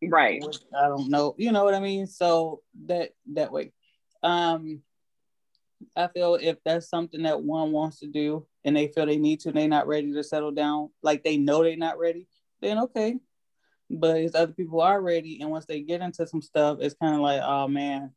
Right. 0.02 0.42
I 0.74 0.88
don't 0.88 1.10
know, 1.10 1.34
you 1.36 1.52
know 1.52 1.64
what 1.64 1.74
I 1.74 1.80
mean? 1.80 2.06
So 2.06 2.62
that 2.86 3.10
that 3.32 3.52
way. 3.52 3.72
Um 4.22 4.82
I 5.96 6.08
feel 6.08 6.34
if 6.34 6.58
that's 6.64 6.88
something 6.88 7.22
that 7.22 7.42
one 7.42 7.72
wants 7.72 8.00
to 8.00 8.06
do 8.06 8.46
and 8.64 8.76
they 8.76 8.88
feel 8.88 9.06
they 9.06 9.16
need 9.16 9.40
to, 9.40 9.48
and 9.48 9.56
they're 9.56 9.68
not 9.68 9.86
ready 9.86 10.12
to 10.12 10.22
settle 10.22 10.52
down, 10.52 10.90
like 11.02 11.24
they 11.24 11.36
know 11.36 11.62
they're 11.62 11.76
not 11.76 11.98
ready, 11.98 12.28
then 12.60 12.78
okay. 12.78 13.16
But 13.88 14.18
it's 14.18 14.34
other 14.34 14.52
people 14.52 14.82
are 14.82 15.00
ready, 15.00 15.40
and 15.40 15.50
once 15.50 15.66
they 15.66 15.80
get 15.80 16.00
into 16.00 16.26
some 16.26 16.42
stuff, 16.42 16.78
it's 16.80 16.94
kind 16.94 17.14
of 17.14 17.22
like, 17.22 17.40
oh 17.42 17.66
man, 17.66 18.12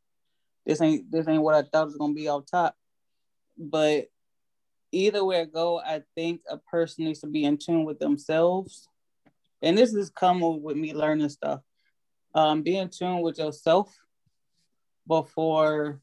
this 0.64 0.80
ain't 0.80 1.10
this 1.10 1.26
ain't 1.26 1.42
what 1.42 1.54
I 1.54 1.62
thought 1.62 1.82
it 1.82 1.86
was 1.86 1.96
gonna 1.96 2.14
be 2.14 2.28
off 2.28 2.46
top. 2.46 2.76
But 3.58 4.08
either 4.94 5.24
way 5.24 5.40
it 5.40 5.52
go, 5.52 5.80
I 5.80 6.02
think 6.14 6.40
a 6.48 6.56
person 6.58 7.04
needs 7.04 7.20
to 7.20 7.26
be 7.26 7.44
in 7.44 7.58
tune 7.58 7.84
with 7.84 7.98
themselves. 7.98 8.88
And 9.62 9.76
this 9.76 9.94
is 9.94 10.10
coming 10.10 10.62
with 10.62 10.76
me 10.76 10.94
learning 10.94 11.28
stuff. 11.30 11.60
Um, 12.34 12.62
be 12.62 12.76
in 12.76 12.88
tune 12.90 13.20
with 13.22 13.38
yourself 13.38 13.94
before 15.06 16.00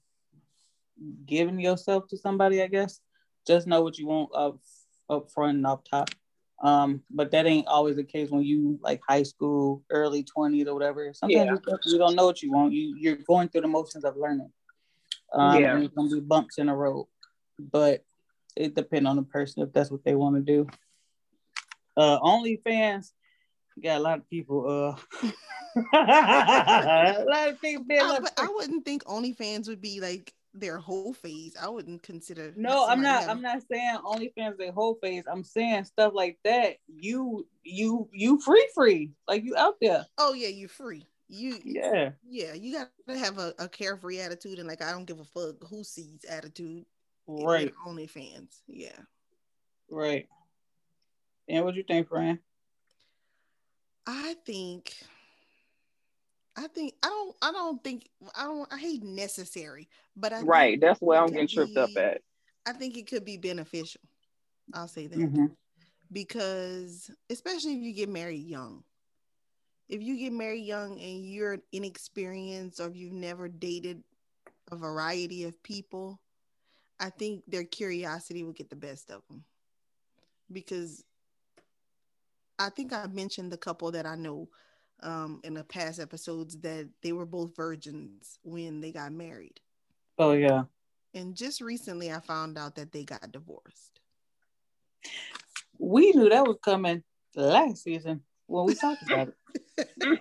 giving 1.26 1.60
yourself 1.60 2.08
to 2.10 2.18
somebody, 2.18 2.62
I 2.62 2.68
guess. 2.68 3.00
Just 3.48 3.68
know 3.68 3.82
what 3.82 3.98
you 3.98 4.08
want 4.08 4.30
up 4.36 4.60
up 5.10 5.32
front 5.32 5.58
and 5.58 5.66
up 5.68 5.84
top. 5.90 6.10
Um, 6.64 7.02
but 7.10 7.32
that 7.32 7.48
ain't 7.48 7.68
always 7.68 7.96
the 7.96 8.04
case 8.04 8.30
when 8.30 8.44
you 8.44 8.80
like 8.82 9.02
high 9.08 9.24
school, 9.24 9.84
early 9.90 10.24
20s 10.24 10.68
or 10.68 10.74
whatever. 10.76 11.12
Sometimes 11.14 11.60
Yeah. 11.68 11.76
you 11.86 11.98
don't 11.98 12.16
know 12.16 12.26
what 12.26 12.42
you 12.44 12.52
want. 12.52 12.72
You 12.72 12.96
you're 12.98 13.16
going 13.16 13.50
through 13.50 13.62
the 13.62 13.68
motions 13.68 14.06
of 14.06 14.16
learning. 14.16 14.52
Um, 15.34 15.60
Yeah. 15.60 15.76
and 15.76 15.84
it's 15.86 15.94
gonna 15.96 16.10
be 16.10 16.20
bumps 16.20 16.60
in 16.60 16.68
the 16.68 16.74
road. 16.74 17.08
But 17.60 18.06
it 18.56 18.76
depends 18.76 19.08
on 19.10 19.16
the 19.16 19.24
person 19.24 19.64
if 19.64 19.74
that's 19.74 19.92
what 19.92 20.04
they 20.04 20.16
want 20.16 20.36
to 20.36 20.42
do. 20.42 20.68
Uh 21.98 22.20
OnlyFans, 22.20 23.12
got 23.84 23.98
a 23.98 24.04
lot 24.04 24.20
of 24.20 24.30
people 24.30 24.68
uh 24.68 25.30
a 25.94 27.26
lot 27.28 27.50
of 27.50 27.62
people 27.62 27.86
I, 27.90 28.20
but 28.22 28.34
I 28.38 28.48
wouldn't 28.48 28.86
think 28.86 29.04
OnlyFans 29.06 29.68
would 29.68 29.82
be 29.82 30.00
like 30.00 30.34
their 30.54 30.78
hoe 30.78 31.14
phase. 31.14 31.56
I 31.62 31.70
wouldn't 31.70 32.04
consider. 32.04 32.54
No, 32.58 32.86
I'm 32.88 33.02
not. 33.02 33.22
having- 33.22 33.30
I'm 33.30 33.42
not 33.42 33.64
saying 33.72 33.98
OnlyFans 34.04 34.58
their 34.58 34.72
hoe 34.72 34.96
phase. 35.02 35.24
I'm 35.32 35.44
saying 35.44 35.86
stuff 35.86 36.12
like 36.14 36.40
that. 36.44 36.76
You, 36.88 37.48
you, 37.64 38.10
you 38.12 38.40
free, 38.42 38.68
free, 38.76 39.12
like 39.28 39.44
you 39.44 39.56
out 39.56 39.76
there. 39.82 40.06
Oh 40.18 40.34
yeah, 40.34 40.50
you're 40.50 40.70
free. 40.70 41.06
You 41.30 41.58
Yeah, 41.64 42.12
yeah, 42.28 42.54
you 42.54 42.74
gotta 42.74 43.18
have 43.20 43.38
a, 43.38 43.54
a 43.58 43.70
carefree 43.70 44.20
attitude 44.20 44.60
and 44.60 44.68
like 44.68 44.82
I 44.82 44.92
don't 44.92 45.06
give 45.06 45.20
a 45.22 45.24
fuck 45.24 45.56
who 45.70 45.84
sees 45.84 46.26
attitude. 46.30 46.86
With 47.32 47.46
right, 47.46 47.74
OnlyFans. 47.88 48.62
Yeah. 48.68 48.98
right. 49.90 50.28
And 51.48 51.66
what 51.66 51.74
do 51.74 51.78
you 51.78 51.84
think, 51.84 52.08
Fran? 52.08 52.40
I 54.08 54.36
think 54.46 54.96
I 56.56 56.68
think 56.68 56.94
I 57.04 57.08
don't 57.08 57.36
I 57.42 57.52
don't 57.52 57.84
think 57.84 58.10
I 58.36 58.44
don't 58.44 58.74
I 58.74 58.78
hate 58.78 59.04
necessary, 59.04 59.90
but 60.16 60.34
I 60.34 60.42
Right. 60.42 60.80
That's 60.80 61.02
where 61.02 61.22
I'm 61.22 61.28
getting 61.28 61.48
tripped 61.48 61.78
up 61.78 61.90
at. 61.98 62.22
I 62.66 62.74
think 62.74 62.98
it 62.98 63.08
could 63.08 63.26
be 63.26 63.38
beneficial. 63.38 64.02
I'll 64.74 64.88
say 64.88 65.08
that. 65.08 65.18
Mhm. 65.18 65.56
because 66.12 67.10
especially 67.30 67.74
if 67.74 67.82
you 67.82 67.94
get 67.94 68.10
married 68.10 68.46
young 68.46 68.84
if 69.92 70.02
you 70.02 70.18
get 70.18 70.32
married 70.32 70.64
young 70.66 71.00
and 71.00 71.26
you're 71.26 71.60
inexperienced 71.74 72.80
or 72.80 72.88
if 72.88 72.96
you've 72.96 73.12
never 73.12 73.50
dated 73.50 74.02
a 74.72 74.76
variety 74.78 75.44
of 75.44 75.62
people 75.64 76.21
i 77.02 77.10
think 77.10 77.44
their 77.48 77.64
curiosity 77.66 78.44
will 78.44 78.54
get 78.54 78.70
the 78.70 78.76
best 78.76 79.10
of 79.12 79.22
them 79.28 79.44
because 80.52 81.04
i 82.60 82.70
think 82.70 82.94
i 82.94 83.06
mentioned 83.08 83.52
the 83.52 83.58
couple 83.58 83.92
that 83.92 84.06
i 84.06 84.16
know 84.16 84.48
um, 85.04 85.42
in 85.44 85.56
the 85.56 85.64
past 85.64 86.00
episodes 86.00 86.60
that 86.60 86.88
they 87.02 87.12
were 87.12 87.26
both 87.26 87.56
virgins 87.56 88.38
when 88.44 88.82
they 88.82 88.92
got 88.92 89.12
married. 89.12 89.60
Oh 90.20 90.34
yeah. 90.34 90.66
and 91.16 91.34
just 91.36 91.60
recently 91.60 92.12
i 92.12 92.20
found 92.20 92.56
out 92.58 92.76
that 92.76 92.92
they 92.92 93.04
got 93.04 93.32
divorced. 93.32 94.00
We 95.80 96.12
knew 96.12 96.30
that 96.30 96.46
was 96.46 96.58
coming 96.64 97.02
last 97.36 97.82
season 97.84 98.22
when 98.46 98.68
we 98.68 98.76
talked 98.76 99.02
about 99.10 99.30
it. 99.30 99.36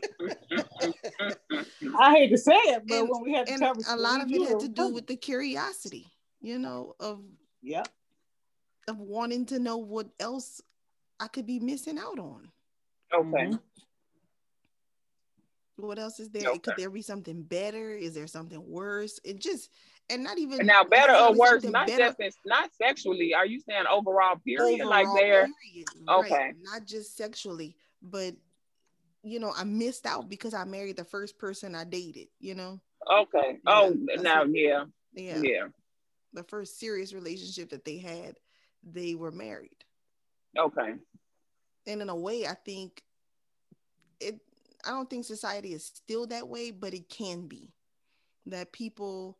I 2.00 2.12
hate 2.12 2.30
to 2.30 2.38
say 2.38 2.54
it, 2.54 2.82
but 2.86 3.00
And- 3.00 3.08
when 3.10 3.22
we 3.22 3.34
had 3.34 3.46
the 3.48 3.52
and 3.52 3.62
a 3.88 3.96
lot 3.96 4.22
of 4.22 4.32
it 4.32 4.48
had 4.48 4.60
to 4.60 4.68
do 4.68 4.88
with 4.94 5.06
the 5.06 5.16
curiosity 5.16 6.06
you 6.40 6.58
know 6.58 6.94
of 7.00 7.20
yeah. 7.62 7.82
of 8.88 8.98
wanting 8.98 9.46
to 9.46 9.58
know 9.58 9.76
what 9.76 10.08
else 10.18 10.60
I 11.18 11.28
could 11.28 11.46
be 11.46 11.60
missing 11.60 11.98
out 11.98 12.18
on. 12.18 12.50
Okay. 13.12 13.46
Mhm. 13.46 13.60
What 15.76 15.98
else 15.98 16.20
is 16.20 16.30
there? 16.30 16.48
Okay. 16.48 16.58
Could 16.58 16.74
there 16.76 16.90
be 16.90 17.02
something 17.02 17.42
better? 17.42 17.90
Is 17.92 18.14
there 18.14 18.26
something 18.26 18.62
worse? 18.68 19.18
It 19.24 19.40
just 19.40 19.70
and 20.10 20.24
not 20.24 20.38
even 20.38 20.66
Now, 20.66 20.82
better 20.82 21.14
or 21.14 21.34
worse, 21.34 21.62
not 21.64 21.86
better 21.86 22.14
just 22.20 22.38
not 22.44 22.70
sexually. 22.74 23.32
Are 23.32 23.46
you 23.46 23.60
saying 23.60 23.84
overall 23.90 24.36
period? 24.44 24.84
like 24.84 25.06
there? 25.16 25.48
period, 25.62 25.88
Okay. 26.08 26.34
right? 26.34 26.54
Not 26.60 26.84
just 26.84 27.16
sexually, 27.16 27.76
but 28.02 28.34
you 29.22 29.38
know, 29.38 29.52
I 29.56 29.64
missed 29.64 30.06
out 30.06 30.28
because 30.28 30.54
I 30.54 30.64
married 30.64 30.96
the 30.96 31.04
first 31.04 31.38
person 31.38 31.74
I 31.74 31.84
dated. 31.84 32.28
You 32.40 32.54
know, 32.56 32.80
Okay. 33.10 33.58
Yeah, 33.66 33.72
oh, 33.72 33.96
now 34.20 34.44
yeah, 34.44 34.84
yeah, 35.14 35.40
yeah. 35.42 35.66
The 36.32 36.42
first 36.44 36.78
serious 36.78 37.12
relationship 37.12 37.70
that 37.70 37.84
they 37.84 37.98
had, 37.98 38.36
they 38.82 39.14
were 39.14 39.32
married. 39.32 39.84
Okay. 40.58 40.94
and 41.86 42.02
in 42.02 42.08
a 42.08 42.16
way 42.16 42.46
i 42.46 42.54
think 42.54 43.02
it 44.18 44.40
i 44.84 44.90
don't 44.90 45.08
think 45.08 45.24
society 45.24 45.72
is 45.72 45.84
still 45.84 46.26
that 46.26 46.48
way 46.48 46.70
but 46.70 46.92
it 46.92 47.08
can 47.08 47.46
be 47.46 47.72
that 48.46 48.72
people 48.72 49.38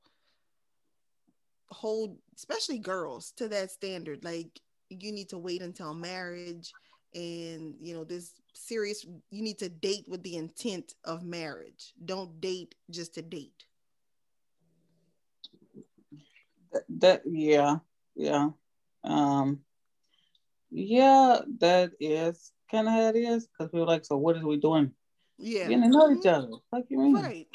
hold 1.69 2.17
especially 2.37 2.79
girls 2.79 3.33
to 3.37 3.49
that 3.49 3.71
standard 3.71 4.25
like 4.25 4.61
you 4.89 5.13
need 5.13 5.29
to 5.29 5.39
wait 5.39 5.63
until 5.63 5.95
marriage 5.95 6.73
and 7.15 7.75
you 7.81 7.95
know 7.95 8.05
this 8.05 8.35
serious 8.53 9.05
you 9.31 9.43
need 9.43 9.59
to 9.59 9.69
date 9.69 10.05
with 10.09 10.23
the 10.23 10.37
intent 10.37 10.95
of 11.05 11.23
marriage 11.25 11.93
don't 12.05 12.41
date 12.41 12.75
just 12.91 13.15
to 13.15 13.23
date 13.23 13.65
That, 17.01 17.23
yeah, 17.27 17.77
yeah. 18.15 18.51
Um 19.05 19.61
yeah, 20.71 21.41
that 21.59 21.93
is 21.99 22.53
kind 22.71 22.87
of 22.87 22.95
how 22.95 23.09
it 23.09 23.17
is 23.17 23.47
because 23.49 23.73
we're 23.73 23.85
like, 23.85 24.05
so 24.05 24.17
what 24.17 24.37
are 24.37 24.47
we 24.47 24.57
doing? 24.59 24.93
yeah 25.39 25.69
Getting 25.69 25.83
to 25.83 25.89
know 25.89 26.09
Mhm. 26.09 26.19
each 26.19 26.27
other. 26.27 26.49
Like 26.73 26.85
you 26.91 26.99
mean? 26.99 27.15
right 27.15 27.49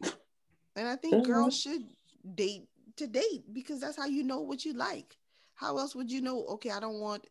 and 0.76 0.88
i 0.88 0.96
think 0.96 1.26
Yeah. 1.26 1.34
girls 1.34 1.58
should 1.58 1.82
date 2.34 2.68
to 2.96 3.06
date 3.06 3.52
because 3.52 3.80
that's 3.80 3.96
how 3.96 4.06
you 4.06 4.22
know 4.22 4.40
what 4.40 4.64
you 4.64 4.72
like 4.72 5.16
how 5.54 5.76
else 5.78 5.94
would 5.94 6.10
you 6.10 6.20
know 6.20 6.44
okay 6.46 6.70
i 6.70 6.80
don't 6.80 7.00
want 7.00 7.26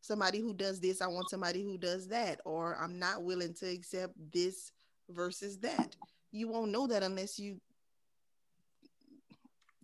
somebody 0.00 0.38
who 0.40 0.52
does 0.54 0.80
this 0.80 1.00
i 1.00 1.06
want 1.06 1.28
somebody 1.30 1.62
who 1.62 1.78
does 1.78 2.08
that 2.08 2.40
or 2.44 2.76
i'm 2.76 2.98
not 2.98 3.22
willing 3.22 3.54
to 3.54 3.66
accept 3.66 4.14
this 4.32 4.72
versus 5.10 5.58
that 5.58 5.96
you 6.32 6.48
won't 6.48 6.70
know 6.72 6.86
that 6.86 7.02
unless 7.02 7.38
you 7.38 7.60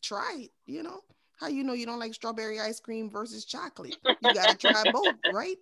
try 0.03 0.37
it 0.39 0.51
you 0.67 0.83
know 0.83 1.01
how 1.39 1.49
you 1.49 1.65
know 1.65 1.73
you 1.73 1.87
don't 1.87 1.99
like 1.99 2.15
strawberry 2.15 2.61
ice 2.61 2.81
cream 2.81 3.11
versus 3.11 3.45
chocolate 3.45 3.97
you 4.21 4.35
gotta 4.35 4.57
try 4.57 4.85
both 4.91 5.15
right. 5.33 5.57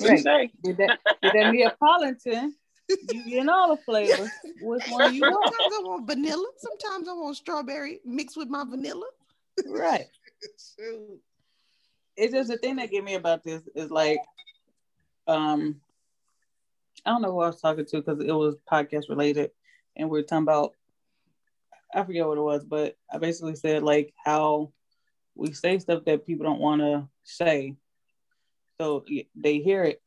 Right. 0.00 0.50
Did 0.62 0.76
that 0.78 0.98
did 1.22 1.32
that 1.32 1.52
Neapolitan? 1.52 2.54
You 2.88 3.24
get 3.30 3.48
all 3.48 3.74
the 3.74 3.82
flavors. 3.82 4.30
Which 4.60 4.84
one 4.88 5.12
you 5.14 5.22
want? 5.22 5.52
sometimes 5.52 5.74
i 5.74 5.82
want 5.82 6.06
vanilla 6.06 6.46
sometimes 6.58 7.08
i 7.08 7.12
want 7.12 7.36
strawberry 7.36 8.00
mixed 8.04 8.36
with 8.36 8.48
my 8.48 8.64
vanilla 8.64 9.06
Right. 9.66 10.06
It's 12.18 12.32
just 12.32 12.48
the 12.48 12.56
thing 12.56 12.76
that 12.76 12.90
get 12.90 13.04
me 13.04 13.14
about 13.14 13.44
this 13.44 13.60
is 13.74 13.90
like, 13.90 14.18
um, 15.26 15.82
I 17.04 17.10
don't 17.10 17.20
know 17.20 17.32
who 17.32 17.40
I 17.40 17.48
was 17.48 17.60
talking 17.60 17.84
to 17.84 17.96
because 17.98 18.20
it 18.20 18.32
was 18.32 18.56
podcast 18.70 19.10
related, 19.10 19.50
and 19.96 20.08
we 20.08 20.20
are 20.20 20.22
talking 20.22 20.44
about 20.44 20.72
I 21.94 22.04
forget 22.04 22.26
what 22.26 22.38
it 22.38 22.42
was, 22.42 22.64
but 22.64 22.96
I 23.12 23.18
basically 23.18 23.56
said 23.56 23.82
like 23.82 24.12
how 24.24 24.72
we 25.34 25.52
say 25.52 25.78
stuff 25.78 26.04
that 26.06 26.26
people 26.26 26.44
don't 26.44 26.60
want 26.60 26.80
to 26.80 27.08
say, 27.22 27.76
so 28.80 29.04
they 29.34 29.58
hear 29.58 29.84
it. 29.84 30.00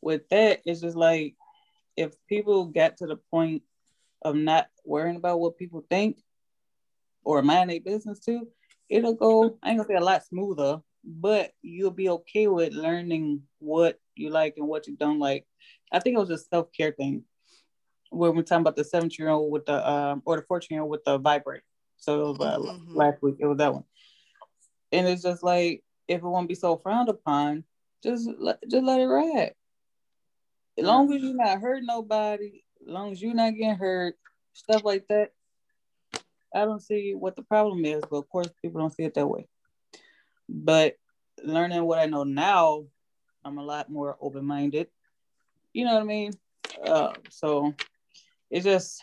With 0.00 0.28
that, 0.30 0.62
it's 0.64 0.80
just 0.80 0.96
like 0.96 1.36
if 1.96 2.14
people 2.28 2.66
get 2.66 2.98
to 2.98 3.06
the 3.06 3.16
point 3.16 3.62
of 4.22 4.34
not 4.34 4.68
worrying 4.84 5.16
about 5.16 5.40
what 5.40 5.58
people 5.58 5.84
think 5.90 6.18
or 7.24 7.42
mind 7.42 7.70
their 7.70 7.80
business 7.80 8.18
too, 8.18 8.48
it'll 8.88 9.14
go. 9.14 9.58
I 9.62 9.70
ain't 9.70 9.78
gonna 9.78 9.88
say 9.88 9.94
a 9.94 10.00
lot 10.00 10.24
smoother, 10.24 10.80
but 11.04 11.52
you'll 11.62 11.90
be 11.90 12.08
okay 12.08 12.46
with 12.46 12.72
learning 12.72 13.42
what 13.58 13.98
you 14.14 14.30
like 14.30 14.54
and 14.56 14.66
what 14.68 14.86
you 14.86 14.96
don't 14.96 15.18
like. 15.18 15.46
I 15.92 15.98
think 15.98 16.16
it 16.16 16.20
was 16.20 16.30
a 16.30 16.38
self 16.38 16.68
care 16.72 16.92
thing 16.92 17.24
when 18.10 18.34
we're 18.34 18.42
talking 18.42 18.62
about 18.62 18.76
the 18.76 18.84
17 18.84 19.16
year 19.18 19.30
old 19.30 19.50
with 19.50 19.66
the 19.66 19.88
um 19.88 20.22
or 20.24 20.36
the 20.36 20.42
14 20.42 20.74
year 20.74 20.82
old 20.82 20.90
with 20.90 21.04
the 21.04 21.18
vibrate. 21.18 21.62
So 21.96 22.20
it 22.20 22.38
was 22.38 22.40
uh, 22.40 22.58
mm-hmm. 22.58 22.96
last 22.96 23.22
week. 23.22 23.36
It 23.38 23.46
was 23.46 23.58
that 23.58 23.74
one, 23.74 23.84
and 24.92 25.06
it's 25.06 25.22
just 25.22 25.42
like 25.42 25.84
if 26.08 26.18
it 26.18 26.26
won't 26.26 26.48
be 26.48 26.54
so 26.54 26.76
frowned 26.76 27.08
upon, 27.08 27.64
just 28.02 28.28
let 28.38 28.58
just 28.68 28.84
let 28.84 29.00
it 29.00 29.06
ride. 29.06 29.54
As 30.78 30.84
long 30.84 31.12
as 31.12 31.22
you're 31.22 31.34
not 31.34 31.60
hurting 31.60 31.86
nobody, 31.86 32.64
as 32.82 32.88
long 32.88 33.12
as 33.12 33.20
you're 33.20 33.34
not 33.34 33.50
getting 33.50 33.76
hurt, 33.76 34.16
stuff 34.54 34.82
like 34.84 35.06
that, 35.08 35.32
I 36.54 36.64
don't 36.64 36.82
see 36.82 37.14
what 37.14 37.36
the 37.36 37.42
problem 37.42 37.84
is. 37.84 38.02
But 38.10 38.16
of 38.16 38.28
course, 38.28 38.48
people 38.62 38.80
don't 38.80 38.94
see 38.94 39.04
it 39.04 39.14
that 39.14 39.26
way. 39.26 39.46
But 40.48 40.96
learning 41.42 41.84
what 41.84 41.98
I 41.98 42.06
know 42.06 42.24
now, 42.24 42.86
I'm 43.44 43.58
a 43.58 43.64
lot 43.64 43.90
more 43.90 44.16
open 44.20 44.44
minded. 44.44 44.88
You 45.72 45.84
know 45.84 45.94
what 45.94 46.02
I 46.02 46.06
mean? 46.06 46.32
Uh, 46.84 47.12
so 47.28 47.74
it's 48.50 48.64
just 48.64 49.02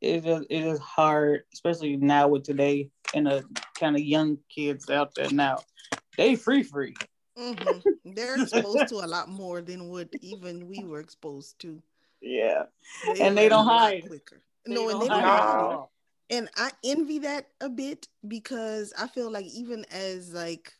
it's 0.00 0.24
just 0.24 0.46
it 0.50 0.64
is 0.64 0.78
hard, 0.78 1.42
especially 1.52 1.96
now 1.96 2.28
with 2.28 2.44
today 2.44 2.90
and 3.14 3.26
the 3.26 3.44
kind 3.78 3.96
of 3.96 4.02
young 4.02 4.38
kids 4.48 4.90
out 4.90 5.14
there 5.14 5.30
now. 5.30 5.58
They 6.16 6.36
free 6.36 6.62
free. 6.62 6.94
Mm-hmm. 7.38 8.12
They're 8.14 8.40
exposed 8.40 8.88
to 8.88 8.96
a 8.96 9.06
lot 9.06 9.28
more 9.28 9.60
than 9.60 9.88
what 9.88 10.08
even 10.20 10.68
we 10.68 10.84
were 10.84 11.00
exposed 11.00 11.58
to. 11.60 11.82
Yeah, 12.20 12.64
they 13.06 13.20
and 13.20 13.36
they 13.36 13.48
don't 13.48 13.66
hide 13.66 14.06
quicker. 14.06 14.42
They 14.66 14.74
no, 14.74 14.88
and 14.88 15.02
they 15.02 15.08
don't 15.08 15.22
hide. 15.22 15.86
And 16.30 16.48
I 16.56 16.70
envy 16.82 17.18
that 17.20 17.48
a 17.60 17.68
bit 17.68 18.08
because 18.26 18.94
I 18.98 19.08
feel 19.08 19.30
like 19.30 19.46
even 19.46 19.84
as 19.90 20.32
like 20.32 20.72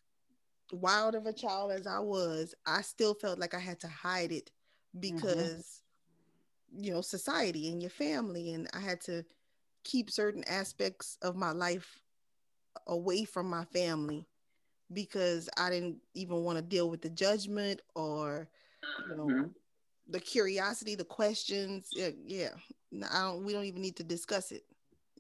wild 0.72 1.14
of 1.14 1.26
a 1.26 1.32
child 1.32 1.72
as 1.72 1.87
I 1.87 1.99
was, 1.99 2.55
I 2.66 2.82
still 2.82 3.14
felt 3.14 3.39
like 3.39 3.55
I 3.55 3.59
had 3.59 3.80
to 3.80 3.89
hide 3.89 4.32
it 4.32 4.51
mm-hmm. 4.97 5.16
because. 5.16 5.80
You 6.76 6.92
know 6.92 7.00
society 7.00 7.70
and 7.70 7.82
your 7.82 7.90
family, 7.90 8.52
and 8.52 8.68
I 8.74 8.80
had 8.80 9.00
to 9.02 9.24
keep 9.84 10.10
certain 10.10 10.44
aspects 10.44 11.18
of 11.22 11.36
my 11.36 11.52
life 11.52 12.00
away 12.86 13.24
from 13.24 13.48
my 13.48 13.64
family 13.66 14.26
because 14.92 15.48
I 15.56 15.70
didn't 15.70 15.98
even 16.14 16.44
want 16.44 16.58
to 16.58 16.62
deal 16.62 16.90
with 16.90 17.02
the 17.02 17.10
judgment 17.10 17.80
or 17.94 18.48
you 19.08 19.16
know 19.16 19.26
mm-hmm. 19.26 19.48
the 20.08 20.20
curiosity, 20.20 20.94
the 20.94 21.04
questions. 21.04 21.88
Yeah, 21.92 22.10
yeah. 22.26 22.50
I 23.10 23.22
don't. 23.22 23.44
We 23.44 23.52
don't 23.52 23.64
even 23.64 23.82
need 23.82 23.96
to 23.96 24.04
discuss 24.04 24.52
it. 24.52 24.64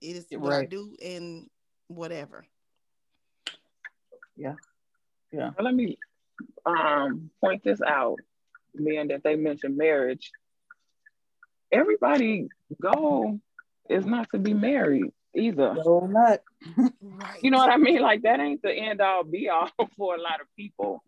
It 0.00 0.16
is 0.16 0.26
what 0.30 0.52
I 0.52 0.64
do 0.64 0.96
and 1.02 1.48
whatever. 1.88 2.46
Yeah, 4.36 4.54
yeah. 5.32 5.50
Well, 5.56 5.64
let 5.64 5.74
me 5.74 5.98
um, 6.66 7.30
point 7.40 7.62
this 7.64 7.80
out, 7.80 8.18
being 8.76 9.08
that 9.08 9.22
they 9.22 9.36
mentioned 9.36 9.76
marriage. 9.76 10.30
Everybody 11.74 12.48
goal 12.80 13.40
is 13.90 14.06
not 14.06 14.28
to 14.30 14.38
be 14.38 14.54
married 14.54 15.12
either. 15.34 15.74
No, 15.74 16.06
not. 16.06 16.40
right. 17.02 17.42
You 17.42 17.50
know 17.50 17.58
what 17.58 17.70
I 17.70 17.76
mean? 17.76 18.00
Like 18.00 18.22
that 18.22 18.38
ain't 18.38 18.62
the 18.62 18.72
end 18.72 19.00
all 19.00 19.24
be 19.24 19.48
all 19.48 19.68
for 19.96 20.14
a 20.14 20.20
lot 20.20 20.40
of 20.40 20.46
people. 20.56 21.02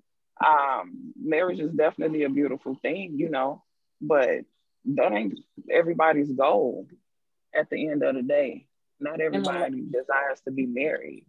Um, 0.44 1.12
marriage 1.20 1.60
is 1.60 1.72
definitely 1.72 2.24
a 2.24 2.28
beautiful 2.28 2.76
thing, 2.82 3.14
you 3.16 3.30
know, 3.30 3.62
but 4.00 4.40
that 4.86 5.12
ain't 5.12 5.38
everybody's 5.70 6.30
goal 6.32 6.86
at 7.54 7.70
the 7.70 7.88
end 7.88 8.02
of 8.02 8.16
the 8.16 8.22
day. 8.22 8.66
Not 8.98 9.20
everybody 9.20 9.82
desires 9.82 10.40
to 10.44 10.50
be 10.50 10.66
married. 10.66 11.26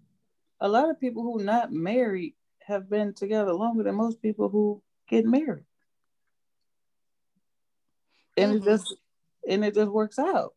A 0.59 0.67
lot 0.67 0.89
of 0.89 0.99
people 0.99 1.23
who 1.23 1.43
not 1.43 1.71
married 1.71 2.33
have 2.65 2.89
been 2.89 3.13
together 3.13 3.53
longer 3.53 3.83
than 3.83 3.95
most 3.95 4.21
people 4.21 4.49
who 4.49 4.81
get 5.07 5.25
married. 5.25 5.65
And 8.35 8.53
mm-hmm. 8.53 8.67
it 8.67 8.71
just 8.71 8.95
and 9.47 9.65
it 9.65 9.73
just 9.73 9.91
works 9.91 10.19
out 10.19 10.53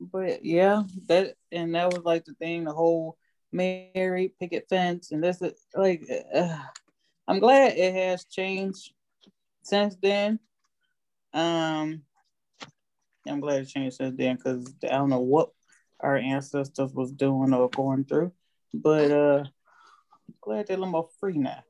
but 0.00 0.44
yeah, 0.44 0.82
that 1.06 1.34
and 1.50 1.74
that 1.74 1.92
was 1.92 2.04
like 2.04 2.24
the 2.24 2.34
thing, 2.34 2.64
the 2.64 2.72
whole 2.72 3.16
married 3.52 4.38
picket 4.38 4.66
fence, 4.68 5.10
and 5.10 5.22
this 5.22 5.42
is 5.42 5.54
like, 5.74 6.02
uh, 6.34 6.58
I'm 7.26 7.40
glad 7.40 7.76
it 7.76 7.94
has 7.94 8.24
changed 8.24 8.92
since 9.62 9.96
then. 9.96 10.38
Um, 11.32 12.02
I'm 13.26 13.40
glad 13.40 13.62
it 13.62 13.68
changed 13.68 13.96
since 13.96 14.16
then 14.16 14.36
because 14.36 14.72
I 14.84 14.88
don't 14.88 15.10
know 15.10 15.20
what 15.20 15.50
our 16.00 16.16
ancestors 16.16 16.92
was 16.94 17.12
doing 17.12 17.52
or 17.52 17.68
going 17.68 18.04
through, 18.04 18.32
but 18.72 19.10
uh, 19.10 19.44
I'm 19.44 20.34
glad 20.40 20.66
they're 20.66 20.76
a 20.76 20.80
little 20.80 20.92
more 20.92 21.08
free 21.18 21.38
now. 21.38 21.62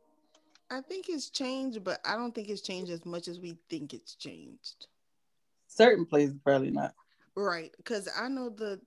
I 0.71 0.81
think 0.83 1.09
it's 1.09 1.31
changed, 1.31 1.83
but 1.83 2.01
I 2.05 2.17
don't 2.17 2.35
think 2.35 2.49
it's 2.49 2.61
changed 2.61 2.91
as 2.91 3.07
much 3.07 3.29
as 3.29 3.41
we 3.41 3.57
think 3.71 3.95
it's 3.95 4.15
changed. 4.15 4.87
Certain 5.67 6.05
places 6.05 6.37
probably 6.45 6.71
not. 6.71 6.95
Right, 7.35 7.73
because 7.77 8.09
I 8.19 8.29
know 8.29 8.51
the 8.51 8.81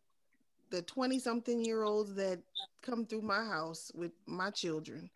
the 0.69 0.81
twenty 0.83 1.19
something 1.19 1.63
year 1.63 1.83
olds 1.83 2.13
that 2.15 2.39
come 2.81 3.05
through 3.05 3.21
my 3.21 3.43
house 3.43 3.91
with 3.95 4.11
my 4.25 4.49
children. 4.49 5.09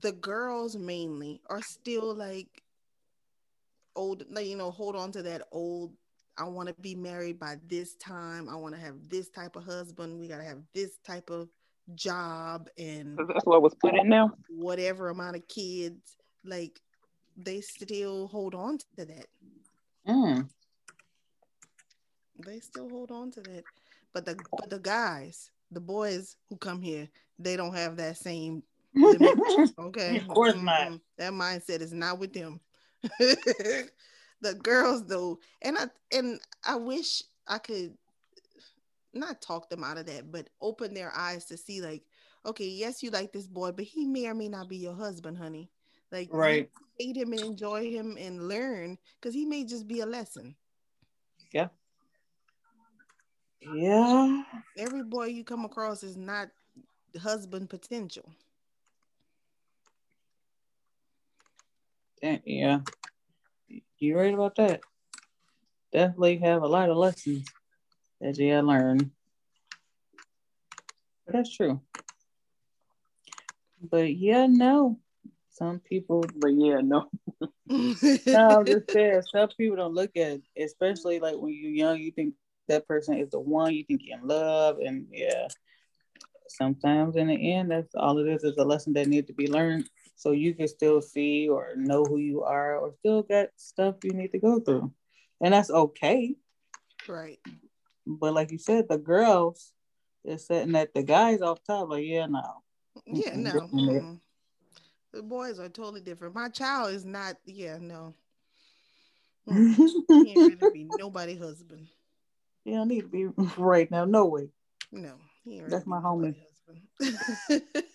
The 0.00 0.12
girls 0.12 0.76
mainly 0.76 1.40
are 1.50 1.62
still 1.62 2.14
like 2.14 2.62
old, 3.94 4.24
like 4.30 4.46
you 4.46 4.56
know, 4.56 4.70
hold 4.70 4.96
on 4.96 5.12
to 5.12 5.22
that 5.22 5.42
old. 5.52 5.92
I 6.38 6.44
want 6.44 6.68
to 6.68 6.74
be 6.80 6.94
married 6.94 7.38
by 7.38 7.56
this 7.68 7.94
time. 7.96 8.48
I 8.48 8.54
want 8.54 8.74
to 8.74 8.80
have 8.80 9.08
this 9.08 9.28
type 9.28 9.56
of 9.56 9.64
husband. 9.64 10.18
We 10.18 10.28
gotta 10.28 10.44
have 10.44 10.62
this 10.72 10.98
type 11.04 11.30
of 11.30 11.48
job 11.94 12.68
and 12.78 13.18
that's 13.28 13.44
what 13.44 13.62
was 13.62 13.74
put 13.74 13.94
in 13.94 14.08
there. 14.08 14.28
Whatever 14.48 15.08
amount 15.08 15.36
of 15.36 15.46
kids, 15.48 16.16
like 16.44 16.80
they 17.36 17.60
still 17.60 18.28
hold 18.28 18.54
on 18.54 18.78
to 18.78 19.04
that. 19.04 19.26
Mm 20.06 20.48
they 22.44 22.60
still 22.60 22.88
hold 22.88 23.10
on 23.10 23.30
to 23.32 23.40
that. 23.40 23.64
But 24.12 24.26
the 24.26 24.36
but 24.58 24.70
the 24.70 24.78
guys, 24.78 25.50
the 25.70 25.80
boys 25.80 26.36
who 26.48 26.56
come 26.56 26.82
here, 26.82 27.08
they 27.38 27.56
don't 27.56 27.74
have 27.74 27.96
that 27.96 28.16
same 28.16 28.62
okay. 29.78 30.18
Of 30.18 30.28
course 30.28 30.54
mm-hmm. 30.54 30.64
not. 30.64 31.00
That 31.18 31.32
mindset 31.32 31.80
is 31.80 31.92
not 31.92 32.18
with 32.18 32.32
them. 32.32 32.60
the 33.18 34.54
girls 34.62 35.06
though, 35.06 35.38
and 35.62 35.78
I 35.78 35.86
and 36.12 36.40
I 36.64 36.76
wish 36.76 37.22
I 37.48 37.58
could 37.58 37.96
not 39.14 39.42
talk 39.42 39.68
them 39.68 39.84
out 39.84 39.98
of 39.98 40.06
that, 40.06 40.30
but 40.30 40.48
open 40.60 40.94
their 40.94 41.12
eyes 41.16 41.44
to 41.46 41.56
see 41.56 41.80
like, 41.80 42.02
okay, 42.44 42.66
yes, 42.66 43.02
you 43.02 43.10
like 43.10 43.32
this 43.32 43.46
boy, 43.46 43.72
but 43.72 43.84
he 43.84 44.06
may 44.06 44.26
or 44.26 44.34
may 44.34 44.48
not 44.48 44.68
be 44.68 44.76
your 44.76 44.94
husband, 44.94 45.38
honey. 45.38 45.70
Like, 46.10 46.28
right, 46.32 46.68
hate 46.98 47.16
him 47.16 47.32
and 47.32 47.42
enjoy 47.42 47.90
him 47.90 48.16
and 48.18 48.48
learn 48.48 48.98
because 49.20 49.34
he 49.34 49.46
may 49.46 49.64
just 49.64 49.86
be 49.86 50.00
a 50.00 50.06
lesson. 50.06 50.54
Yeah. 51.52 51.68
Yeah. 53.60 54.42
Every 54.76 55.04
boy 55.04 55.26
you 55.26 55.44
come 55.44 55.64
across 55.64 56.02
is 56.02 56.16
not 56.16 56.48
the 57.12 57.20
husband 57.20 57.70
potential. 57.70 58.28
Yeah. 62.44 62.80
You're 63.98 64.18
right 64.18 64.34
about 64.34 64.56
that. 64.56 64.80
Definitely 65.92 66.38
have 66.38 66.62
a 66.62 66.66
lot 66.66 66.90
of 66.90 66.96
lessons 66.96 67.46
that 68.22 68.38
you 68.38 68.58
learn. 68.60 69.10
But 71.26 71.34
that's 71.34 71.54
true. 71.54 71.80
But 73.80 74.16
yeah, 74.16 74.46
no. 74.48 74.98
Some 75.50 75.80
people, 75.80 76.24
but 76.36 76.54
yeah, 76.54 76.80
no. 76.82 77.10
no, 77.40 77.48
I'm 77.68 78.64
just 78.64 78.90
saying, 78.90 79.22
some 79.30 79.48
people 79.48 79.76
don't 79.76 79.94
look 79.94 80.16
at 80.16 80.32
it, 80.32 80.42
especially 80.58 81.20
like 81.20 81.36
when 81.36 81.52
you're 81.52 81.70
young, 81.70 81.98
you 81.98 82.10
think 82.10 82.34
that 82.68 82.88
person 82.88 83.18
is 83.18 83.30
the 83.30 83.40
one 83.40 83.74
you 83.74 83.84
think 83.84 84.02
you 84.02 84.14
in 84.14 84.26
love 84.26 84.78
and 84.78 85.06
yeah 85.10 85.46
sometimes 86.48 87.16
in 87.16 87.28
the 87.28 87.52
end 87.52 87.70
that's 87.70 87.94
all 87.94 88.18
it 88.18 88.28
is 88.28 88.44
is 88.44 88.56
a 88.58 88.64
lesson 88.64 88.92
that 88.92 89.08
needs 89.08 89.26
to 89.26 89.32
be 89.32 89.48
learned 89.48 89.88
so 90.16 90.32
you 90.32 90.54
can 90.54 90.68
still 90.68 91.00
see 91.00 91.48
or 91.48 91.74
know 91.76 92.04
who 92.04 92.18
you 92.18 92.42
are 92.42 92.78
or 92.78 92.92
still 92.98 93.22
got 93.22 93.48
stuff 93.56 93.96
you 94.04 94.12
need 94.12 94.30
to 94.32 94.38
go 94.38 94.60
through 94.60 94.92
and 95.40 95.54
that's 95.54 95.70
okay 95.70 96.34
right 97.08 97.38
but 98.06 98.34
like 98.34 98.50
you 98.50 98.58
said 98.58 98.88
the 98.88 98.98
girls 98.98 99.72
they're 100.24 100.38
setting 100.38 100.74
at 100.76 100.92
the 100.94 101.02
guys 101.02 101.40
off 101.40 101.62
top 101.64 101.88
like 101.88 102.04
yeah 102.04 102.26
no 102.26 102.62
yeah 103.06 103.34
no 103.34 103.52
mm-hmm. 103.52 104.14
the 105.12 105.22
boys 105.22 105.58
are 105.58 105.68
totally 105.68 106.00
different 106.00 106.34
my 106.34 106.48
child 106.48 106.92
is 106.92 107.04
not 107.04 107.36
yeah 107.44 107.78
no 107.80 108.14
mm. 109.48 109.74
he 110.08 110.30
ain't 110.30 110.38
ready 110.38 110.56
to 110.56 110.70
be 110.70 110.88
nobody 110.98 111.36
husband 111.36 111.86
He 112.64 112.72
don't 112.72 112.88
need 112.88 113.02
to 113.02 113.08
be 113.08 113.26
right 113.58 113.90
now. 113.90 114.04
No 114.04 114.26
way. 114.26 114.48
No, 114.92 115.14
That's 115.68 115.86
my 115.86 115.98
homie. 115.98 116.36
husband. 117.00 117.62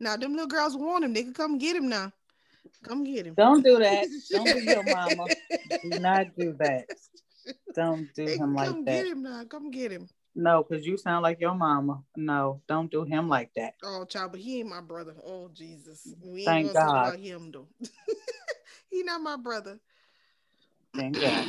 now 0.00 0.16
them 0.16 0.32
little 0.32 0.46
girls 0.46 0.76
want 0.76 1.04
him. 1.04 1.14
They 1.14 1.22
can 1.22 1.32
come 1.32 1.58
get 1.58 1.76
him 1.76 1.88
now. 1.88 2.12
Come 2.82 3.04
get 3.04 3.26
him. 3.26 3.34
Don't 3.34 3.64
do 3.64 3.78
that. 3.78 4.06
Don't 4.30 4.44
be 4.44 4.64
your 4.64 4.82
mama. 4.84 5.26
Do 5.82 6.00
not 6.00 6.26
do 6.36 6.54
that. 6.58 6.86
Don't 7.74 8.08
do 8.14 8.26
him 8.26 8.54
like 8.54 8.68
come 8.68 8.84
that. 8.84 9.02
get 9.02 9.06
him 9.06 9.22
now. 9.22 9.44
Come 9.44 9.70
get 9.70 9.92
him. 9.92 10.08
No, 10.34 10.62
because 10.62 10.86
you 10.86 10.96
sound 10.96 11.22
like 11.22 11.40
your 11.40 11.54
mama. 11.54 12.02
No, 12.16 12.62
don't 12.66 12.90
do 12.90 13.04
him 13.04 13.28
like 13.28 13.50
that. 13.56 13.74
Oh, 13.84 14.04
child, 14.04 14.32
but 14.32 14.40
he 14.40 14.60
ain't 14.60 14.68
my 14.68 14.80
brother. 14.80 15.14
Oh, 15.24 15.50
Jesus. 15.52 16.14
We 16.22 16.44
ain't 16.44 16.46
Thank 16.46 16.66
gonna 16.66 16.78
talk 16.78 16.88
God. 16.88 17.06
about 17.08 17.18
him 17.18 17.50
though. 17.52 17.68
he 18.90 19.02
not 19.02 19.20
my 19.20 19.36
brother. 19.36 19.78
Thank 20.96 21.20
God. 21.20 21.46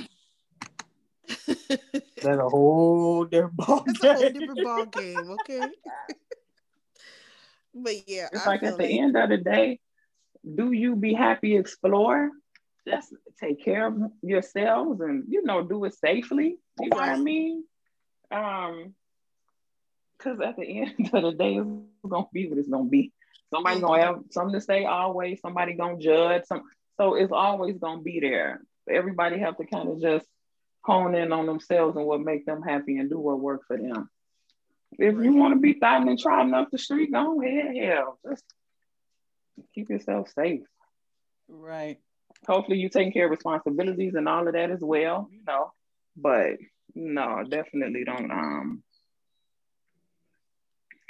That's 1.58 2.40
a 2.40 2.50
whole 2.50 3.26
different 3.26 3.56
ball 3.56 3.84
That's 3.86 4.04
a 4.04 4.14
whole 4.14 4.24
game. 4.24 4.34
different 4.34 4.64
ball 4.64 4.86
game, 4.86 5.30
okay? 5.32 5.72
but 7.76 7.94
yeah, 8.08 8.28
It's 8.32 8.46
I 8.46 8.48
like 8.48 8.64
at 8.64 8.78
the 8.78 9.00
end 9.00 9.18
of 9.18 9.30
the 9.30 9.38
day, 9.38 9.80
do 10.56 10.72
you 10.72 10.96
be 10.96 11.14
happy 11.14 11.58
explore? 11.58 12.32
Just 12.88 13.14
take 13.40 13.64
care 13.64 13.88
of 13.88 13.98
yourselves 14.22 15.00
and 15.02 15.26
you 15.30 15.44
know 15.44 15.64
do 15.64 15.84
it 15.86 15.94
safely. 15.96 16.58
You 16.80 16.90
know 16.90 16.98
what 16.98 17.10
I 17.10 17.18
mean? 17.18 17.64
Um, 18.32 18.94
because 20.18 20.40
at 20.42 20.56
the 20.58 20.64
end 20.82 21.10
of 21.14 21.24
the 21.24 21.32
day, 21.32 21.56
it's 21.58 21.68
gonna 22.10 22.26
be 22.34 22.48
what 22.48 22.58
it's 22.58 22.70
gonna 22.70 22.90
be. 22.90 23.12
Somebody 23.54 23.80
Mm-hmm. 23.80 23.86
gonna 23.86 24.02
have 24.04 24.20
something 24.32 24.54
to 24.54 24.62
say 24.62 24.86
always. 24.86 25.40
Somebody 25.42 25.74
gonna 25.74 25.98
judge. 25.98 26.44
Some 26.46 26.64
so 26.98 27.16
it's 27.16 27.32
always 27.32 27.78
gonna 27.78 28.02
be 28.02 28.20
there. 28.20 28.62
Everybody 28.90 29.40
have 29.40 29.58
to 29.58 29.66
kind 29.66 29.90
of 29.90 30.02
just 30.02 30.26
hone 30.84 31.16
in 31.16 31.32
on 31.32 31.46
themselves 31.46 31.96
and 31.96 32.06
what 32.06 32.20
make 32.22 32.46
them 32.46 32.62
happy 32.62 32.98
and 32.98 33.10
do 33.10 33.20
what 33.20 33.40
works 33.40 33.66
for 33.68 33.78
them. 33.78 34.10
If 34.98 35.16
you 35.16 35.34
want 35.36 35.54
to 35.54 35.60
be 35.60 35.74
fighting 35.74 36.10
and 36.10 36.20
trotting 36.20 36.54
up 36.54 36.70
the 36.72 36.78
street, 36.78 37.12
go 37.12 37.42
ahead. 37.42 37.76
Hell, 37.76 38.20
just 38.30 38.44
keep 39.74 39.90
yourself 39.90 40.30
safe. 40.30 40.62
Right. 41.48 42.00
Hopefully, 42.48 42.78
you 42.78 42.90
taking 42.90 43.12
care 43.14 43.26
of 43.26 43.32
responsibilities 43.32 44.16
and 44.16 44.28
all 44.28 44.48
of 44.48 44.54
that 44.54 44.72
as 44.72 44.82
well. 44.82 45.28
You 45.32 45.42
know, 45.46 45.72
but 46.16 46.58
no, 46.96 47.44
definitely 47.48 48.04
don't. 48.04 48.32
Um, 48.32 48.84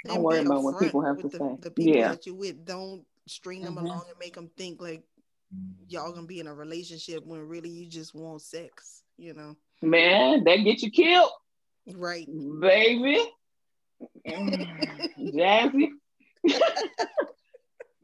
don't 0.04 0.22
worry 0.22 0.40
about 0.40 0.62
what 0.62 0.78
people 0.78 1.02
have 1.02 1.18
to 1.20 1.28
the, 1.28 1.38
say. 1.38 1.56
The 1.60 1.70
people 1.70 1.94
Yeah. 1.96 2.08
that 2.10 2.26
you 2.26 2.34
with, 2.34 2.64
don't 2.64 3.04
string 3.26 3.62
them 3.62 3.76
Mhm. 3.76 3.82
along 3.82 4.04
and 4.08 4.18
make 4.18 4.34
them 4.34 4.48
think 4.56 4.80
like 4.80 5.02
y'all 5.88 6.12
gonna 6.12 6.26
be 6.26 6.40
in 6.40 6.46
a 6.46 6.54
relationship 6.54 7.24
when 7.24 7.40
really 7.40 7.70
you 7.70 7.86
just 7.86 8.14
want 8.14 8.42
sex. 8.42 9.02
You 9.16 9.32
know, 9.34 9.56
Man, 9.80 10.44
that 10.44 10.56
get 10.56 10.82
you 10.82 10.90
killed, 10.90 11.30
right? 11.94 12.26
baby. 12.60 13.18
Mm, 14.26 15.32
Jazzy. 15.32 15.88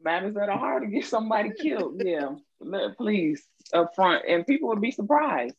Matters 0.01 0.33
that 0.35 0.49
are 0.49 0.57
hard 0.57 0.83
to 0.83 0.89
get 0.89 1.05
somebody 1.05 1.51
killed. 1.51 1.95
Yeah, 2.03 2.27
Let- 2.29 2.39
please 2.97 3.43
up 3.73 3.95
front, 3.95 4.25
and 4.27 4.45
people 4.45 4.69
would 4.69 4.81
be 4.81 4.91
surprised 4.91 5.55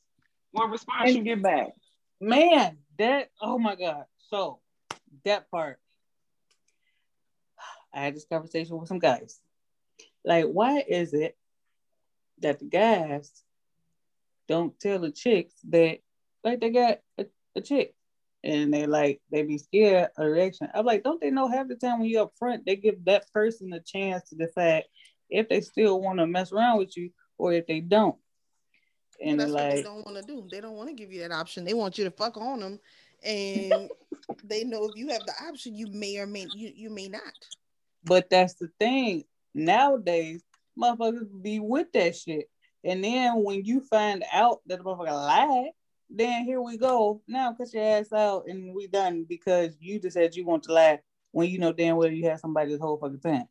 what 0.53 0.71
response 0.71 1.13
you 1.13 1.23
get 1.23 1.43
back. 1.43 1.69
Man, 2.21 2.79
that 2.99 3.31
oh 3.41 3.59
my 3.59 3.75
god. 3.75 4.05
So 4.31 4.61
that 5.25 5.51
part. 5.51 5.79
I 7.95 8.05
had 8.05 8.15
this 8.15 8.25
conversation 8.25 8.79
with 8.79 8.89
some 8.89 8.99
guys. 8.99 9.39
Like, 10.25 10.47
why 10.47 10.83
is 10.87 11.13
it 11.13 11.37
that 12.39 12.59
the 12.59 12.65
guys 12.65 13.31
don't 14.49 14.79
tell 14.81 14.99
the 14.99 15.11
chicks 15.11 15.55
that 15.71 15.99
like 16.45 16.61
they 16.61 16.71
got 16.71 16.99
a, 17.19 17.27
a 17.57 17.61
chick 17.61 17.95
and 18.45 18.73
they 18.73 18.87
like 18.87 19.21
they 19.31 19.43
be 19.43 19.59
scared 19.59 20.09
of 20.17 20.27
erection. 20.27 20.69
I'm 20.75 20.85
like, 20.85 21.05
don't 21.05 21.21
they 21.21 21.31
know 21.31 21.49
half 21.49 21.69
the 21.69 21.77
time 21.77 22.01
when 22.01 22.09
you're 22.09 22.25
up 22.25 22.33
front, 22.39 22.67
they 22.67 22.77
give 22.77 23.05
that 23.05 23.33
person 23.33 23.73
a 23.73 23.81
chance 23.81 24.29
to 24.31 24.37
decide 24.37 24.85
if 25.33 25.49
they 25.49 25.61
still 25.61 26.01
want 26.01 26.19
to 26.19 26.27
mess 26.27 26.53
around 26.53 26.79
with 26.79 26.97
you 26.97 27.11
or 27.39 27.53
if 27.53 27.67
they 27.67 27.81
don't. 27.81 28.17
And 29.21 29.39
Well, 29.39 29.47
that's 29.47 29.55
what 29.55 29.75
they 29.75 29.83
don't 29.83 30.05
want 30.05 30.17
to 30.19 30.23
do. 30.23 30.49
They 30.51 30.61
don't 30.61 30.77
want 30.77 30.89
to 30.89 30.95
give 30.95 31.13
you 31.13 31.21
that 31.21 31.33
option. 31.33 31.65
They 31.65 31.75
want 31.75 31.99
you 31.99 32.05
to 32.05 32.11
fuck 32.11 32.37
on 32.37 32.61
them, 32.61 32.81
and 33.23 33.89
they 34.45 34.65
know 34.65 34.85
if 34.85 34.97
you 34.97 35.09
have 35.09 35.27
the 35.27 35.33
option, 35.49 35.75
you 35.75 35.87
may 35.89 36.19
or 36.19 36.27
may 36.27 36.49
you 36.53 36.73
you 36.75 36.91
may 36.91 37.09
not. 37.09 37.23
But 38.05 38.31
that's 38.31 38.55
the 38.55 38.69
thing. 38.79 39.25
Nowadays, 39.55 40.43
motherfuckers 40.79 41.29
be 41.41 41.61
with 41.61 41.93
that 41.93 42.17
shit. 42.17 42.49
And 42.85 43.05
then 43.05 43.45
when 43.45 43.65
you 43.65 43.81
find 43.81 44.25
out 44.33 44.61
that 44.67 44.79
the 44.79 44.85
motherfucker 44.85 45.13
lied, 45.13 45.71
then 46.11 46.45
here 46.45 46.61
we 46.61 46.77
go. 46.77 47.23
Now 47.29 47.53
cut 47.53 47.73
your 47.73 47.85
ass 47.85 48.13
out 48.13 48.45
and 48.49 48.75
we 48.75 48.89
done 48.89 49.25
because 49.29 49.77
you 49.79 50.01
just 50.01 50.15
said 50.15 50.35
you 50.35 50.45
want 50.45 50.65
to 50.65 50.73
lie 50.73 50.99
when 51.31 51.49
you 51.49 51.59
know 51.59 51.73
damn 51.73 51.97
well 51.97 52.11
you 52.11 52.29
had 52.29 52.41
somebody 52.41 52.73
this 52.73 52.81
whole 52.81 52.99
fucking 52.99 53.21
time. 53.21 53.47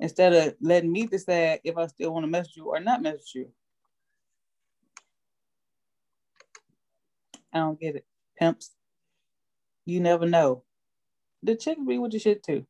Instead 0.00 0.32
of 0.32 0.54
letting 0.60 0.92
me 0.92 1.06
decide 1.06 1.60
if 1.64 1.76
I 1.76 1.86
still 1.86 2.12
want 2.12 2.24
to 2.24 2.30
message 2.30 2.56
you 2.56 2.66
or 2.66 2.80
not 2.80 3.02
message 3.02 3.32
you. 3.34 3.48
I 7.52 7.58
don't 7.58 7.80
get 7.80 7.96
it. 7.96 8.04
Pimps. 8.38 8.72
You 9.86 10.00
never 10.00 10.26
know. 10.26 10.64
The 11.42 11.54
chick 11.54 11.78
be 11.86 11.98
with 11.98 12.12
the 12.12 12.18
shit 12.18 12.42
too. 12.42 12.66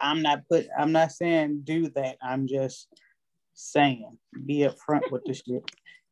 I'm 0.00 0.22
not 0.22 0.48
put 0.48 0.66
I'm 0.78 0.92
not 0.92 1.12
saying 1.12 1.62
do 1.64 1.88
that. 1.90 2.16
I'm 2.22 2.46
just 2.46 2.88
saying 3.54 4.18
be 4.46 4.60
upfront 4.68 5.10
with 5.10 5.22
the 5.24 5.34
shit 5.46 5.62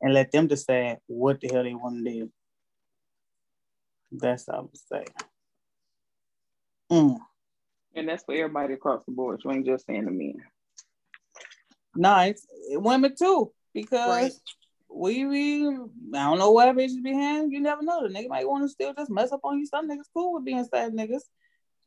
and 0.01 0.15
let 0.15 0.33
them 0.33 0.47
decide 0.47 0.99
what 1.07 1.41
the 1.41 1.49
hell 1.53 1.65
they 1.65 1.75
want 1.75 2.05
to 2.05 2.11
do. 2.11 2.31
That's 4.13 4.49
all 4.49 4.61
I'm 4.61 4.69
saying. 4.75 5.07
Mm. 6.91 7.19
And 7.95 8.09
that's 8.09 8.25
for 8.25 8.35
everybody 8.35 8.75
across 8.75 9.05
the 9.05 9.13
board. 9.13 9.41
You 9.45 9.51
ain't 9.51 9.67
just 9.67 9.87
saying 9.87 10.05
to 10.07 10.11
men. 10.11 10.43
Nice. 11.97 12.47
Women 12.71 13.15
too, 13.17 13.53
because 13.75 14.09
Right. 14.09 14.33
we 14.89 15.27
we 15.27 15.67
I 15.67 16.25
don't 16.25 16.39
know 16.39 16.53
where 16.53 16.73
bitches 16.73 17.03
behind. 17.03 17.53
You 17.53 17.61
never 17.61 17.83
know. 17.83 18.07
The 18.07 18.15
nigga 18.15 18.29
might 18.29 18.49
want 18.49 18.65
to 18.65 18.69
still 18.69 18.95
just 18.95 19.11
mess 19.11 19.33
up 19.33 19.41
on 19.45 19.59
you. 19.59 19.67
Some 19.67 19.89
niggas 19.89 20.09
cool 20.15 20.35
with 20.35 20.45
being 20.45 20.65
sad 20.65 20.93
niggas. 20.93 21.23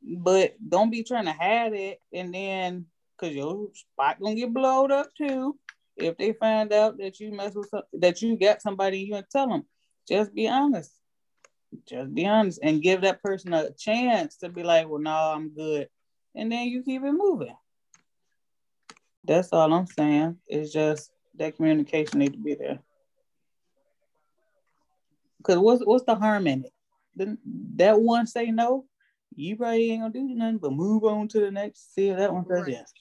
But 0.02 0.56
don't 0.68 0.90
be 0.90 1.04
trying 1.04 1.26
to 1.26 1.32
hide 1.32 1.74
it 1.74 2.02
and 2.12 2.34
then 2.34 2.86
cause 3.18 3.32
your 3.32 3.70
spot 3.74 4.20
gonna 4.20 4.36
get 4.36 4.54
blowed 4.54 4.92
up 4.92 5.08
too. 5.18 5.58
If 5.96 6.18
they 6.18 6.34
find 6.34 6.74
out 6.74 6.98
that 6.98 7.20
you 7.20 7.32
mess 7.32 7.56
with 7.56 7.70
some, 7.70 7.84
that 7.94 8.22
you 8.22 8.38
got 8.38 8.62
somebody 8.62 9.00
you 9.00 9.16
and 9.16 9.26
tell 9.32 9.48
them, 9.48 9.64
just 10.08 10.34
be 10.34 10.50
honest. 10.50 10.92
Just 11.86 12.14
be 12.14 12.26
honest 12.26 12.60
and 12.64 12.82
give 12.82 13.02
that 13.02 13.22
person 13.22 13.54
a 13.54 13.72
chance 13.72 14.38
to 14.38 14.50
be 14.50 14.64
like, 14.64 14.88
well, 14.88 15.02
no, 15.02 15.12
I'm 15.12 15.50
good. 15.50 15.90
And 16.36 16.52
then 16.52 16.68
you 16.68 16.84
keep 16.84 17.04
it 17.04 17.12
moving. 17.12 17.56
That's 19.24 19.54
all 19.54 19.72
I'm 19.74 19.88
saying. 19.88 20.38
It's 20.48 20.72
just 20.74 21.12
that 21.36 21.56
communication 21.56 22.20
need 22.20 22.34
to 22.34 22.40
be 22.40 22.56
there. 22.56 22.80
Cause 25.44 25.58
what's 25.58 25.84
what's 25.86 26.06
the 26.06 26.16
harm 26.16 26.48
in 26.48 26.64
it? 26.66 26.72
Then 27.16 27.38
that 27.76 28.00
one 28.00 28.28
say 28.28 28.50
no, 28.52 28.86
you 29.36 29.56
probably 29.58 29.92
ain't 29.92 30.02
gonna 30.02 30.14
do 30.14 30.24
nothing 30.36 30.58
but 30.58 30.72
move 30.72 31.04
on 31.04 31.28
to 31.30 31.40
the 31.40 31.52
next. 31.52 31.94
See 31.94 32.10
if 32.10 32.18
that 32.18 32.34
one 32.34 32.46
says 32.46 32.62
Right. 32.62 32.78
yes. 32.78 32.94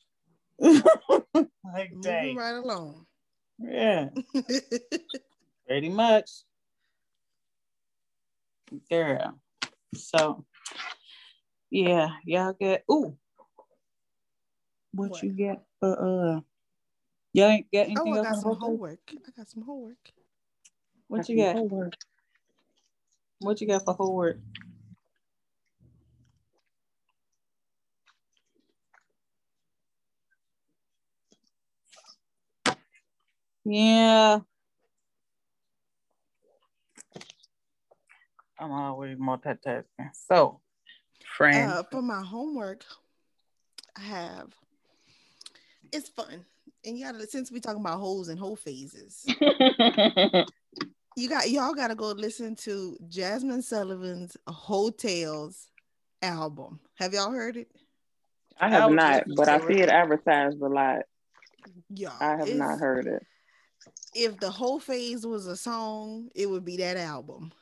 like 1.64 1.92
Moving 1.92 2.00
dang, 2.02 2.36
right 2.36 2.54
along. 2.54 3.06
yeah, 3.60 4.08
pretty 5.66 5.88
much, 5.88 6.30
girl. 8.90 9.38
So, 9.94 10.44
yeah, 11.70 12.08
y'all 12.24 12.54
get. 12.58 12.84
Ooh, 12.90 13.16
what, 14.92 15.10
What? 15.10 15.22
you 15.22 15.32
get 15.32 15.62
for 15.80 16.36
uh? 16.36 16.40
Y'all 17.34 17.48
ain't 17.48 17.66
got 17.72 17.86
oh, 17.96 18.12
I 18.12 18.22
got 18.22 18.36
some 18.36 18.56
homework? 18.56 18.60
homework. 18.60 19.00
I 19.26 19.30
got 19.36 19.48
some 19.48 19.62
homework. 19.62 20.12
What 21.08 21.28
you 21.28 21.36
got? 21.36 21.56
What 23.40 23.60
you 23.60 23.66
got 23.66 23.84
for 23.84 23.94
homework? 23.94 24.38
Yeah. 33.64 34.40
I'm 38.62 38.70
always 38.70 39.18
multitasking. 39.18 39.84
So, 40.28 40.60
friend. 41.36 41.72
Uh, 41.72 41.82
for 41.90 42.00
my 42.00 42.22
homework, 42.22 42.84
I 43.96 44.02
have. 44.02 44.54
It's 45.92 46.08
fun, 46.08 46.44
and 46.86 46.96
you 46.96 47.04
gotta 47.04 47.26
since 47.26 47.50
we 47.50 47.60
talking 47.60 47.80
about 47.80 47.98
holes 47.98 48.28
and 48.28 48.38
hoe 48.38 48.54
phases, 48.54 49.24
you 51.16 51.28
got 51.28 51.50
y'all 51.50 51.74
gotta 51.74 51.94
go 51.94 52.12
listen 52.12 52.54
to 52.56 52.96
Jazmine 53.08 53.62
Sullivan's 53.62 54.36
Heaux 54.46 54.90
Tales 54.90 55.68
album. 56.22 56.80
Have 56.94 57.12
y'all 57.12 57.32
heard 57.32 57.56
it? 57.58 57.68
I 58.58 58.66
I 58.66 58.70
have 58.70 58.90
was 58.90 58.96
not, 58.96 59.24
but 59.36 59.48
I 59.48 59.58
see 59.66 59.80
it 59.80 59.90
advertised 59.90 60.62
a 60.62 60.68
lot. 60.68 61.00
Y'all, 61.90 62.12
I 62.20 62.36
have 62.36 62.54
not 62.54 62.78
heard 62.78 63.06
it. 63.06 63.26
If 64.14 64.38
the 64.38 64.50
hoe 64.50 64.78
phase 64.78 65.26
was 65.26 65.46
a 65.46 65.56
song, 65.56 66.30
it 66.34 66.48
would 66.48 66.64
be 66.64 66.78
that 66.78 66.96
album. 66.96 67.52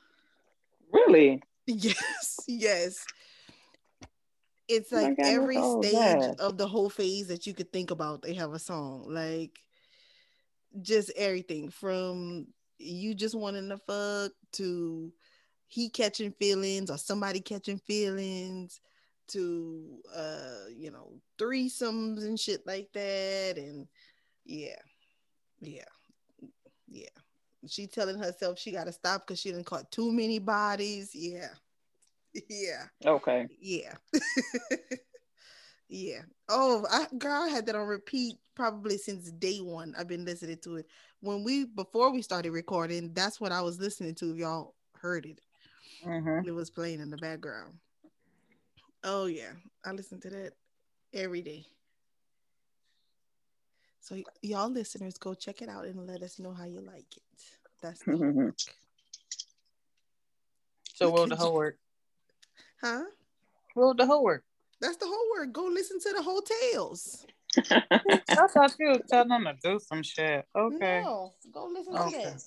Really? 0.93 1.43
Yes, 1.67 2.41
yes. 2.49 3.05
It's 4.69 4.93
Oh 4.93 4.97
like 4.97 5.17
God, 5.17 5.27
every 5.27 5.57
stage 5.57 6.21
that? 6.21 6.41
of 6.41 6.57
the 6.57 6.69
hoe 6.69 6.89
phase 6.89 7.29
that 7.29 7.47
you 7.47 7.55
could 7.55 7.73
think 7.73 7.91
about, 7.91 8.23
they 8.23 8.35
have 8.35 8.53
a 8.53 8.59
song. 8.59 9.07
Like 9.09 9.59
just 10.83 11.11
everything 11.17 11.71
from 11.71 12.47
you 12.79 13.15
just 13.15 13.35
wanting 13.35 13.69
to 13.69 13.77
fuck 13.79 14.33
to 14.53 15.13
he 15.67 15.89
catching 15.89 16.33
feelings 16.33 16.91
or 16.91 16.99
somebody 16.99 17.41
catching 17.41 17.79
feelings 17.79 18.81
to 19.29 20.01
uh 20.15 20.67
you 20.75 20.91
know 20.91 21.13
threesomes 21.39 22.25
and 22.25 22.39
shit 22.39 22.67
like 22.67 22.89
that 22.93 23.55
and 23.57 23.87
yeah 24.45 24.77
yeah 25.61 25.85
she 27.69 27.87
telling 27.87 28.19
herself 28.19 28.59
she 28.59 28.73
got 28.73 28.85
to 28.85 28.93
stop 28.93 29.27
because 29.27 29.41
she 29.41 29.51
didn't 29.51 29.67
caught 29.67 29.91
too 29.91 30.13
many 30.13 30.39
bodies. 30.39 31.11
Yeah. 31.15 31.49
Yeah. 32.49 32.87
Okay. 33.05 33.47
yeah. 33.61 33.95
Yeah. 35.93 36.21
Oh 36.49 36.87
i 36.89 37.07
girl 37.19 37.43
I 37.43 37.49
had 37.49 37.67
that 37.67 37.75
on 37.75 37.87
repeat 37.89 38.37
probably 38.55 38.97
since 38.97 39.33
day 39.33 39.59
one. 39.59 39.93
I've 39.99 40.07
been 40.07 40.25
listening 40.25 40.59
to 40.59 40.77
it. 40.77 40.87
When 41.19 41.43
we 41.43 41.65
before 41.65 42.13
we 42.13 42.23
started 42.23 42.53
recording 42.53 43.13
that's 43.13 43.41
what 43.41 43.51
i 43.51 43.61
was 43.61 43.81
listening 43.81 44.15
to 44.17 44.31
if 44.31 44.37
y'all 44.37 44.75
heard 44.95 45.27
it. 45.27 45.41
Mhm. 46.07 46.47
it 46.47 46.53
was 46.53 46.71
playing 46.71 47.01
in 47.01 47.11
the 47.11 47.17
background. 47.17 47.75
Oh 49.03 49.27
yeah. 49.27 49.51
I 49.85 49.91
listen 49.91 50.21
to 50.21 50.31
that 50.31 50.53
every 51.13 51.43
day 51.43 51.67
so 54.01 54.15
y- 54.15 54.25
y'all 54.43 54.71
listeners 54.71 55.19
go 55.19 55.35
check 55.35 55.63
it 55.63 55.69
out 55.69 55.85
and 55.85 56.07
let 56.07 56.23
us 56.23 56.39
know 56.39 56.53
how 56.53 56.65
you 56.65 56.81
like 56.81 57.07
it 57.17 57.23
that's 57.83 58.03
the 58.07 58.17
homework. 58.17 58.57
So 60.95 61.11
what 61.11 61.21
Look 61.21 61.29
the 61.31 61.35
at 61.37 61.41
whole 61.41 61.55
work? 61.55 61.79
huh 62.81 63.03
What 63.75 63.97
the 63.97 64.07
whole 64.07 64.23
work? 64.25 64.45
that's 64.81 64.97
the 64.97 65.07
homework 65.07 65.53
go 65.53 65.67
listen 65.67 65.99
to 66.01 66.13
the 66.17 66.23
Heaux 66.23 66.41
Tales 66.73 67.27
I 67.57 68.47
thought 68.53 68.75
you 68.79 68.89
was 68.91 69.03
telling 69.09 69.29
them 69.29 69.45
to 69.45 69.55
do 69.63 69.79
some 69.81 70.03
shit. 70.03 70.47
Okay. 70.57 71.01
no 71.03 71.33
go 71.53 71.67
listen 71.73 71.95
Okay. 71.97 72.23
to 72.23 72.31
that 72.31 72.43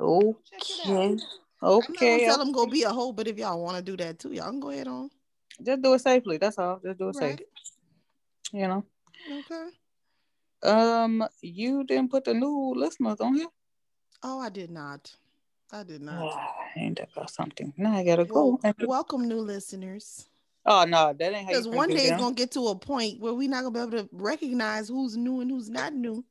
Okay. 0.00 1.26
I'm 1.62 1.92
not 1.92 2.00
gonna 2.00 2.24
tell 2.24 2.38
them 2.38 2.52
go 2.52 2.66
be 2.66 2.82
a 2.82 2.90
hoe, 2.90 3.12
but 3.12 3.26
if 3.26 3.38
y'all 3.38 3.62
want 3.62 3.76
to 3.76 3.82
do 3.82 3.96
that 3.96 4.18
too, 4.18 4.32
y'all 4.32 4.50
can 4.50 4.60
go 4.60 4.70
ahead 4.70 4.86
on. 4.88 5.10
Just 5.62 5.82
do 5.82 5.94
it 5.94 6.00
safely. 6.00 6.36
That's 6.36 6.58
all. 6.58 6.80
Just 6.84 6.98
do 6.98 7.08
it 7.08 7.16
Right? 7.16 7.38
safe. 7.38 7.46
You 8.52 8.68
know. 8.68 8.84
Okay. 9.30 9.68
Um, 10.64 11.26
you 11.42 11.84
didn't 11.84 12.10
put 12.10 12.24
the 12.24 12.34
new 12.34 12.72
listeners 12.74 13.20
on 13.20 13.34
here. 13.34 13.48
Oh, 14.22 14.40
I 14.40 14.48
did 14.48 14.70
not. 14.70 15.14
I 15.72 15.82
did 15.82 16.00
not. 16.02 16.32
Ah, 16.32 16.54
ain't 16.76 16.98
that 16.98 17.08
about 17.14 17.30
something? 17.30 17.72
Now 17.76 17.92
I 17.96 18.04
gotta 18.04 18.24
go. 18.24 18.58
Well, 18.62 18.74
welcome, 18.86 19.28
new 19.28 19.40
listeners. 19.40 20.28
oh 20.64 20.84
no, 20.84 21.12
that 21.12 21.32
ain't 21.34 21.48
Because 21.48 21.68
one 21.68 21.90
day 21.90 21.96
it's 22.06 22.20
gonna 22.20 22.34
get 22.34 22.52
to 22.52 22.68
a 22.68 22.76
point 22.78 23.20
where 23.20 23.34
we're 23.34 23.50
not 23.50 23.64
gonna 23.64 23.72
be 23.72 23.80
able 23.80 24.04
to 24.04 24.08
recognize 24.12 24.88
who's 24.88 25.16
new 25.16 25.40
and 25.40 25.50
who's 25.50 25.68
not 25.68 25.92
new. 25.92 26.24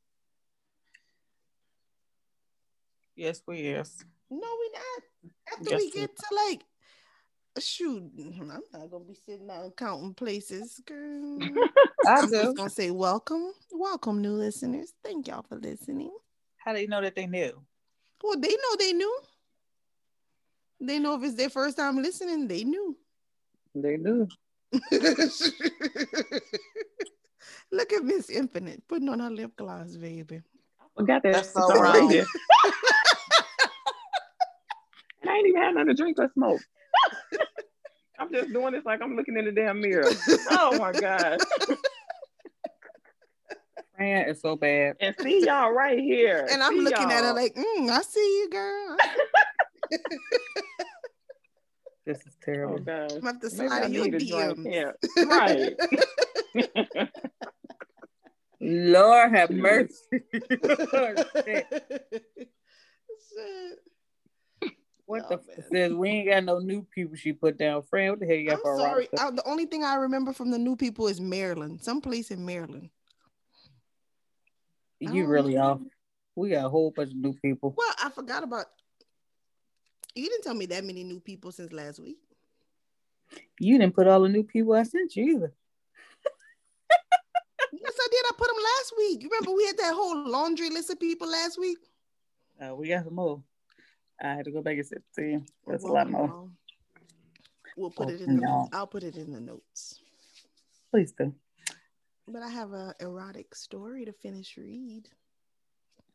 Yes, 3.16 3.42
we 3.46 3.58
is. 3.60 4.04
No, 4.30 4.38
we 4.38 4.70
not. 4.72 5.02
After 5.52 5.70
Yes, 5.70 5.80
we 5.80 5.84
we- 5.86 5.90
get 5.92 6.16
to 6.16 6.34
like, 6.48 6.62
shoot, 7.60 8.16
mm-hmm, 8.16 8.50
I'm 8.50 8.62
not 8.72 8.90
gonna 8.90 9.04
be 9.04 9.14
sitting 9.14 9.46
down 9.46 9.72
counting 9.76 10.14
places, 10.14 10.80
girl. 10.86 11.38
I 12.06 12.20
I'm 12.20 12.30
do. 12.30 12.42
just 12.42 12.56
gonna 12.56 12.70
say 12.70 12.90
welcome, 12.90 13.52
welcome, 13.70 14.20
new 14.20 14.32
listeners. 14.32 14.92
Thank 15.04 15.28
y'all 15.28 15.44
for 15.48 15.56
listening. 15.56 16.10
How 16.56 16.72
do 16.72 16.80
you 16.80 16.88
know 16.88 17.00
that 17.02 17.14
they 17.14 17.26
knew? 17.26 17.52
Well, 18.22 18.38
they 18.38 18.48
know 18.48 18.76
they 18.78 18.92
knew. 18.92 19.18
They 20.80 20.98
know 20.98 21.14
if 21.14 21.22
it's 21.22 21.34
their 21.34 21.50
first 21.50 21.76
time 21.76 22.02
listening, 22.02 22.48
they 22.48 22.64
knew. 22.64 22.96
they 23.74 23.96
knew. 23.96 24.26
Look 27.70 27.92
at 27.92 28.02
Miss 28.02 28.30
Infinite 28.30 28.82
putting 28.88 29.08
on 29.08 29.20
her 29.20 29.30
lip 29.30 29.52
gloss, 29.56 29.96
baby. 29.96 30.42
I 30.80 30.84
Forgot 30.96 31.22
that. 31.22 31.32
That's 31.32 31.48
it's 31.48 31.56
so 31.56 31.80
wrong. 31.80 32.12
and 32.12 32.26
I 35.30 35.36
ain't 35.36 35.46
even 35.46 35.62
had 35.62 35.74
nothing 35.74 35.88
to 35.88 35.94
drink 35.94 36.18
or 36.18 36.30
smoke. 36.34 36.60
I'm 38.18 38.32
just 38.32 38.52
doing 38.52 38.72
this 38.72 38.84
like 38.84 39.00
I'm 39.02 39.16
looking 39.16 39.36
in 39.36 39.44
the 39.46 39.52
damn 39.52 39.80
mirror. 39.80 40.10
Oh 40.50 40.78
my 40.78 40.92
god! 40.92 41.40
Man, 43.98 44.28
it's 44.28 44.40
so 44.42 44.56
bad. 44.56 44.96
And 45.00 45.14
see 45.20 45.44
y'all 45.44 45.72
right 45.72 45.98
here. 45.98 46.46
And 46.50 46.62
I'm 46.62 46.74
See 46.74 46.80
looking 46.80 47.10
at 47.10 47.24
her 47.24 47.32
like, 47.32 47.54
mm, 47.54 47.88
I 47.90 48.02
see 48.02 48.20
you, 48.20 48.50
girl. 48.50 48.96
This 52.06 52.18
is 52.18 52.34
oh 52.36 52.44
terrible. 52.44 52.78
gosh. 52.80 53.12
I'm 53.14 53.22
have 53.22 53.40
to 53.40 53.48
Maybe 53.56 53.68
slide 53.68 53.82
I 53.82 53.86
in 53.86 53.92
your 53.94 54.04
a 54.04 54.10
drink. 54.10 54.30
DMs. 54.30 54.92
Yeah. 55.16 55.24
Right. 55.24 57.08
Lord 58.60 59.32
have 59.34 59.48
mercy. 59.50 59.94
Shit. 63.32 63.78
What 65.06 65.22
Oh, 65.30 65.36
the 65.36 65.52
f- 65.58 65.64
says 65.70 65.92
we 65.92 66.08
ain't 66.08 66.28
got 66.28 66.44
no 66.44 66.58
new 66.58 66.82
people 66.94 67.16
she 67.16 67.32
put 67.32 67.58
down. 67.58 67.82
Friend, 67.82 68.10
what 68.12 68.20
the 68.20 68.26
hell 68.26 68.36
you 68.36 68.46
got 68.48 68.54
I'm 68.54 68.60
for 68.62 68.74
a 68.74 68.78
sorry. 68.78 69.08
roster? 69.12 69.26
I, 69.26 69.30
the 69.30 69.48
only 69.48 69.66
thing 69.66 69.84
I 69.84 69.96
remember 69.96 70.32
from 70.32 70.50
the 70.50 70.58
new 70.58 70.76
people 70.76 71.08
is 71.08 71.20
Maryland, 71.20 71.82
some 71.82 72.00
place 72.00 72.30
in 72.30 72.44
Maryland. 72.44 72.90
You 75.00 75.26
really 75.26 75.58
off. 75.58 75.80
We 76.36 76.50
got 76.50 76.64
a 76.66 76.68
whole 76.68 76.90
bunch 76.90 77.10
of 77.10 77.16
new 77.16 77.34
people. 77.34 77.74
Well, 77.76 77.94
I 78.02 78.10
forgot 78.10 78.42
about. 78.42 78.66
You 80.14 80.28
didn't 80.28 80.44
tell 80.44 80.54
me 80.54 80.66
that 80.66 80.84
many 80.84 81.04
new 81.04 81.20
people 81.20 81.52
since 81.52 81.72
last 81.72 82.00
week. 82.00 82.16
You 83.58 83.78
didn't 83.78 83.94
put 83.94 84.06
all 84.06 84.22
the 84.22 84.28
new 84.28 84.44
people 84.44 84.72
I 84.74 84.84
sent 84.84 85.14
you 85.16 85.24
either. 85.24 85.52
Yes, 87.72 87.92
I 88.00 88.08
did. 88.10 88.24
I 88.26 88.30
put 88.38 88.46
them 88.46 88.56
last 88.56 88.94
week. 88.96 89.22
You 89.22 89.28
remember 89.28 89.52
we 89.52 89.66
had 89.66 89.76
that 89.78 89.94
whole 89.94 90.28
laundry 90.28 90.70
list 90.70 90.90
of 90.90 91.00
people 91.00 91.28
last 91.28 91.58
week? 91.58 91.78
Uh, 92.60 92.74
we 92.74 92.88
got 92.88 93.04
some 93.04 93.14
more. 93.16 93.42
I 94.22 94.34
had 94.34 94.44
to 94.46 94.50
go 94.52 94.62
back 94.62 94.76
and 94.76 94.86
sit. 94.86 94.98
it 94.98 95.04
to 95.20 95.22
you. 95.26 95.44
That's 95.66 95.82
Well, 95.84 95.92
a 95.92 95.94
lot 95.94 96.10
more. 96.10 96.26
no. 96.28 96.50
We'll 97.76 97.90
put 97.90 98.08
Oh, 98.08 98.10
it 98.10 98.20
in 98.20 98.36
the. 98.36 98.42
no. 98.42 98.68
I'll 98.72 98.86
put 98.86 99.02
it 99.02 99.16
in 99.16 99.32
the 99.32 99.40
notes. 99.40 100.00
Please 100.92 101.12
do. 101.12 101.34
But 102.28 102.42
I 102.42 102.48
have 102.48 102.72
a 102.72 102.94
erotic 103.00 103.54
story 103.54 104.04
to 104.04 104.12
finish 104.12 104.56
read. 104.56 105.08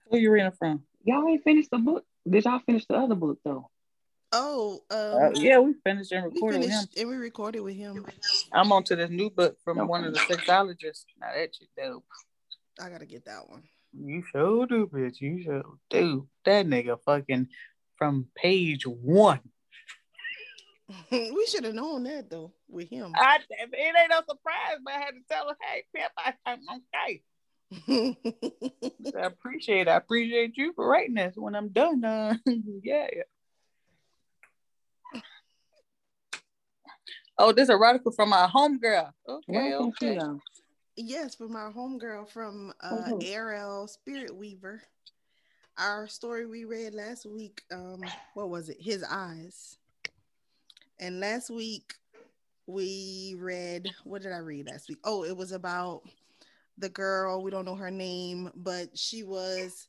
Who 0.09 0.17
you 0.17 0.31
reading 0.31 0.51
from? 0.57 0.83
y'all 1.03 1.27
ain't 1.27 1.43
finished 1.43 1.69
the 1.71 1.77
book. 1.77 2.05
Did 2.29 2.45
y'all 2.45 2.59
finish 2.59 2.85
the 2.85 2.95
other 2.95 3.15
book 3.15 3.39
though? 3.43 3.69
Oh, 4.31 4.81
Uh, 4.91 5.17
um, 5.27 5.35
yeah, 5.35 5.59
we 5.59 5.73
finished 5.83 6.11
and 6.11 6.23
we 6.25 6.29
recorded 6.35 6.59
with 6.61 6.69
him. 6.69 6.85
and 6.97 7.09
we 7.09 7.15
recorded 7.15 7.59
with 7.61 7.75
him. 7.75 8.05
I'm 8.53 8.71
on 8.71 8.83
to 8.85 8.95
this 8.95 9.09
new 9.09 9.29
book 9.29 9.57
from 9.63 9.79
Okay. 9.79 9.87
one 9.87 10.03
of 10.05 10.13
the 10.13 10.19
sexologists. 10.19 11.05
Now 11.19 11.33
that 11.35 11.59
you 11.59 11.67
dope. 11.77 12.05
I 12.79 12.89
gotta 12.89 13.05
get 13.05 13.25
that 13.25 13.49
one. 13.49 13.63
You 13.91 14.23
sure 14.31 14.67
do, 14.67 14.87
bitch. 14.87 15.19
You 15.19 15.41
sure 15.43 15.63
do. 15.89 16.27
That 16.45 16.65
nigga 16.67 16.99
fucking 17.03 17.47
from 17.99 18.25
page 18.35 18.87
one. 18.87 19.41
we 21.11 21.45
should 21.47 21.65
have 21.65 21.75
known 21.75 22.03
that 22.05 22.31
though 22.31 22.51
with 22.67 22.89
him. 22.89 23.13
I, 23.15 23.37
it 23.49 23.69
ain't 23.75 24.09
no 24.09 24.21
surprise, 24.27 24.79
but 24.83 24.93
I 24.93 24.99
had 24.99 25.11
to 25.11 25.21
tell 25.29 25.47
her, 25.49 25.55
hey, 25.61 25.83
Pip, 25.93 26.11
I, 26.17 26.33
I'm 26.45 26.59
okay. 26.97 27.21
I 29.15 29.25
appreciate 29.25 29.81
it. 29.81 29.87
I 29.89 29.97
appreciate 29.97 30.57
you 30.57 30.73
for 30.73 30.89
writing 30.89 31.13
this 31.13 31.35
when 31.35 31.53
I'm 31.53 31.69
done. 31.69 32.03
Uh, 32.03 32.33
yeah. 32.83 33.07
Oh, 37.37 37.51
this 37.51 37.63
is 37.65 37.69
a 37.69 37.73
article 37.77 38.11
from 38.11 38.29
my 38.29 38.49
homegirl. 38.53 39.11
Okay, 39.27 39.43
Where 39.47 39.77
can 39.77 39.93
she 39.99 40.09
okay. 40.09 40.39
yes, 40.97 41.35
from 41.35 41.55
our 41.55 41.71
homegirl 41.71 42.27
from 42.29 42.73
uh 42.81 43.03
Oh. 43.11 43.19
Erel 43.19 43.87
Spiritweaver. 43.87 44.79
Our 45.79 46.09
story 46.09 46.45
we 46.45 46.65
read 46.65 46.93
last 46.93 47.25
week, 47.25 47.63
um, 47.71 48.03
what 48.33 48.49
was 48.49 48.67
it? 48.67 48.75
His 48.81 49.01
eyes. 49.01 49.77
And 50.99 51.21
last 51.21 51.49
week 51.49 51.93
we 52.67 53.37
read 53.39 53.87
what 54.03 54.21
did 54.21 54.33
I 54.33 54.39
read 54.39 54.67
last 54.67 54.89
week? 54.89 54.97
Oh, 55.05 55.23
it 55.23 55.37
was 55.37 55.53
about 55.53 56.01
the 56.77 56.89
girl, 56.89 57.41
we 57.41 57.49
don't 57.49 57.63
know 57.63 57.75
her 57.75 57.91
name, 57.91 58.51
but 58.55 58.89
she 58.97 59.23
was 59.23 59.87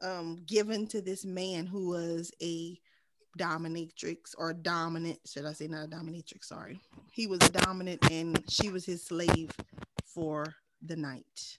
um 0.00 0.42
given 0.46 0.86
to 0.86 1.02
this 1.02 1.26
man 1.26 1.66
who 1.66 1.90
was 1.90 2.32
a 2.40 2.80
dominatrix 3.38 4.34
or 4.38 4.54
dominant, 4.54 5.18
should 5.26 5.44
I 5.44 5.52
say 5.52 5.68
not 5.68 5.84
a 5.84 5.88
dominatrix, 5.88 6.44
sorry. 6.44 6.80
He 7.12 7.26
was 7.26 7.40
dominant 7.40 8.10
and 8.10 8.42
she 8.48 8.70
was 8.70 8.86
his 8.86 9.04
slave 9.04 9.50
for 10.02 10.54
the 10.80 10.96
night. 10.96 11.58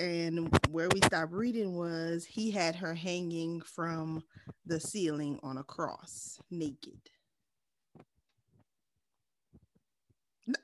And 0.00 0.48
where 0.70 0.88
we 0.88 1.00
stopped 1.02 1.32
reading 1.32 1.76
was 1.76 2.24
he 2.24 2.50
had 2.50 2.74
her 2.74 2.94
hanging 2.94 3.60
from 3.60 4.24
the 4.64 4.80
ceiling 4.80 5.38
on 5.42 5.58
a 5.58 5.62
cross, 5.62 6.40
naked. 6.50 6.98